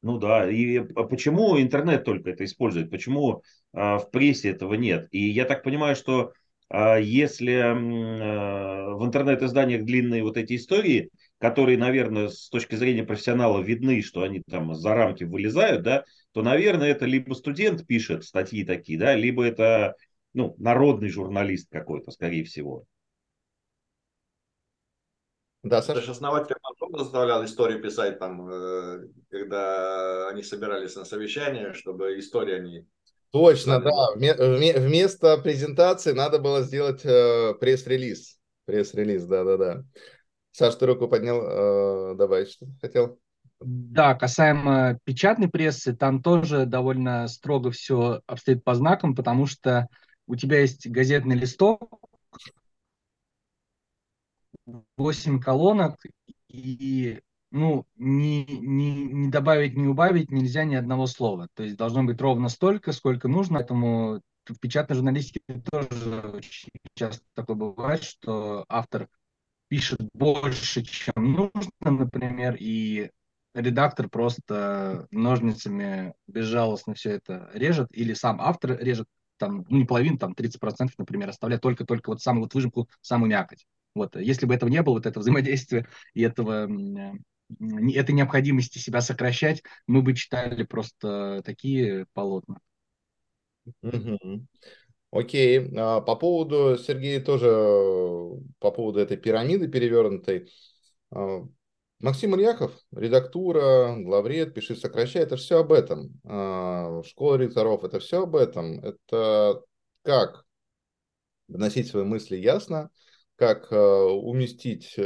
[0.01, 2.89] ну да, и почему интернет только это использует?
[2.89, 3.43] Почему
[3.73, 5.07] а, в прессе этого нет?
[5.11, 6.31] И я так понимаю, что
[6.69, 13.61] а, если а, в интернет-изданиях длинные вот эти истории, которые, наверное, с точки зрения профессионала
[13.61, 18.63] видны, что они там за рамки вылезают, да, то, наверное, это либо студент пишет статьи
[18.63, 19.95] такие, да, либо это
[20.33, 22.85] ну, народный журналист какой-то, скорее всего.
[25.63, 25.99] Да, Саша?
[25.99, 32.55] Даже основатель Мантона заставлял историю писать там, э, когда они собирались на совещание, чтобы истории
[32.55, 32.87] они...
[33.31, 33.91] Точно, да.
[34.15, 38.39] Вместо презентации надо было сделать э, пресс-релиз.
[38.65, 39.83] Пресс-релиз, да-да-да.
[40.51, 43.19] Саш, ты руку поднял, э, давай, что хотел?
[43.59, 49.87] Да, касаемо печатной прессы, там тоже довольно строго все обстоит по знакам, потому что
[50.25, 51.99] у тебя есть газетный листок,
[54.97, 55.95] 8 колонок,
[56.49, 57.19] и
[57.51, 61.47] ну, не, не, не добавить, не убавить нельзя ни одного слова.
[61.55, 63.59] То есть должно быть ровно столько, сколько нужно.
[63.59, 69.07] Поэтому в печатной журналистике тоже очень часто такое бывает, что автор
[69.67, 73.11] пишет больше, чем нужно, например, и
[73.53, 79.07] редактор просто ножницами безжалостно все это режет, или сам автор режет,
[79.37, 83.65] там, ну, не половину, там, 30%, например, оставляет только-только вот самую вот выжимку, самую мякоть.
[83.95, 86.69] Вот, если бы этого не было, вот этого взаимодействия и этого,
[87.93, 92.59] этой необходимости себя сокращать, мы бы читали просто такие полотна.
[93.81, 94.45] Угу.
[95.11, 95.71] Окей.
[95.75, 97.47] А по поводу, Сергей, тоже
[98.59, 100.51] по поводу этой пирамиды перевернутой.
[101.11, 101.41] А,
[101.99, 106.19] Максим Ильяхов, редактура, главред, пиши, сокращай, это все об этом.
[106.23, 108.79] А, школа редакторов, это все об этом.
[108.79, 109.63] Это
[110.03, 110.45] как
[111.47, 112.91] доносить свои мысли ясно,
[113.39, 115.01] как э, уместить э,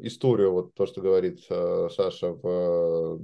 [0.00, 3.20] историю, вот то, что говорит э, Саша, в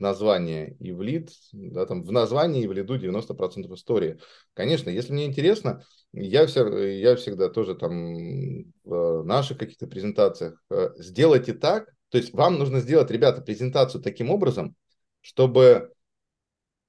[0.00, 4.18] название и в лид, да, там в названии и в лиду 90% истории.
[4.54, 6.66] Конечно, если мне интересно, я, все,
[6.98, 10.60] я всегда тоже там в наших каких-то презентациях
[10.98, 14.74] сделайте так, то есть вам нужно сделать, ребята, презентацию таким образом,
[15.20, 15.92] чтобы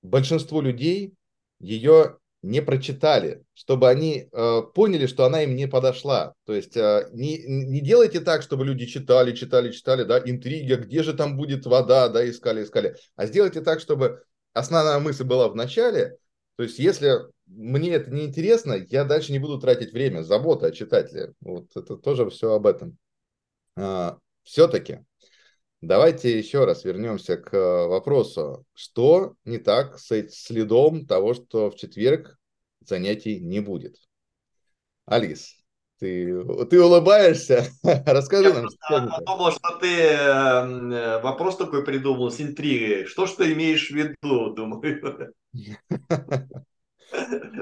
[0.02, 1.14] большинство людей
[1.60, 6.36] ее не прочитали, чтобы они э, поняли, что она им не подошла.
[6.46, 11.02] То есть э, не, не делайте так, чтобы люди читали, читали, читали, да, интрига, где
[11.02, 12.96] же там будет вода, да, искали, искали.
[13.16, 14.24] А сделайте так, чтобы
[14.54, 16.18] основная мысль была в начале.
[16.56, 17.16] То есть если
[17.48, 21.34] мне это не интересно, я дальше не буду тратить время, забота о читателе.
[21.42, 22.98] Вот это тоже все об этом.
[23.76, 25.00] А, все-таки
[25.86, 31.76] Давайте еще раз вернемся к э, вопросу, что не так с следом того, что в
[31.76, 32.40] четверг
[32.80, 33.96] занятий не будет.
[35.06, 35.54] Алис,
[36.00, 37.68] ты, ты улыбаешься?
[37.84, 38.66] Расскажи Я нам.
[38.90, 43.06] Я думал, что ты эм, э, вопрос такой придумал с интригой.
[43.06, 45.04] Что ж ты имеешь в виду, думаю.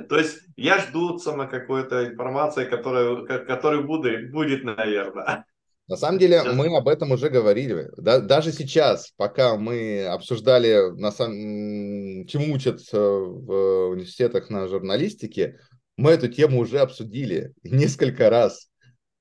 [0.07, 5.45] То есть я жду сама какой-то информации, которая, которая будет, будет, наверное.
[5.87, 6.55] На самом деле сейчас...
[6.55, 7.89] мы об этом уже говорили.
[7.97, 12.25] Да, даже сейчас, пока мы обсуждали, на самом...
[12.27, 15.59] чему учат в университетах на журналистике,
[15.97, 18.69] мы эту тему уже обсудили несколько раз,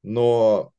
[0.02, 0.72] но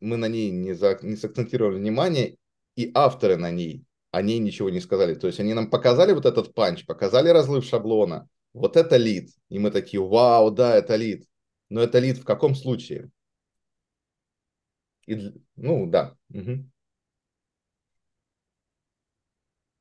[0.00, 0.98] мы на ней не, за...
[1.02, 2.36] не сакцентировали внимание,
[2.76, 5.14] и авторы на ней, о ней ничего не сказали.
[5.14, 9.30] То есть они нам показали вот этот панч, показали разлив шаблона, вот это лид.
[9.48, 11.26] И мы такие, вау, да, это лид.
[11.68, 13.10] Но это лид в каком случае?
[15.06, 16.16] И, ну, да.
[16.30, 16.70] Угу.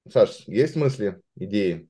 [0.09, 1.89] Саш, есть мысли, идеи?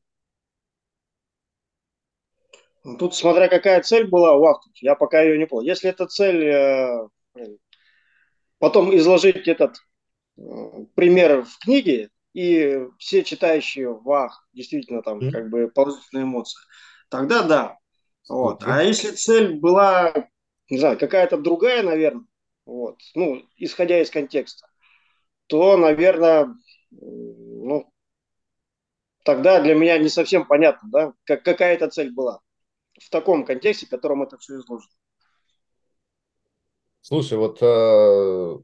[2.85, 5.67] Ну, тут смотря какая цель была у автора, я пока ее не понял.
[5.67, 7.09] Если эта цель э,
[8.59, 9.77] потом изложить этот
[10.37, 10.41] э,
[10.93, 15.31] пример в книге, и все читающие вах, действительно там mm-hmm.
[15.31, 16.59] как бы положительные эмоции,
[17.09, 17.77] тогда да.
[18.29, 18.61] Вот.
[18.61, 18.71] Mm-hmm.
[18.71, 20.13] А если цель была,
[20.69, 22.25] не знаю, какая-то другая, наверное,
[22.65, 24.67] вот, ну, исходя из контекста,
[25.47, 26.55] то, наверное,
[26.91, 27.91] ну,
[29.23, 32.41] тогда для меня не совсем понятно, да, как, какая эта цель была
[32.99, 34.91] в таком контексте, в котором это все изложено.
[37.01, 38.57] Слушай, вот э,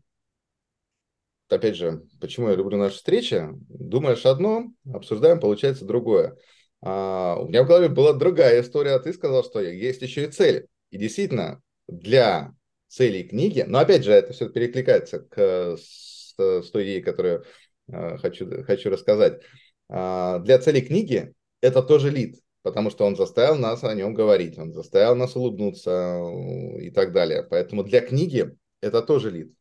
[1.49, 3.49] опять же, почему я люблю наши встречи?
[3.69, 6.37] Думаешь одно, обсуждаем, получается другое.
[6.81, 10.31] А, у меня в голове была другая история, а ты сказал, что есть еще и
[10.31, 10.67] цель.
[10.89, 12.55] И действительно, для
[12.91, 13.63] целей книги.
[13.67, 17.45] Но опять же, это все перекликается к, с, с той идеей, которую
[17.87, 19.41] э, хочу, хочу рассказать.
[19.89, 24.57] Э, для целей книги это тоже лид, потому что он заставил нас о нем говорить,
[24.57, 27.43] он заставил нас улыбнуться э, и так далее.
[27.43, 29.53] Поэтому для книги это тоже лид.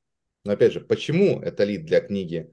[0.44, 2.52] Но опять же, почему это лид для книги?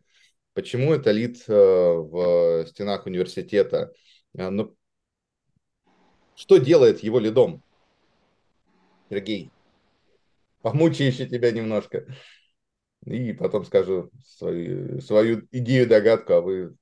[0.53, 3.93] Почему это лид э, в стенах университета?
[4.37, 4.75] Э, ну,
[6.35, 7.63] что делает его лидом?
[9.09, 9.49] Сергей
[10.61, 12.05] помучаю еще тебя немножко.
[13.05, 16.75] И потом скажу свою, свою идею, догадку, а вы,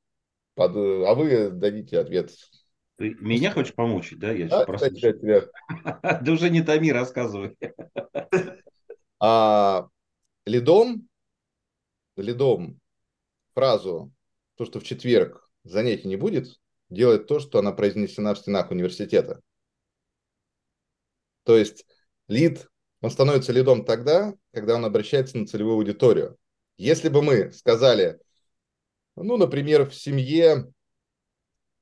[0.55, 2.31] под, а вы дадите ответ.
[2.97, 4.31] Ты меня хочешь помучить, да?
[4.31, 5.43] Я да, кстати, тебя.
[6.21, 7.55] Да уже не томи, рассказывай.
[9.17, 9.87] А,
[10.45, 11.07] лидом,
[12.17, 12.81] лидом
[13.53, 14.11] фразу,
[14.55, 16.59] то, что в четверг занятий не будет,
[16.89, 19.41] делает то, что она произнесена в стенах университета.
[21.43, 21.85] То есть
[22.27, 22.67] лид
[23.05, 26.37] он становится лидом тогда, когда он обращается на целевую аудиторию.
[26.79, 28.17] Если бы мы сказали,
[29.15, 30.73] ну, например, в семье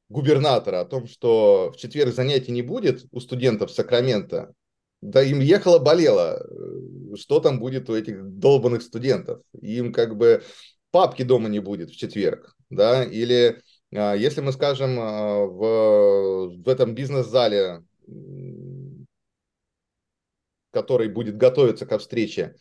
[0.09, 4.51] губернатора о том, что в четверг занятий не будет у студентов Сакрамента,
[4.99, 9.41] да им ехало болело, э, что там будет у этих долбанных студентов.
[9.61, 10.43] Им как бы
[10.91, 13.61] папки дома не будет в четверг, да, или
[13.95, 17.82] а, если мы скажем а, в, в этом бизнес-зале
[20.74, 22.55] который будет готовиться ко встрече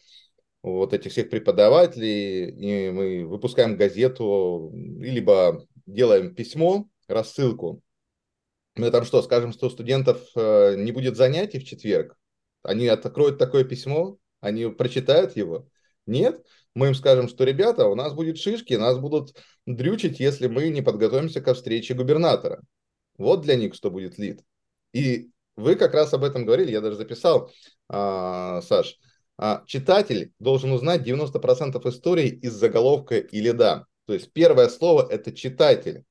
[0.62, 7.82] вот этих всех преподавателей, и мы выпускаем газету, либо делаем письмо, рассылку.
[8.76, 12.16] Мы там что, скажем, что студентов э, не будет занятий в четверг?
[12.62, 15.66] Они откроют такое письмо, они прочитают его?
[16.06, 16.44] Нет,
[16.74, 19.34] мы им скажем, что, ребята, у нас будет шишки, нас будут
[19.66, 22.62] дрючить, если мы не подготовимся ко встрече губернатора.
[23.18, 24.40] Вот для них что будет лид.
[24.92, 27.52] И вы как раз об этом говорили, я даже записал,
[27.92, 28.98] Саш.
[29.38, 33.86] А, читатель должен узнать 90% истории из заголовка и лида.
[34.06, 36.04] То есть первое слово– это читатель.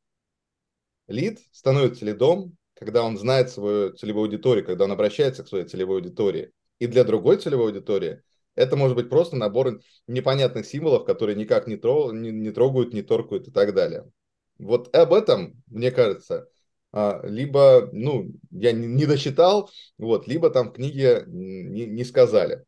[1.08, 5.98] Лид становится лидом, когда он знает свою целевую аудиторию, когда он обращается к своей целевой
[5.98, 6.52] аудитории.
[6.80, 8.22] И для другой целевой аудитории
[8.56, 13.02] это может быть просто набор непонятных символов, которые никак не, трогают, не, не трогают, не
[13.02, 14.10] торкают и так далее.
[14.58, 16.46] Вот об этом, мне кажется, а,
[16.94, 22.66] либо, ну, я не досчитал, вот, либо там в книге не, не сказали.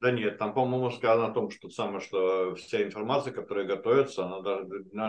[0.00, 4.40] Да нет, там, по-моему, сказано о том, что самое, что вся информация, которая готовится, она
[4.40, 4.66] даже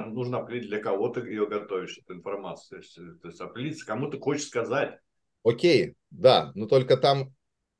[0.09, 2.69] нужно определить, для кого ты ее готовишь, эту информацию.
[2.69, 4.97] То есть, то есть определиться, кому ты хочешь сказать.
[5.43, 7.34] окей, да, но только там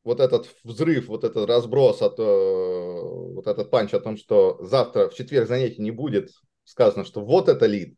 [0.04, 5.10] вот этот взрыв, вот этот разброс, от, э, вот этот панч о том, что завтра,
[5.10, 6.30] в четверг занятий не будет,
[6.64, 7.96] сказано, что вот это лид,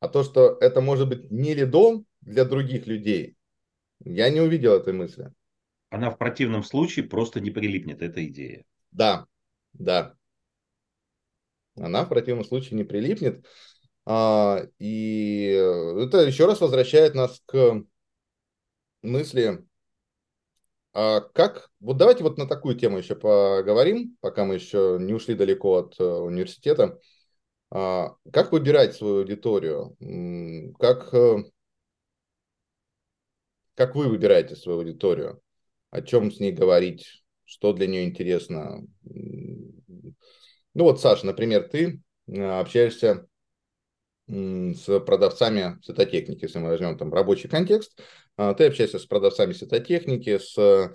[0.00, 3.36] а то, что это может быть не лидом для других людей,
[4.00, 5.32] я не увидел этой мысли.
[5.90, 8.64] Она в противном случае просто не прилипнет, эта идея.
[8.90, 9.26] Да,
[9.72, 10.14] да.
[11.76, 13.46] Она в противном случае не прилипнет.
[14.04, 15.46] А, и
[16.00, 17.82] это еще раз возвращает нас к
[19.02, 19.64] мысли,
[20.94, 25.34] а как, вот давайте вот на такую тему еще поговорим, пока мы еще не ушли
[25.34, 26.98] далеко от э, университета.
[27.70, 29.96] А, как выбирать свою аудиторию?
[30.78, 31.44] Как, э,
[33.74, 35.40] как вы выбираете свою аудиторию?
[35.90, 37.24] О чем с ней говорить?
[37.44, 38.86] Что для нее интересно?
[39.04, 43.26] Ну вот, Саша, например, ты э, общаешься
[44.28, 47.98] с продавцами светотехники, если мы возьмем там рабочий контекст,
[48.36, 50.92] а, ты общаешься с продавцами светотехники, с,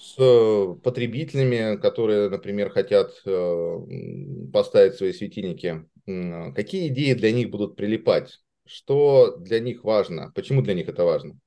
[0.00, 3.76] с потребителями, которые, например, хотят э,
[4.50, 5.84] поставить свои светильники.
[6.54, 8.40] Какие идеи для них будут прилипать?
[8.64, 10.32] Что для них важно?
[10.34, 11.38] Почему для них это важно?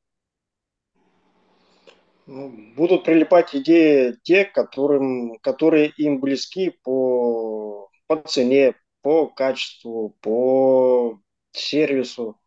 [2.27, 11.19] Ну, будут прилипать идеи те, которым, которые им близки по, по цене, по качеству, по
[11.51, 12.39] сервису.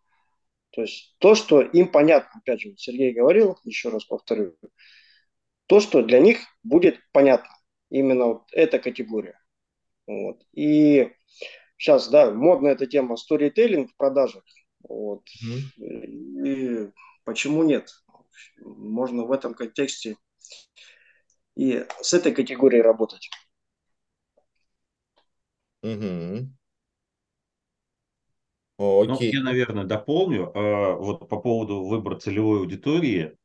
[0.70, 4.56] То есть то, что им понятно, опять же, Сергей говорил, еще раз повторю,
[5.66, 7.50] то, что для них будет понятно,
[7.90, 9.38] именно вот эта категория.
[10.06, 10.42] Вот.
[10.52, 11.12] И
[11.76, 14.44] сейчас, да, модная эта тема сторителлинг в продажах.
[14.88, 15.24] Вот.
[15.44, 16.46] Mm-hmm.
[16.46, 16.90] И
[17.24, 17.90] почему нет?
[18.58, 20.16] Можно в этом контексте
[21.56, 23.28] и с этой категорией работать.
[25.82, 26.48] Угу.
[28.78, 29.32] Ну, окей.
[29.32, 30.50] я, наверное, дополню.
[30.54, 33.36] Э, вот по поводу выбора целевой аудитории.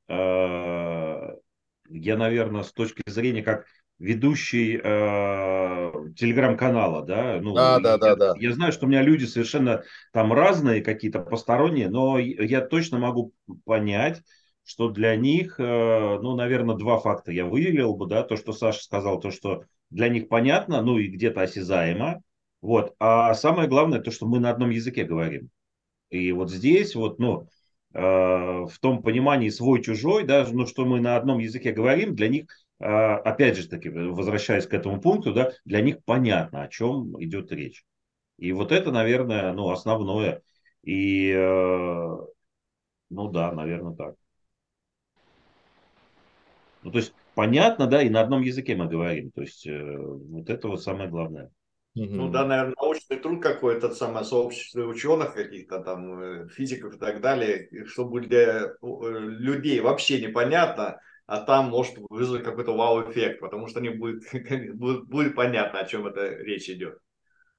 [1.92, 3.66] Э, я, наверное, с точки зрения как
[4.00, 8.34] ведущий э, телеграм-канала, да, ну, да, да, я, да, да.
[8.38, 13.34] Я знаю, что у меня люди совершенно там разные, какие-то посторонние, но я точно могу
[13.66, 14.24] понять,
[14.64, 19.20] что для них, ну, наверное, два факта я выделил бы, да, то, что Саша сказал,
[19.20, 22.22] то, что для них понятно, ну и где-то осязаемо,
[22.62, 22.96] вот.
[23.00, 25.50] А самое главное, то, что мы на одном языке говорим.
[26.10, 27.48] И вот здесь, вот, ну, э,
[27.94, 32.46] в том понимании свой-чужой, да, ну, что мы на одном языке говорим, для них,
[32.80, 37.52] э, опять же таки, возвращаясь к этому пункту, да, для них понятно, о чем идет
[37.52, 37.84] речь.
[38.38, 40.42] И вот это, наверное, ну, основное.
[40.84, 42.18] И, э,
[43.10, 44.16] ну да, наверное, так.
[46.84, 49.32] Ну, то есть понятно, да, и на одном языке мы говорим.
[49.32, 51.52] То есть э, вот это вот самое главное.
[51.94, 57.20] Ну да, наверное, научный труд какой-то, самое сообщество ученых каких-то там, э, физиков и так
[57.20, 63.82] далее, чтобы для э, людей вообще непонятно, а там может вызвать какой-то вау-эффект, потому что
[63.82, 64.24] не будет,
[64.76, 66.98] будет, будет понятно, о чем это речь идет.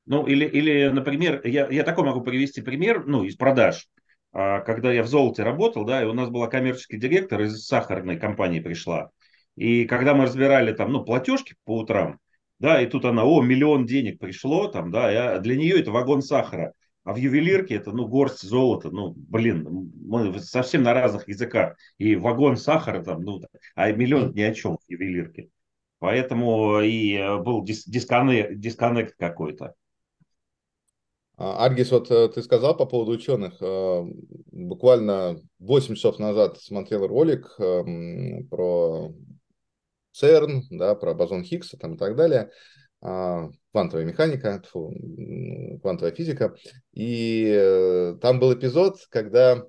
[0.06, 3.86] Ну, или, или например, я, я такой могу привести пример, ну, из продаж.
[4.32, 8.18] А, когда я в золоте работал, да, и у нас была коммерческий директор из сахарной
[8.18, 9.10] компании пришла.
[9.56, 12.18] И когда мы разбирали там, ну, платежки по утрам,
[12.62, 16.22] да, и тут она, о, миллион денег пришло, там, да, а для нее это вагон
[16.22, 21.76] сахара, а в ювелирке это, ну, горсть золота, ну, блин, мы совсем на разных языках,
[21.98, 23.40] и вагон сахара там, ну,
[23.74, 25.48] а миллион ни о чем в ювелирке.
[25.98, 29.74] Поэтому и э, был дис дисконнект, дисконнект какой-то.
[31.36, 33.56] А, Аргис, вот э, ты сказал по поводу ученых.
[33.60, 34.04] Э,
[34.52, 39.12] буквально 8 часов назад смотрел ролик эм, про
[40.12, 42.50] ЦЕРН, да, про бозон Хиггса там, и так далее,
[43.00, 44.94] а, квантовая механика, фу,
[45.80, 46.54] квантовая физика.
[46.92, 49.64] И э, там был эпизод, когда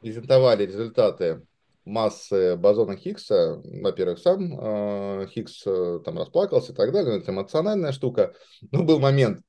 [0.00, 1.46] презентовали результаты
[1.84, 3.60] массы бозона Хиггса.
[3.64, 8.34] Во-первых, сам э, Хиггс э, там расплакался и так далее, это эмоциональная штука.
[8.70, 9.42] Но был момент.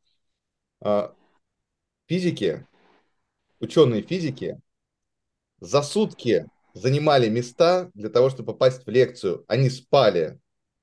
[0.84, 1.10] Э,
[2.08, 2.68] физики,
[3.60, 4.60] ученые физики
[5.60, 9.46] за сутки занимали места для того, чтобы попасть в лекцию.
[9.48, 10.40] Они спали,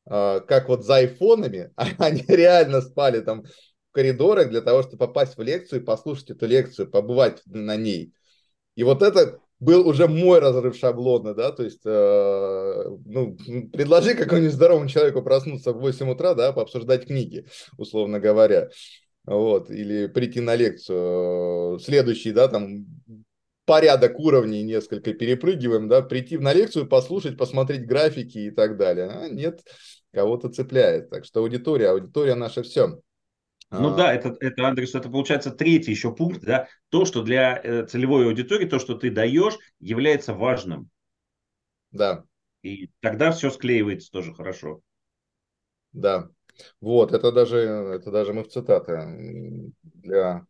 [0.07, 5.37] а, как вот за айфонами, они реально спали там в коридорах для того, чтобы попасть
[5.37, 8.13] в лекцию и послушать эту лекцию, побывать на ней.
[8.77, 13.37] И вот это был уже мой разрыв шаблона, да, то есть, э, ну,
[13.73, 17.45] предложи какому-нибудь здоровому человеку проснуться в 8 утра, да, пообсуждать книги,
[17.77, 18.71] условно говоря,
[19.27, 21.79] вот, или прийти на лекцию.
[21.79, 22.87] Следующий, да, там,
[23.71, 29.09] порядок уровней несколько перепрыгиваем, да, прийти на лекцию, послушать, посмотреть графики и так далее.
[29.09, 29.61] А нет,
[30.13, 31.09] кого-то цепляет.
[31.09, 33.01] Так что аудитория, аудитория наша все.
[33.71, 33.97] Ну а...
[33.97, 38.27] да, это, это, Андрес, это получается третий еще пункт, да, то, что для э, целевой
[38.27, 40.91] аудитории, то, что ты даешь, является важным.
[41.93, 42.25] Да.
[42.63, 44.81] И тогда все склеивается тоже хорошо.
[45.93, 46.29] Да.
[46.81, 50.45] Вот, это даже, это даже мы в цитаты для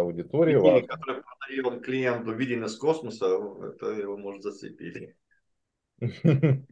[0.00, 0.58] аудитории.
[0.58, 5.14] Идея, которую продаем клиенту видение с космоса, это его может зацепить.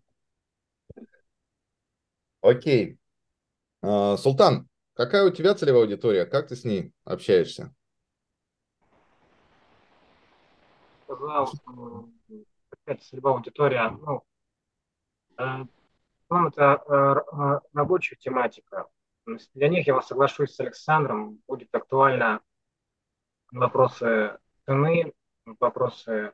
[2.41, 2.99] Окей.
[3.83, 6.27] А, Султан, какая у тебя целевая аудитория?
[6.27, 7.75] Как ты с ней общаешься?
[11.05, 11.53] Сказал,
[12.69, 13.91] какая целевая аудитория.
[13.91, 14.25] Ну,
[15.39, 15.65] э,
[16.31, 18.89] ну, это э, э, рабочая тематика.
[19.55, 22.41] Для них, я соглашусь с Александром, будет актуально
[23.53, 25.13] вопросы цены,
[25.61, 26.33] вопросы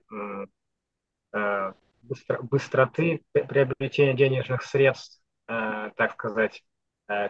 [1.32, 6.64] э, быстро, быстроты приобретения денежных средств, э, так сказать,
[7.08, 7.28] э,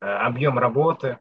[0.00, 1.18] объем работы.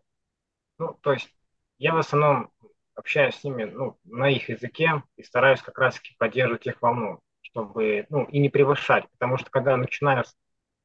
[0.78, 1.34] Ну, то есть
[1.78, 2.52] я в основном
[2.96, 8.06] общаюсь с ними ну, на их языке и стараюсь как раз-таки поддерживать их волну, чтобы,
[8.10, 10.28] ну, и не превышать, потому что когда начинаешь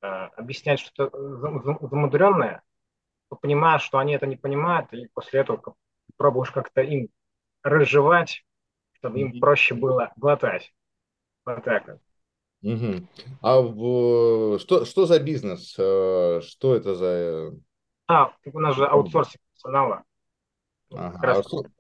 [0.03, 1.11] э, объяснять что-то
[1.89, 2.63] замудренное,
[3.29, 5.75] то понимаешь, что они это не понимают, и после этого
[6.19, 7.09] пробуешь как-то им
[7.63, 8.45] разжевать,
[8.93, 10.75] чтобы им проще было глотать.
[11.47, 12.01] Вот так вот.
[12.61, 13.07] Угу.
[13.41, 15.77] А в, что, что за бизнес?
[15.79, 17.55] Э, что это за...
[18.09, 20.03] А, у нас же аутсорсинг персонала.
[20.91, 21.71] Ага, аутсор...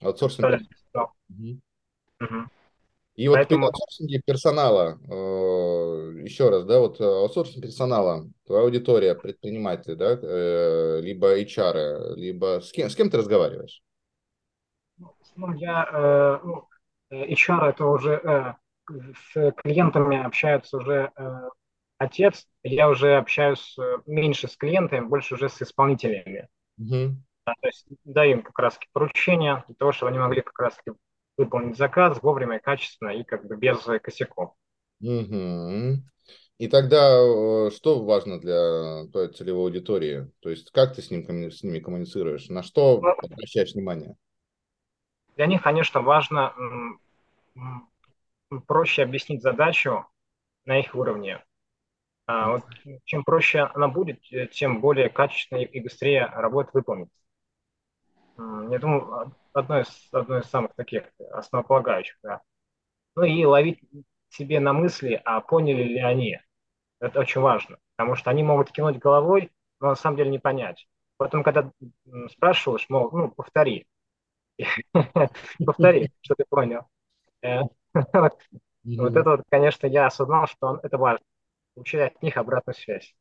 [0.00, 1.12] аутсорсинг персонала.
[1.30, 1.60] Угу.
[2.20, 2.48] Угу.
[3.14, 3.66] И вот Поэтому...
[3.66, 11.00] при аутсорсинге персонала, э, еще раз, да, вот аутсорсинг персонала, твоя аудитория, предприниматели, да, э,
[11.02, 13.82] либо HR, либо с кем, с кем ты разговариваешь?
[15.36, 16.68] Ну, я, э, ну,
[17.10, 18.54] HR это уже э,
[19.34, 21.48] с клиентами общаются уже э,
[21.98, 26.48] отец, я уже общаюсь э, меньше с клиентами, больше уже с исполнителями.
[26.78, 27.16] Угу.
[27.44, 30.78] То есть даю им как раз поручения для того, чтобы они могли как раз
[31.36, 34.54] выполнить заказ вовремя, качественно и как бы без косяков.
[35.00, 36.02] Угу.
[36.58, 40.30] И тогда э, что важно для твоей целевой аудитории?
[40.40, 42.48] То есть как ты с, ним, с ними коммуницируешь?
[42.48, 44.16] На что ну, обращаешь внимание?
[45.36, 46.54] Для них, конечно, важно
[48.66, 50.06] проще объяснить задачу
[50.64, 51.42] на их уровне.
[52.26, 52.64] А вот
[53.04, 54.20] чем проще она будет,
[54.52, 57.16] тем более качественно и быстрее работа выполнится.
[58.38, 62.16] Я думаю, одно из, одно из самых таких основополагающих.
[62.22, 62.40] Да.
[63.16, 63.80] Ну и ловить
[64.30, 66.40] себе на мысли, а поняли ли они.
[67.00, 69.50] Это очень важно, потому что они могут кинуть головой,
[69.80, 70.88] но на самом деле не понять.
[71.16, 71.70] Потом, когда
[72.30, 73.86] спрашиваешь, мол, ну, повтори.
[75.66, 76.82] Повтори, что ты понял.
[77.42, 77.62] Э,
[77.94, 81.24] вот это вот, конечно, я осознал, что это важно.
[81.74, 83.14] Получать от них обратную связь.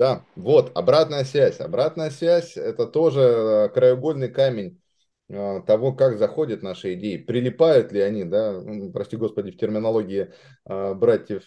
[0.00, 1.60] Да, вот, обратная связь.
[1.60, 4.80] Обратная связь– это тоже э, краеугольный камень
[5.28, 10.32] э, того, как заходят наши идеи, прилипают ли они, да, ну, прости господи, в терминологии
[10.64, 11.42] братьев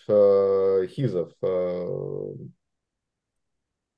[0.88, 1.32] Хизов,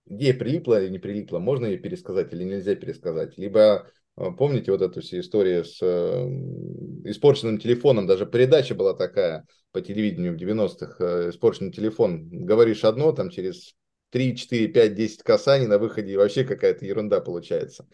[0.05, 5.01] идея прилипла или не прилипла, можно ее пересказать или нельзя пересказать, либо помните вот эту
[5.01, 6.29] всю историю с э,
[7.09, 8.07] испорченным телефоном?
[8.07, 10.95] Даже передача была такая по телевидению в 90-х.
[10.99, 12.29] Э, испорченный телефон.
[12.29, 13.75] Говоришь одно, там через
[14.11, 17.87] 3, 4, 5, 10 касаний на выходе и вообще какая-то ерунда получается.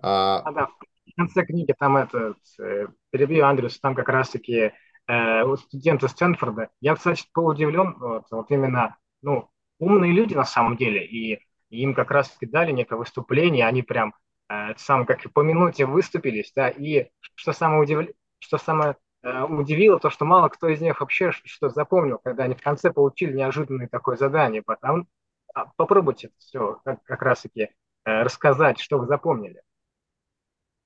[0.00, 0.40] А...
[0.40, 4.72] а да, в конце книги там это, э, перебью Андрюс, там как раз-таки
[5.08, 6.70] э, студенты Стэнфорда.
[6.80, 11.40] Я, кстати, был удивлен, вот, вот именно, ну, умные люди на самом деле, и
[11.70, 14.14] им как раз-таки дали некое выступление, они прям
[14.48, 18.08] Э, сам как по минуте выступились, да, и что самое, удив...
[18.38, 22.54] что самое э, удивило, то, что мало кто из них вообще что запомнил, когда они
[22.54, 24.62] в конце получили неожиданное такое задание.
[24.62, 25.04] Потом а,
[25.76, 27.68] попробуйте все как, как раз-таки э,
[28.04, 29.62] рассказать, что вы запомнили.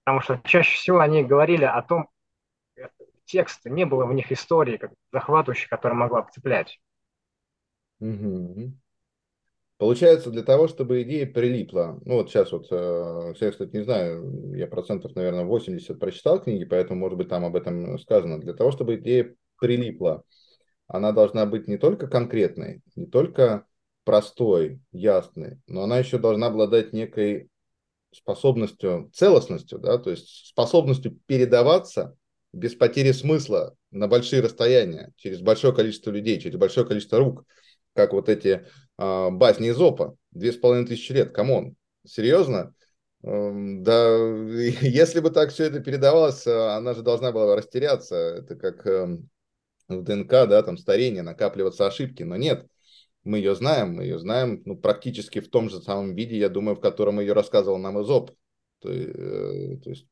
[0.04, 2.08] Потому что чаще всего они говорили о том,
[2.76, 2.88] э,
[3.24, 6.80] текста, не было в них истории как захватывающей, которая могла цеплять.
[8.00, 8.72] Угу.
[9.78, 14.54] Получается, для того, чтобы идея прилипла, ну вот сейчас вот, э, я, кстати, не знаю,
[14.54, 18.40] я процентов, наверное, 80 прочитал книги, поэтому, может быть, там об этом сказано.
[18.40, 20.22] Для того, чтобы идея прилипла,
[20.86, 23.66] она должна быть не только конкретной, не только
[24.04, 27.48] простой, ясной, но она еще должна обладать некой
[28.12, 32.16] способностью, целостностью, да, то есть способностью передаваться
[32.52, 37.44] без потери смысла на большие расстояния, через большое количество людей, через большое количество рук,
[37.94, 38.66] как вот эти
[38.98, 40.16] а, басни Эзопа.
[40.30, 41.76] Две с половиной тысячи лет, come on.
[42.06, 42.74] Серьезно?
[43.22, 44.16] Эм, да,
[44.56, 48.16] если бы так все это передавалось, а, она же должна была растеряться.
[48.16, 49.28] Это как эм,
[49.88, 52.22] в ДНК, да, там старение, накапливаться ошибки.
[52.22, 52.66] Но нет,
[53.24, 56.76] Мы ее знаем, мы ее знаем ну, практически в том же самом виде, я думаю,
[56.76, 58.32] в котором ее рассказывал нам Эзоп.
[58.80, 60.06] То, э, то есть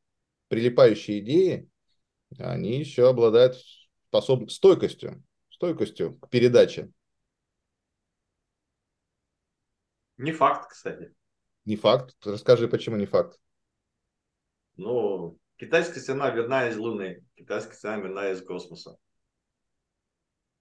[0.48, 1.68] прилипающие идеи,
[2.38, 3.56] они еще обладают
[4.08, 4.50] способ...
[4.50, 6.90] стойкостью, стойкостью к передаче.
[10.16, 11.14] Не факт, кстати.
[11.64, 12.14] Не факт.
[12.24, 13.40] Расскажи, почему не факт.
[14.76, 18.96] Ну, китайская стена видна из Луны, китайская стена видна из космоса.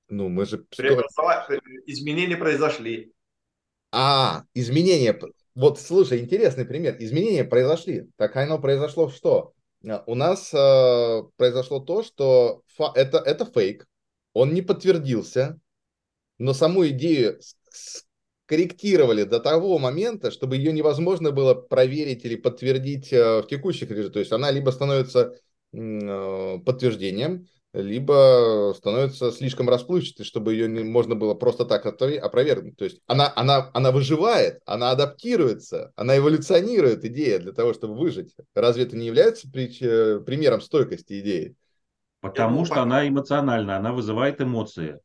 [0.09, 0.65] Ну, мы же...
[1.85, 3.13] Изменения произошли.
[3.91, 5.19] А, изменения.
[5.55, 6.95] Вот, слушай, интересный пример.
[6.99, 8.09] Изменения произошли.
[8.17, 9.53] Так оно произошло что?
[9.87, 13.87] А, у нас э, произошло то, что фа- это, это фейк.
[14.33, 15.59] Он не подтвердился.
[16.37, 17.39] Но саму идею
[18.45, 24.13] корректировали до того момента, чтобы ее невозможно было проверить или подтвердить э, в текущих режимах.
[24.13, 25.35] То есть она либо становится
[25.71, 32.77] э, подтверждением, либо становится слишком расплывчатой, чтобы ее не можно было просто так опровергнуть.
[32.77, 38.35] То есть она, она, она выживает, она адаптируется, она эволюционирует, идея для того, чтобы выжить.
[38.55, 41.55] Разве это не является прич, э, примером стойкости идеи?
[42.21, 42.83] Потому думаю, что пока...
[42.83, 44.99] она эмоциональна, она вызывает эмоции.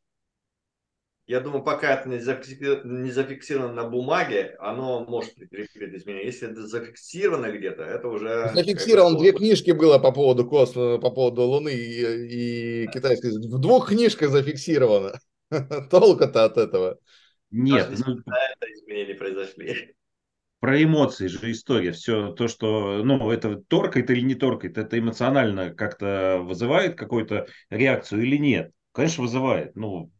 [1.27, 6.25] Я думаю, пока это не зафиксировано, не зафиксировано на бумаге, оно может претерпеть изменения.
[6.25, 8.51] Если это зафиксировано где-то, это уже...
[8.53, 9.17] Зафиксировано.
[9.17, 13.31] Две книжки было по поводу космоса, по поводу Луны и, и китайской.
[13.31, 15.19] В двух книжках зафиксировано.
[15.89, 16.99] Толку-то от этого.
[17.49, 17.89] Нет.
[18.05, 19.95] Ну, это изменения произошли.
[20.59, 21.91] Про эмоции же история.
[21.91, 28.21] Все то, что, ну, это торкает или не торкает, это эмоционально как-то вызывает какую-то реакцию
[28.21, 28.71] или нет?
[28.91, 29.75] Конечно, вызывает.
[29.75, 30.11] Ну,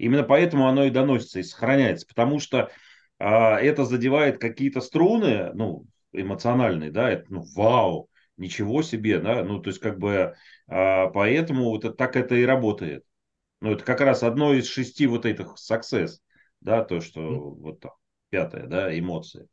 [0.00, 2.70] Именно поэтому оно и доносится и сохраняется, потому что
[3.18, 8.08] а, это задевает какие-то струны, ну, эмоциональные, да, это, ну, вау,
[8.38, 10.34] ничего себе, да, ну, то есть, как бы,
[10.68, 13.04] а, поэтому вот это, так это и работает.
[13.60, 16.12] Ну, это как раз одно из шести вот этих success,
[16.62, 17.54] да, то, что mm.
[17.60, 17.92] вот там,
[18.30, 19.48] пятое, да, эмоции.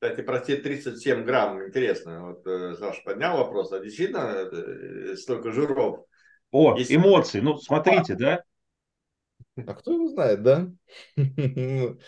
[0.00, 5.52] Кстати, про те 37 грамм, интересно, вот э, Саша поднял вопрос, а действительно э, столько
[5.52, 6.04] жиров?
[6.50, 6.96] О, Если...
[6.96, 8.42] эмоции, ну, смотрите, да,
[9.66, 10.70] а кто его знает, да?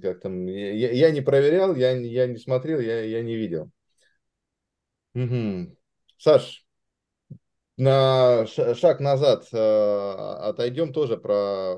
[0.00, 3.70] Как там, я, не проверял, я, не смотрел, я, не видел.
[6.18, 6.66] Саш,
[7.76, 11.76] на шаг назад э, отойдем тоже про,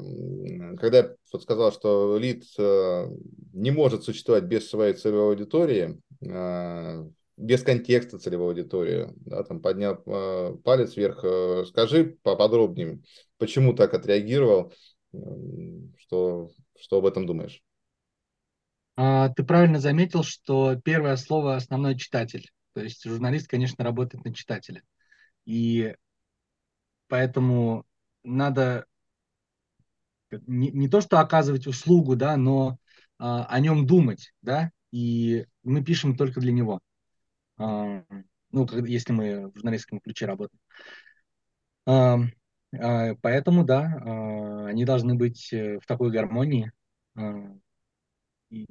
[0.78, 3.06] когда я сказал, что лид э,
[3.52, 7.04] не может существовать без своей целевой аудитории, э,
[7.38, 13.00] без контекста целевой аудитории, да, там поднял э, палец вверх, э, скажи поподробнее,
[13.38, 14.72] почему так отреагировал,
[15.98, 17.62] что, что об этом думаешь?
[18.96, 22.50] А, ты правильно заметил, что первое слово основной читатель.
[22.74, 24.82] То есть журналист, конечно, работает на читателя.
[25.46, 25.94] И
[27.06, 27.86] поэтому
[28.24, 28.84] надо
[30.46, 32.78] не, не то, что оказывать услугу, да, но
[33.18, 36.80] а, о нем думать, да, и мы пишем только для него.
[37.58, 38.02] А,
[38.52, 40.60] ну, если мы в журналистском ключе работаем.
[41.86, 42.18] А,
[42.78, 46.72] а, поэтому, да, они должны быть э, в такой гармонии.
[48.50, 48.66] И,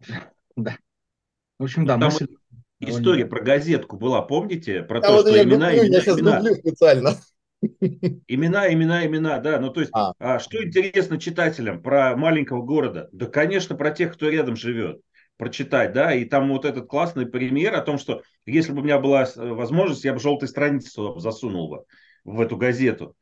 [0.56, 0.76] да.
[1.58, 2.28] В общем, да, ну, мысль...
[2.80, 4.82] История про газетку была, помните?
[4.82, 6.42] Про то, что имена, гуглю, имена, я сейчас имена.
[6.54, 7.10] специально.
[8.28, 9.58] Имена, имена, имена, да.
[9.58, 10.12] Ну, то есть, а.
[10.18, 13.08] А, что интересно читателям про маленького города?
[13.12, 15.00] Да, конечно, про тех, кто рядом живет
[15.36, 18.98] прочитать, да, и там вот этот классный пример о том, что если бы у меня
[18.98, 21.84] была э, возможность, я бы желтой страницу засунул бы
[22.24, 23.16] в эту газету.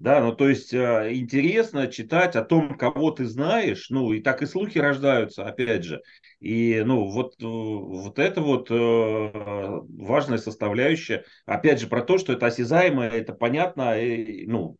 [0.00, 4.42] Да, ну то есть э, интересно читать о том, кого ты знаешь, ну и так
[4.42, 6.02] и слухи рождаются, опять же.
[6.40, 12.46] И ну вот, э, вот это вот важная составляющая, опять же, про то, что это
[12.46, 14.76] осязаемо, это понятно, и, ну,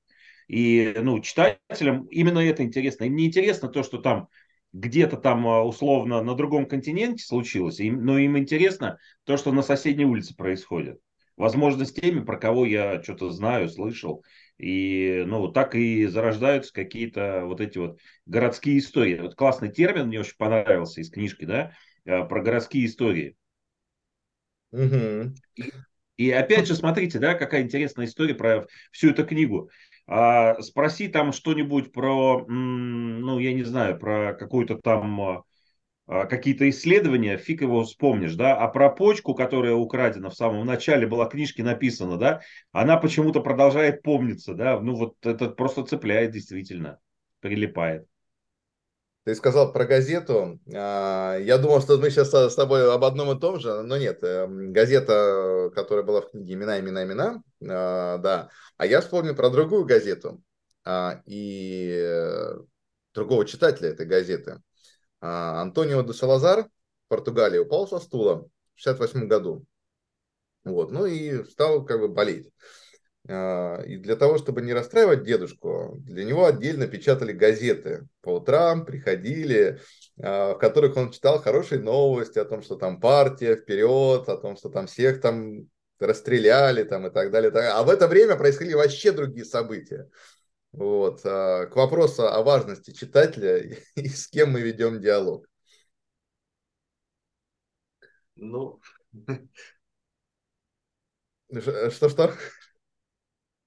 [0.49, 3.05] и ну, читателям именно это интересно.
[3.05, 4.29] Им не интересно то, что там
[4.75, 10.05] где-то там а, условно на другом континенте случилось, но им интересно то, что на соседней
[10.05, 10.99] улице происходит.
[11.37, 14.25] Возможно, с теми, про кого я что-то знаю, слышал.
[14.59, 19.19] И ну, так и зарождаются какие-то вот эти вот городские истории.
[19.21, 21.73] Вот классный термин мне очень понравился из книжки, да,
[22.07, 23.37] а, про городские истории.
[24.73, 25.35] Угу.
[25.55, 25.73] И,
[26.17, 29.71] и опять же, смотрите, да, какая интересная история про всю эту книгу.
[30.07, 35.43] А, спроси там что-нибудь про, ну, я не знаю, про какую-то там а,
[36.07, 41.07] а, какие-то исследования, фиг его вспомнишь, да, а про почку, которая украдена в самом начале,
[41.07, 46.99] была книжки написана, да, она почему-то продолжает помниться, да, ну вот это просто цепляет действительно,
[47.41, 48.07] прилипает.
[49.25, 50.61] Ты сказал про газету.
[50.75, 54.23] А, я думал, что мы сейчас с тобой об одном и том же, но нет.
[54.23, 58.51] Эм, газета, которая была в книге «Имена, имена, имена», а, да.
[58.77, 60.43] А я вспомнил про другую газету.
[60.85, 62.59] а, и э,
[63.15, 64.61] другого читателя этой газеты.
[65.21, 66.69] Антонио де Салазар в
[67.09, 69.65] Португалии упал со стула в 68 году.
[70.65, 72.51] Вот, ну и стал как бы болеть.
[73.27, 78.07] А, и для того, чтобы не расстраивать дедушку, для него отдельно печатали газеты.
[78.21, 79.81] По утрам приходили,
[80.23, 84.57] а, в которых он читал хорошие новости о том, что там партия вперед, о том,
[84.57, 85.69] что там всех там
[85.99, 87.51] расстреляли там и так далее.
[87.51, 90.11] А в это время происходили вообще другие события.
[90.73, 91.21] Вот.
[91.25, 93.59] А, к вопросу о важности читателя
[93.97, 95.47] и с кем мы ведем диалог.
[98.37, 98.81] Ну,
[101.91, 102.35] что-что?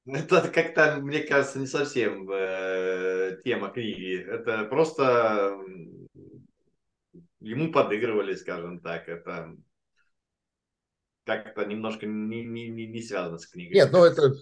[0.08, 4.18] Это как-то, мне кажется, не совсем э, тема книги.
[4.18, 5.58] Это просто
[7.42, 9.10] ему подыгрывали, скажем так.
[9.10, 9.54] Это
[11.26, 13.76] как-то немножко не, не, не, не связано с книгой.
[13.76, 14.34] Нет, ну это,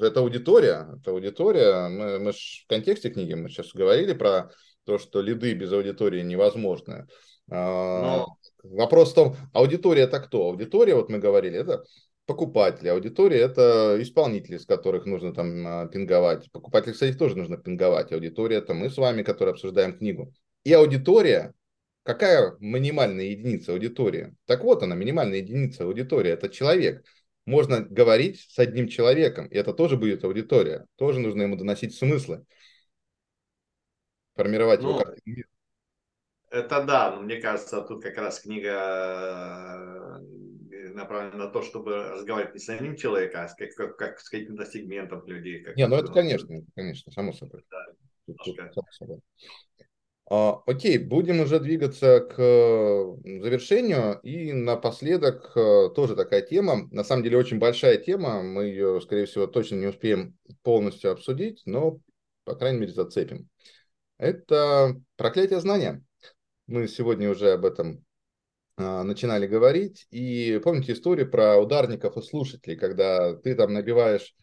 [0.00, 0.86] это аудитория.
[1.00, 1.88] Это аудитория.
[1.88, 4.50] Мы, мы ж в контексте книги мы сейчас говорили про
[4.84, 7.06] то, что лиды без аудитории невозможны.
[7.50, 8.36] А, Но...
[8.62, 10.42] Вопрос в том, аудитория это кто?
[10.42, 11.84] Аудитория, вот мы говорили, это
[12.26, 12.88] покупатели.
[12.88, 16.50] Аудитория– это исполнители, с которых нужно там а, пинговать.
[16.52, 18.12] Покупатели, кстати, тоже нужно пинговать.
[18.12, 20.32] Аудитория– это мы с вами, которые обсуждаем книгу.
[20.64, 21.54] И аудитория–
[22.02, 24.34] какая минимальная единица аудитории?
[24.44, 27.04] Так вот она, минимальная единица аудитории– это человек.
[27.46, 30.84] Можно говорить с одним человеком, и это тоже будет аудитория.
[30.96, 32.44] Тоже нужно ему доносить смыслы,
[34.34, 35.44] формировать ну, его картину
[36.50, 38.70] это да, но мне кажется, тут как раз книга
[39.80, 40.20] э,
[40.88, 44.64] направлена на то, чтобы разговаривать не с одним человеком, а с, как, как, с каким-то
[44.66, 45.62] сегментом людей.
[45.62, 47.64] Как не, ну это, конечно, конечно, само собой.
[47.70, 49.20] Да, тут, само собой.
[50.28, 52.36] А, окей, будем уже двигаться к
[53.22, 54.18] завершению.
[54.22, 56.88] И напоследок э, тоже такая тема.
[56.90, 58.42] На самом деле очень большая тема.
[58.42, 62.00] Мы ее, скорее всего, точно не успеем полностью обсудить, но,
[62.44, 63.48] по крайней мере, зацепим.
[64.18, 66.02] Это проклятие знания.
[66.66, 68.04] Мы сегодня уже об этом
[68.76, 70.06] начинали говорить.
[70.10, 74.34] И помните историю про ударников и слушателей, когда ты там набиваешь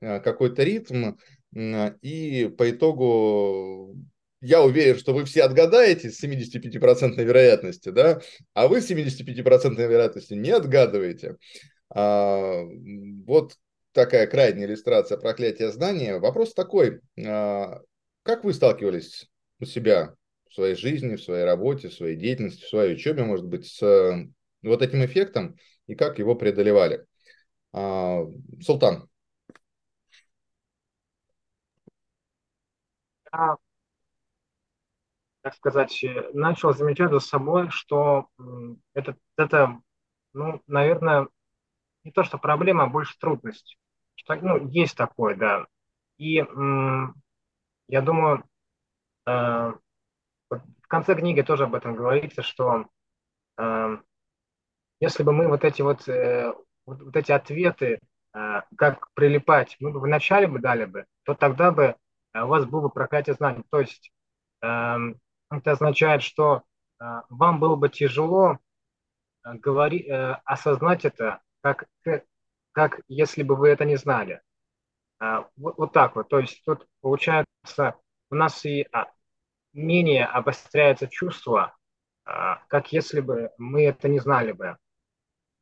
[0.00, 1.12] а, какой-то ритм,
[1.54, 3.94] и по итогу
[4.40, 8.20] я уверен, что вы все отгадаете с 75% вероятностью, да,
[8.54, 11.36] а вы с 75% вероятностью не отгадываете.
[11.94, 12.62] А,
[13.26, 13.54] вот
[13.92, 16.18] такая крайняя иллюстрация проклятия знания.
[16.18, 17.80] Вопрос такой, а,
[18.24, 19.28] как вы сталкивались
[19.60, 20.14] у себя
[20.54, 24.28] своей жизни, в своей работе, в своей деятельности, в своей учебе, может быть, с э,
[24.62, 25.56] вот этим эффектом
[25.86, 27.06] и как его преодолевали.
[27.72, 28.20] А,
[28.62, 29.08] Султан.
[33.32, 33.56] Я,
[35.42, 36.04] так сказать,
[36.34, 38.28] начал замечать за собой, что
[38.94, 39.80] это, это
[40.32, 41.28] ну, наверное,
[42.04, 43.78] не то, что проблема, а больше трудность.
[44.14, 45.66] Что, ну, есть такое, да.
[46.18, 46.34] И
[47.88, 48.44] я думаю,
[49.26, 49.72] э,
[50.92, 52.84] конце книги тоже об этом говорится, что
[53.56, 53.96] э,
[55.00, 56.52] если бы мы вот эти вот, э,
[56.84, 57.98] вот, вот эти ответы,
[58.34, 61.96] э, как прилипать, мы бы вначале бы дали бы, то тогда бы
[62.34, 63.64] э, у вас было бы проклятие знаний.
[63.70, 64.12] То есть
[64.60, 64.96] э,
[65.50, 66.62] это означает, что
[67.00, 68.58] э, вам было бы тяжело
[69.44, 71.86] э, говори, э, осознать это, как,
[72.72, 74.42] как если бы вы это не знали.
[75.22, 76.28] Э, вот, вот так вот.
[76.28, 77.96] То есть тут получается
[78.30, 79.06] у нас и а,
[79.72, 81.76] менее обостряется чувство,
[82.24, 84.76] а, как если бы мы это не знали бы.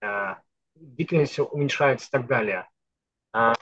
[0.03, 0.41] А,
[0.75, 2.69] длительность уменьшается и так далее.
[3.33, 3.55] А,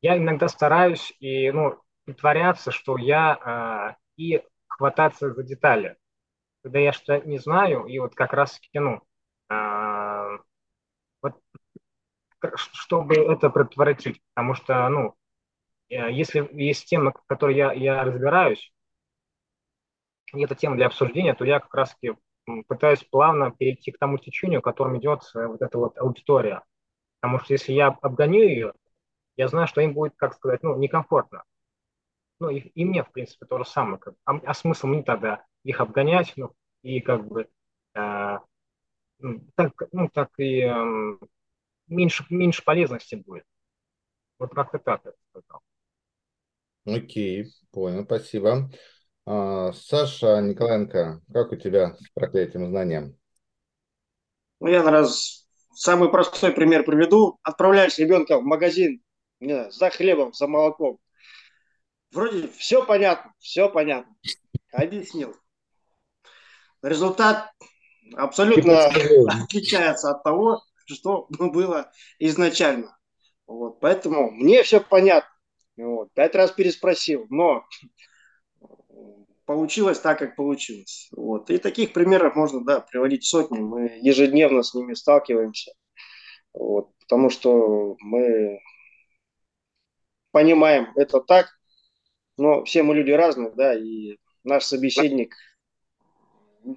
[0.00, 5.96] я иногда стараюсь и ну, притворяться, что я и хвататься за детали.
[6.62, 9.00] Когда я что-то не знаю, и вот как раз ну,
[11.22, 11.40] вот,
[12.54, 14.20] чтобы это предотвратить.
[14.34, 15.14] Потому что, ну,
[15.88, 18.72] если есть темы, в которой я, я разбираюсь,
[20.32, 22.16] эта тема для обсуждения, то я как раз таки
[22.66, 26.62] пытаюсь плавно перейти к тому течению, которым идет э, вот эта вот аудитория.
[27.20, 28.72] Потому что если я обгоню ее,
[29.36, 31.44] я знаю, что им будет, как сказать, ну, некомфортно.
[32.40, 33.98] Ну, и, и мне, в принципе, то же самое.
[33.98, 36.52] Как, а, а смысл мне тогда их обгонять, ну,
[36.82, 37.48] и как бы
[37.94, 38.38] э,
[39.54, 41.16] так, ну, так и э,
[41.86, 43.44] меньше, меньше полезности будет.
[44.38, 45.60] Вот как-то так я сказал.
[46.84, 48.70] Окей, понял, спасибо.
[49.24, 53.16] А, Саша Николаенко, как у тебя с проклятием знанием?
[54.60, 57.38] Ну, я раз самый простой пример приведу.
[57.42, 59.02] Отправляешь ребенка в магазин
[59.40, 60.98] не, за хлебом, за молоком.
[62.12, 64.14] Вроде все понятно, все понятно.
[64.72, 65.34] Объяснил.
[66.82, 67.50] Результат
[68.14, 72.96] абсолютно отличается от того, что было изначально.
[73.46, 75.30] Вот, поэтому мне все понятно.
[75.76, 76.12] Вот.
[76.12, 77.64] Пять раз переспросил, но
[79.52, 81.08] получилось так, как получилось.
[81.12, 81.50] Вот.
[81.50, 83.58] И таких примеров можно да, приводить сотни.
[83.58, 85.72] Мы ежедневно с ними сталкиваемся.
[86.54, 86.88] Вот.
[87.00, 88.60] Потому что мы
[90.30, 91.48] понимаем это так,
[92.38, 95.34] но все мы люди разные, да, и наш собеседник,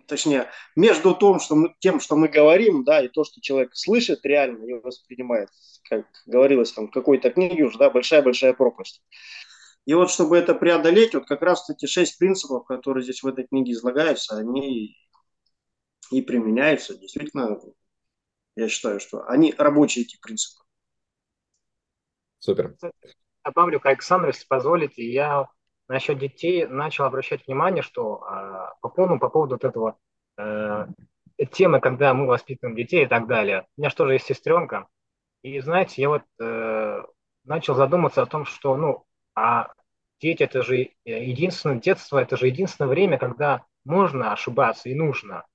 [0.08, 4.26] точнее, между том, что мы, тем, что мы говорим, да, и то, что человек слышит
[4.26, 5.48] реально и воспринимает,
[5.90, 9.02] как говорилось там в какой-то книге уже, да, большая-большая пропасть.
[9.86, 13.46] И вот чтобы это преодолеть, вот как раз эти шесть принципов, которые здесь в этой
[13.46, 14.98] книге излагаются, они
[16.12, 16.98] и применяются.
[16.98, 17.60] Действительно,
[18.56, 20.64] я считаю, что они рабочие эти принципы.
[22.40, 22.76] Супер.
[23.44, 25.48] Добавлю к Александру, если позволите, я
[25.88, 29.98] насчет детей начал обращать внимание, что э, по, поводу, по поводу вот этого
[30.38, 30.88] э,
[31.52, 33.68] темы, когда мы воспитываем детей и так далее.
[33.78, 34.88] У меня же тоже есть сестренка.
[35.44, 37.04] И знаете, я вот э,
[37.44, 39.06] начал задуматься о том, что, ну,
[39.36, 39.72] а
[40.20, 45.46] дети это же э, единственное, детство это же единственное время, когда можно ошибаться и нужно.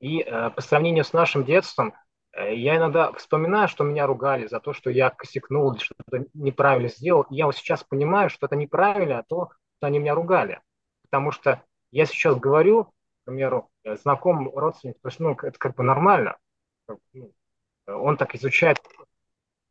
[0.00, 1.94] И э, по сравнению с нашим детством,
[2.32, 6.88] э, я иногда вспоминаю, что меня ругали за то, что я косякнул или что-то неправильно
[6.88, 7.22] сделал.
[7.22, 10.60] И я вот сейчас понимаю, что это неправильно, а то, что они меня ругали.
[11.02, 11.62] Потому что
[11.92, 12.90] я сейчас говорю, к
[13.24, 16.36] примеру, э, знакомым родственникам, то есть, ну, это как бы нормально.
[17.12, 17.32] Ну,
[17.86, 18.80] он так изучает,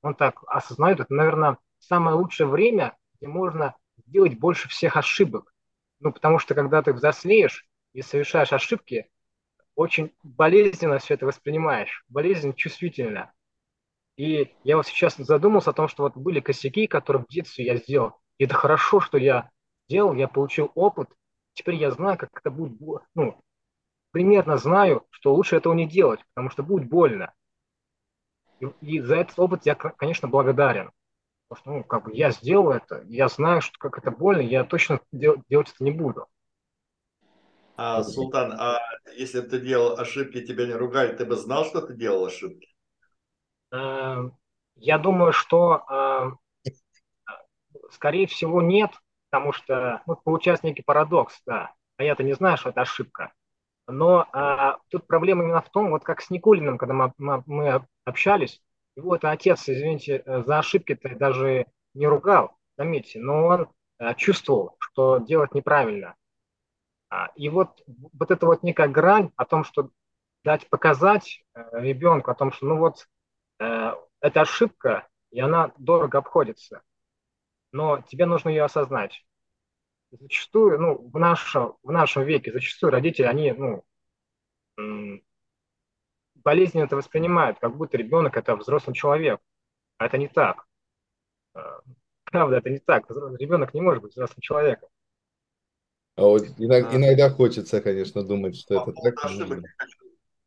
[0.01, 0.99] он так осознает.
[0.99, 3.75] Это, наверное, самое лучшее время, где можно
[4.07, 5.53] сделать больше всех ошибок.
[5.99, 9.09] Ну, потому что когда ты взрослеешь и совершаешь ошибки,
[9.75, 13.33] очень болезненно все это воспринимаешь, болезнь чувствительно.
[14.17, 17.75] И я вот сейчас задумался о том, что вот были косяки, которые в детстве я
[17.75, 18.13] сделал.
[18.37, 19.49] И это хорошо, что я
[19.87, 21.09] сделал, я получил опыт.
[21.53, 22.79] Теперь я знаю, как это будет,
[23.13, 23.41] ну,
[24.11, 27.33] примерно знаю, что лучше этого не делать, потому что будет больно.
[28.61, 30.91] И, и за этот опыт я, конечно, благодарен.
[31.47, 34.63] Потому что, ну, как бы я сделал это, я знаю, что как это больно, я
[34.63, 36.27] точно дел, делать это не буду.
[37.77, 38.79] А, Султан, а
[39.15, 42.69] если бы ты делал ошибки, тебя не ругали, ты бы знал, что ты делал ошибки?
[43.71, 44.33] Эм,
[44.75, 46.39] я думаю, что, эм,
[47.91, 48.91] скорее всего, нет,
[49.29, 51.73] потому что ну, получается некий парадокс, да.
[51.97, 53.33] А я-то не знаю, что это ошибка.
[53.87, 57.85] Но а, тут проблема именно в том, вот как с Никулиным, когда мы, мы, мы
[58.03, 58.61] общались,
[58.95, 63.67] его это отец, извините, э, за ошибки-то даже не ругал, заметьте, но он
[63.97, 66.15] а, чувствовал, что делать неправильно.
[67.09, 69.89] А, и вот, вот эта вот некая грань о том, что
[70.43, 73.07] дать показать э, ребенку о том, что ну вот
[73.59, 76.81] э, это ошибка, и она дорого обходится,
[77.71, 79.25] но тебе нужно ее осознать.
[80.11, 83.83] Зачастую, ну, в нашем, в нашем веке, зачастую родители, они, ну,
[86.45, 89.41] болезненно это воспринимают, как будто ребенок это взрослый человек.
[89.97, 90.65] А это не так.
[91.53, 91.79] А,
[92.23, 93.09] правда, это не так.
[93.09, 94.89] Ребенок не может быть взрослым человеком.
[96.15, 96.95] А вот иногда, а.
[96.95, 99.25] иногда хочется, конечно, думать, что а, это так.
[99.25, 99.63] Ошибок,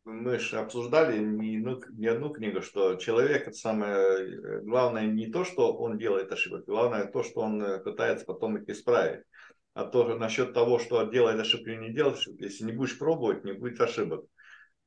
[0.04, 5.26] мы же обсуждали не, ну, не одну книгу, что человек это самое э, главное не
[5.26, 9.24] то, что он делает ошибок, главное то, что он э, пытается потом их исправить.
[9.74, 13.52] А то насчет того, что делает ошибки или не делает, если не будешь пробовать, не
[13.52, 14.24] будет ошибок.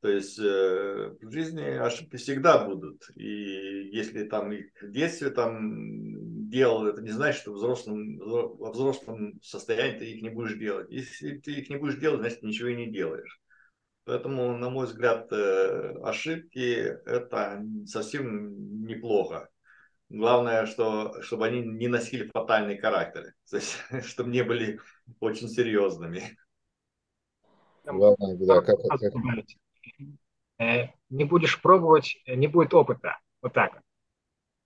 [0.02, 3.04] То есть э, в жизни ошибки всегда будут.
[3.16, 8.72] И если там их в детстве там делал, это не значит, что в взрослом, во
[8.72, 10.90] взрослом состоянии ты их не будешь делать.
[10.90, 13.40] Если ты их не будешь делать, значит ничего и не делаешь.
[14.06, 19.50] Поэтому, на мой взгляд, э, ошибки это совсем неплохо.
[20.10, 24.80] Главное, что, чтобы они не носили фатальный характер, то есть, чтобы не были
[25.20, 26.38] очень серьезными.
[27.86, 29.14] Главное, да, как, как,
[31.10, 33.18] не будешь пробовать, э, не будет опыта.
[33.42, 33.82] Вот так.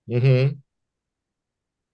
[0.08, 0.62] Угу.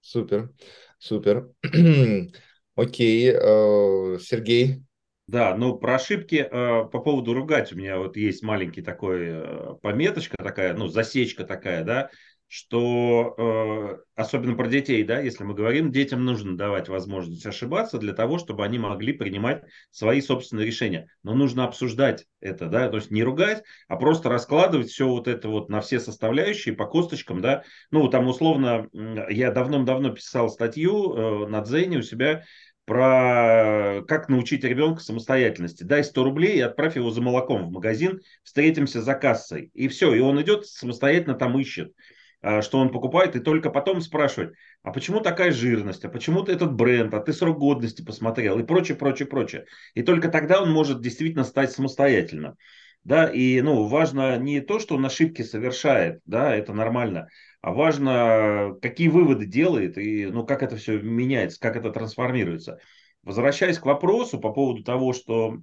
[0.02, 0.52] Супер,
[0.99, 1.49] супер.
[2.76, 4.84] Окей, э, Сергей.
[5.27, 10.73] Да, ну про ошибки по поводу ругать у меня вот есть маленький такой пометочка такая,
[10.73, 12.10] ну засечка такая, да
[12.53, 18.11] что э, особенно про детей, да, если мы говорим, детям нужно давать возможность ошибаться для
[18.11, 21.07] того, чтобы они могли принимать свои собственные решения.
[21.23, 25.47] Но нужно обсуждать это, да, то есть не ругать, а просто раскладывать все вот это
[25.47, 27.63] вот на все составляющие по косточкам, да.
[27.89, 28.89] Ну, там условно,
[29.29, 32.43] я давным-давно писал статью э, на Дзене у себя
[32.83, 35.85] про как научить ребенка самостоятельности.
[35.85, 39.71] Дай 100 рублей и отправь его за молоком в магазин, встретимся за кассой.
[39.73, 41.93] И все, и он идет самостоятельно там ищет.
[42.41, 46.53] А, что он покупает, и только потом спрашивать, а почему такая жирность, а почему ты
[46.53, 49.65] этот бренд, а ты срок годности посмотрел, и прочее, прочее, прочее.
[49.93, 52.55] И только тогда он может действительно стать самостоятельным.
[53.03, 57.27] да, и, ну, важно не то, что он ошибки совершает, да, это нормально,
[57.61, 62.80] а важно, какие выводы делает и, ну, как это все меняется, как это трансформируется.
[63.23, 65.59] Возвращаясь к вопросу по поводу того, что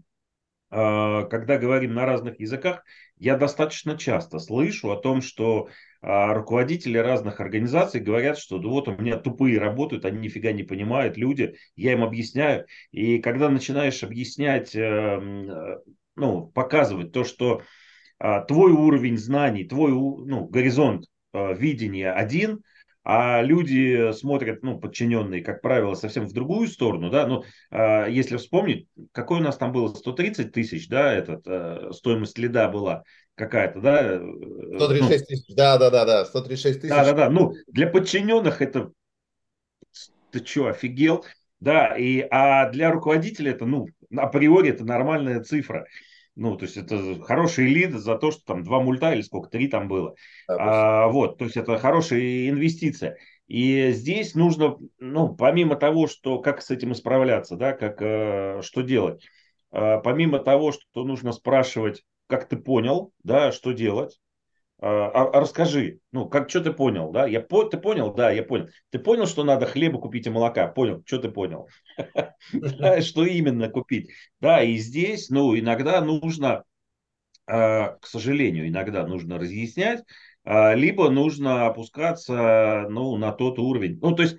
[0.71, 2.85] а, когда говорим на разных языках,
[3.17, 5.69] я достаточно часто слышу о том, что
[6.01, 11.17] руководители разных организаций говорят, что да вот у меня тупые работают, они нифига не понимают,
[11.17, 12.67] люди, я им объясняю.
[12.93, 15.79] И когда начинаешь объяснять, эм, э,
[16.17, 17.63] ну, показывать то, что
[18.21, 22.63] а, твой уровень знаний, твой ну, горизонт э, видения один–
[23.11, 28.37] а люди смотрят, ну, подчиненные, как правило, совсем в другую сторону, да, ну, э, если
[28.37, 33.05] вспомнить, какой у нас там было, 130 тысяч, да, этот, э, стоимость лида была
[33.35, 34.21] какая-то, да?
[34.77, 36.91] 136 э, ну, тысяч, да, да, да, да, 136 тысяч.
[36.91, 38.91] Да, да, да, ну, для подчиненных это,
[40.31, 41.25] ты что, офигел?
[41.61, 45.87] Да, и, а для руководителя это, ну, априори это нормальная цифра.
[46.39, 49.67] Ну, то есть это хороший лид за то, что там два мульта или сколько, три
[49.67, 50.15] там было.
[50.47, 53.17] Да, а, вот, то есть это хорошая инвестиция.
[53.49, 58.83] И здесь нужно, ну, помимо того, что как с этим исправляться, да, как, э, что
[58.83, 59.27] делать,
[59.73, 64.21] э, помимо того, что нужно спрашивать, как ты понял, да, что делать,
[64.81, 67.27] а, а, а расскажи, ну, как, что ты понял, да?
[67.27, 68.15] Я, по, ты понял?
[68.15, 68.69] Да, я понял.
[68.91, 70.69] Ты понял, что надо хлеба купить и молока?
[70.69, 71.69] Понял, что ты понял?
[73.01, 74.11] Что именно купить?
[74.41, 76.65] Да, и здесь, ну, иногда нужно,
[77.47, 80.05] а, к сожалению, иногда нужно разъяснять,
[80.45, 83.99] либо нужно опускаться, ну, на тот уровень.
[84.01, 84.39] Ну, то есть,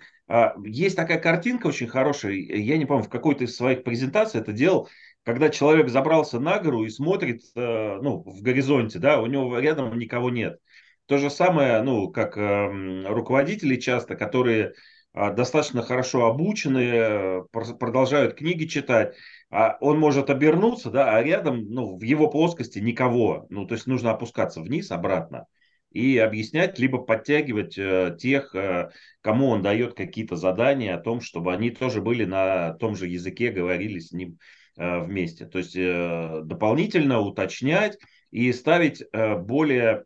[0.65, 4.89] есть такая картинка очень хорошая, я не помню, в какой-то из своих презентаций это делал,
[5.23, 9.97] когда человек забрался на гору и смотрит э, ну, в горизонте, да, у него рядом
[9.97, 10.59] никого нет.
[11.05, 14.73] То же самое, ну, как э, руководители часто, которые
[15.13, 19.15] э, достаточно хорошо обучены, э, продолжают книги читать,
[19.51, 23.45] а он может обернуться, да, а рядом, ну, в его плоскости никого.
[23.49, 25.45] Ну, то есть нужно опускаться вниз, обратно
[25.91, 28.91] и объяснять, либо подтягивать э, тех, э,
[29.21, 33.49] кому он дает какие-то задания о том, чтобы они тоже были на том же языке,
[33.51, 34.37] говорили с ним
[34.79, 35.45] вместе.
[35.45, 37.97] То есть э, дополнительно уточнять
[38.31, 40.05] и ставить э, более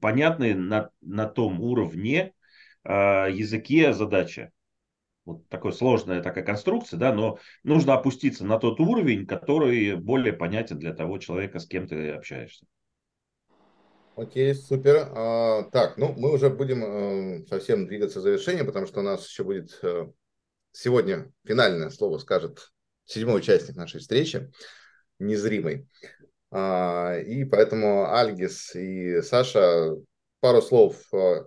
[0.00, 2.32] понятные на, на том уровне
[2.84, 4.50] языке задачи.
[5.26, 10.78] Вот такая сложная такая конструкция, да, но нужно опуститься на тот уровень, который более понятен
[10.78, 12.64] для того человека, с кем ты общаешься.
[14.16, 15.08] Окей, супер.
[15.14, 19.44] А, так, ну мы уже будем совсем двигаться к завершению, потому что у нас еще
[19.44, 19.82] будет
[20.72, 22.70] сегодня финальное слово скажет
[23.08, 24.50] седьмой участник нашей встречи,
[25.18, 25.88] незримый.
[26.50, 29.94] А, и поэтому Альгис и Саша
[30.40, 31.46] пару слов а,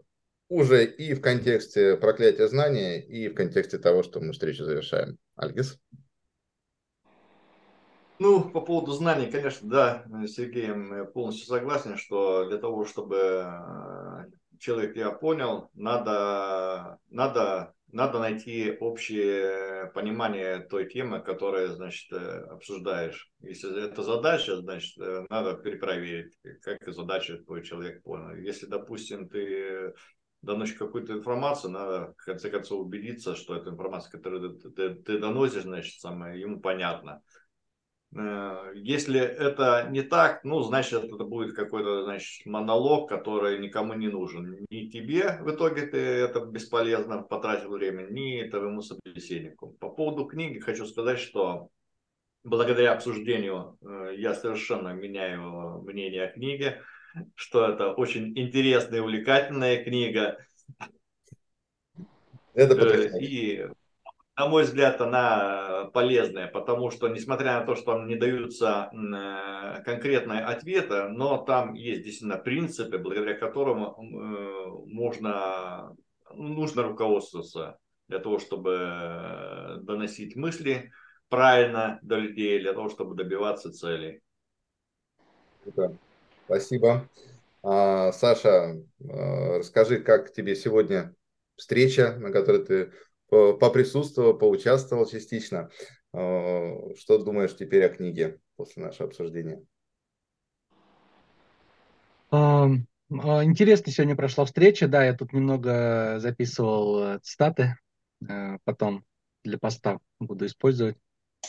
[0.49, 5.17] уже и в контексте проклятия знания, и в контексте того, что мы встречу завершаем.
[5.35, 5.79] Альгис?
[8.19, 14.25] Ну, по поводу знаний, конечно, да, с Сергеем полностью согласен, что для того, чтобы а,
[14.59, 23.29] человек я понял, надо, надо надо найти общее понимание той темы, которую, значит, э, обсуждаешь.
[23.41, 28.35] Если это задача, значит, э, надо перепроверить, как задачу твой человек понял.
[28.35, 29.93] Если, допустим, ты
[30.41, 35.19] доносишь какую-то информацию, надо, в конце концов, убедиться, что эта информация, которую ты, ты, ты
[35.19, 37.21] доносишь, значит, самое, ему понятна.
[38.15, 44.09] Э, если это не так, ну, значит, это будет какой-то, значит, монолог, который никому не
[44.09, 44.65] нужен.
[44.69, 49.71] Ни тебе в итоге ты это бесполезно потратил время, ни твоему собеседнику.
[49.79, 51.69] По поводу книги хочу сказать, что
[52.43, 56.81] благодаря обсуждению э, я совершенно меняю мнение о книге,
[57.35, 60.37] что это очень интересная и увлекательная книга.
[62.53, 63.67] Это э, и
[64.41, 69.83] на мой взгляд, она полезная, потому что, несмотря на то, что там не даются э,
[69.83, 75.95] конкретные ответы, но там есть действительно принципы, благодаря которым э, можно,
[76.33, 77.77] нужно руководствоваться
[78.07, 80.91] для того, чтобы доносить мысли
[81.29, 84.21] правильно до людей, для того, чтобы добиваться целей.
[86.45, 87.07] Спасибо.
[87.61, 91.13] А, Саша, э, расскажи, как тебе сегодня
[91.57, 92.91] встреча, на которой ты
[93.31, 95.69] поприсутствовал, поучаствовал частично.
[96.13, 99.63] А, что думаешь теперь о книге после нашего обсуждения?
[102.29, 102.67] А,
[103.09, 107.77] интересно сегодня прошла встреча, да, я тут немного записывал э, цитаты,
[108.27, 109.05] э, потом
[109.43, 110.97] для поста буду использовать.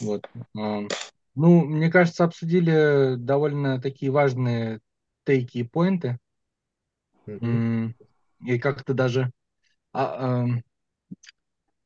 [0.00, 0.28] Вот.
[0.54, 4.80] Ну, мне кажется, обсудили довольно такие важные
[5.24, 6.18] тейки и поинты.
[7.26, 7.94] Mm-hmm.
[8.46, 9.30] И как-то даже
[9.92, 10.46] а,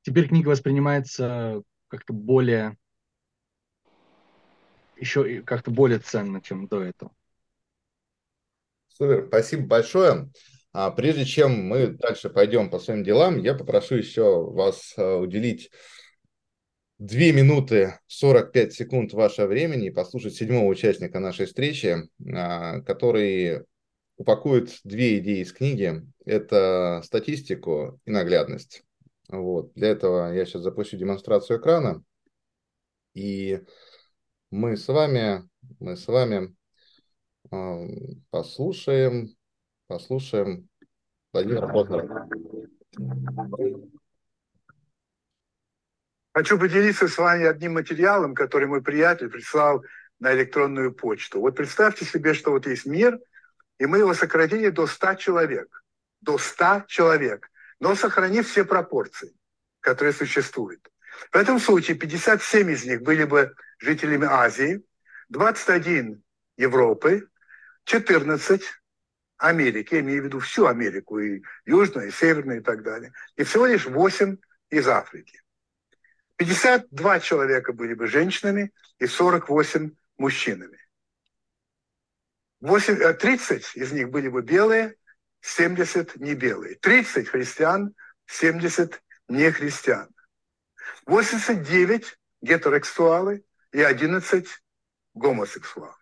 [0.07, 2.77] Теперь книга воспринимается как-то более
[4.97, 7.11] еще как-то более ценно, чем до этого.
[8.87, 10.31] Супер, спасибо большое.
[10.73, 15.73] А прежде чем мы дальше пойдем по своим делам, я попрошу еще вас а, уделить
[16.99, 21.97] 2 минуты 45 секунд вашего времени и послушать седьмого участника нашей встречи,
[22.33, 23.65] а, который
[24.19, 26.01] упакует две идеи из книги.
[26.25, 28.86] Это статистику и наглядность.
[29.29, 29.73] Вот.
[29.75, 32.03] Для этого я сейчас запущу демонстрацию экрана.
[33.15, 33.61] И
[34.51, 35.49] мы с вами,
[35.81, 36.55] мы с вами
[37.51, 37.87] э,
[38.31, 39.35] послушаем,
[39.87, 40.69] послушаем
[41.33, 42.29] Владимира Познера.
[46.33, 49.83] Хочу поделиться с вами одним материалом, который мой приятель прислал
[50.19, 51.41] на электронную почту.
[51.41, 53.19] Вот представьте себе, что вот есть мир,
[53.79, 55.83] и мы его сократили до 100 человек.
[56.21, 57.51] До 100 человек.
[57.81, 59.35] Но сохранив все пропорции,
[59.81, 60.89] которые существуют.
[61.33, 64.85] В этом случае 57 из них были бы жителями Азии,
[65.29, 66.23] 21
[66.57, 67.29] Европы,
[67.85, 68.63] 14
[69.39, 73.45] Америки, я имею в виду всю Америку, и Южную, и Северную, и так далее, и
[73.45, 74.37] всего лишь 8
[74.71, 75.41] из Африки.
[76.37, 80.79] 52 человека были бы женщинами и 48 мужчинами.
[82.61, 84.97] 8, 30 э, из них были бы белые,
[85.41, 86.77] 70 не белые.
[86.77, 87.95] 30 христиан,
[88.27, 90.09] 70 не христиан.
[91.07, 94.47] 89 гетеросексуалы и 11
[95.15, 95.95] гомосексуалы.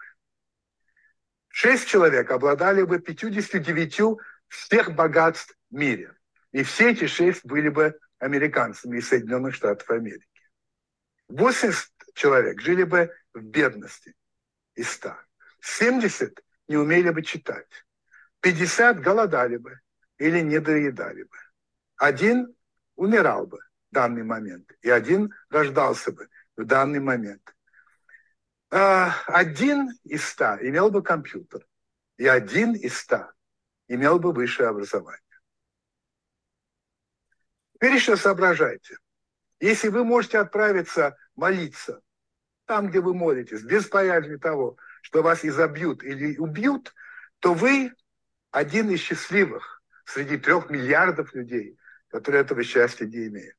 [1.49, 6.15] Шесть человек обладали бы 59 всех богатств в мире.
[6.53, 10.27] И все эти шесть были бы американцами из Соединенных Штатов Америки.
[11.29, 14.15] 80 человек жили бы в бедности
[14.75, 15.17] из 100.
[15.61, 17.69] 70 не умели бы читать.
[18.45, 19.81] 50 голодали бы
[20.19, 21.37] или не доедали бы.
[21.97, 22.55] Один
[22.95, 23.59] умирал бы
[23.91, 27.57] в данный момент, и один рождался бы в данный момент.
[28.71, 31.67] А, один из ста имел бы компьютер,
[32.19, 33.33] и один из ста
[33.89, 35.23] имел бы высшее образование.
[37.73, 38.99] Теперь еще соображайте.
[39.59, 42.03] Если вы можете отправиться молиться
[42.67, 46.95] там, где вы молитесь, без боязни того, что вас изобьют или убьют,
[47.39, 47.95] то вы
[48.55, 51.77] один из счастливых среди трех миллиардов людей,
[52.07, 53.59] которые этого счастья не имеют.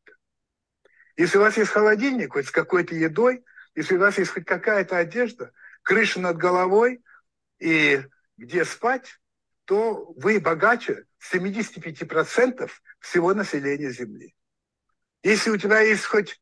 [1.17, 3.43] Если у вас есть холодильник хоть с какой-то едой,
[3.75, 5.51] если у вас есть хоть какая-то одежда,
[5.81, 7.03] крыша над головой
[7.59, 8.05] и
[8.37, 9.19] где спать,
[9.65, 14.33] то вы богаче 75% всего населения Земли.
[15.23, 16.41] Если у тебя есть хоть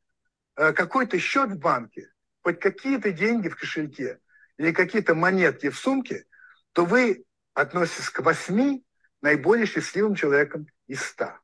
[0.57, 2.11] э, какой-то счет в банке,
[2.41, 4.19] хоть какие-то деньги в кошельке
[4.57, 6.25] или какие-то монетки в сумке,
[6.73, 8.85] то вы относитесь к восьми
[9.21, 11.39] наиболее счастливым человеком из ста.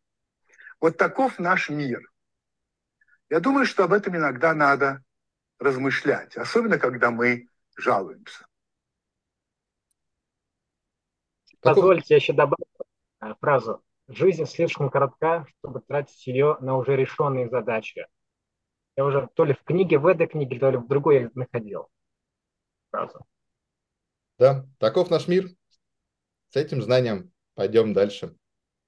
[0.80, 2.02] Вот таков наш мир.
[3.30, 5.04] Я думаю, что об этом иногда надо
[5.60, 8.46] размышлять, особенно когда мы жалуемся.
[11.62, 12.66] Позвольте, я еще добавлю
[13.22, 13.84] э, фразу.
[14.08, 18.08] Жизнь слишком коротка, чтобы тратить ее на уже решенные задачи.
[18.96, 21.90] Я уже то ли в книге, в этой книге, то ли в другой я находил
[22.90, 23.26] фразу.
[24.38, 25.50] Да, таков наш мир.
[26.50, 28.36] С этим знанием пойдем дальше.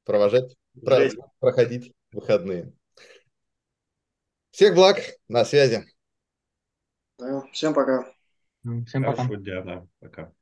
[0.04, 1.10] Провожать, про,
[1.40, 2.74] проходить выходные.
[4.52, 4.98] Всех благ,
[5.28, 5.86] на связи.
[7.18, 8.12] Да, всем пока.
[8.88, 9.16] Всем пока.
[9.16, 10.34] Хорошего дня, да, пока.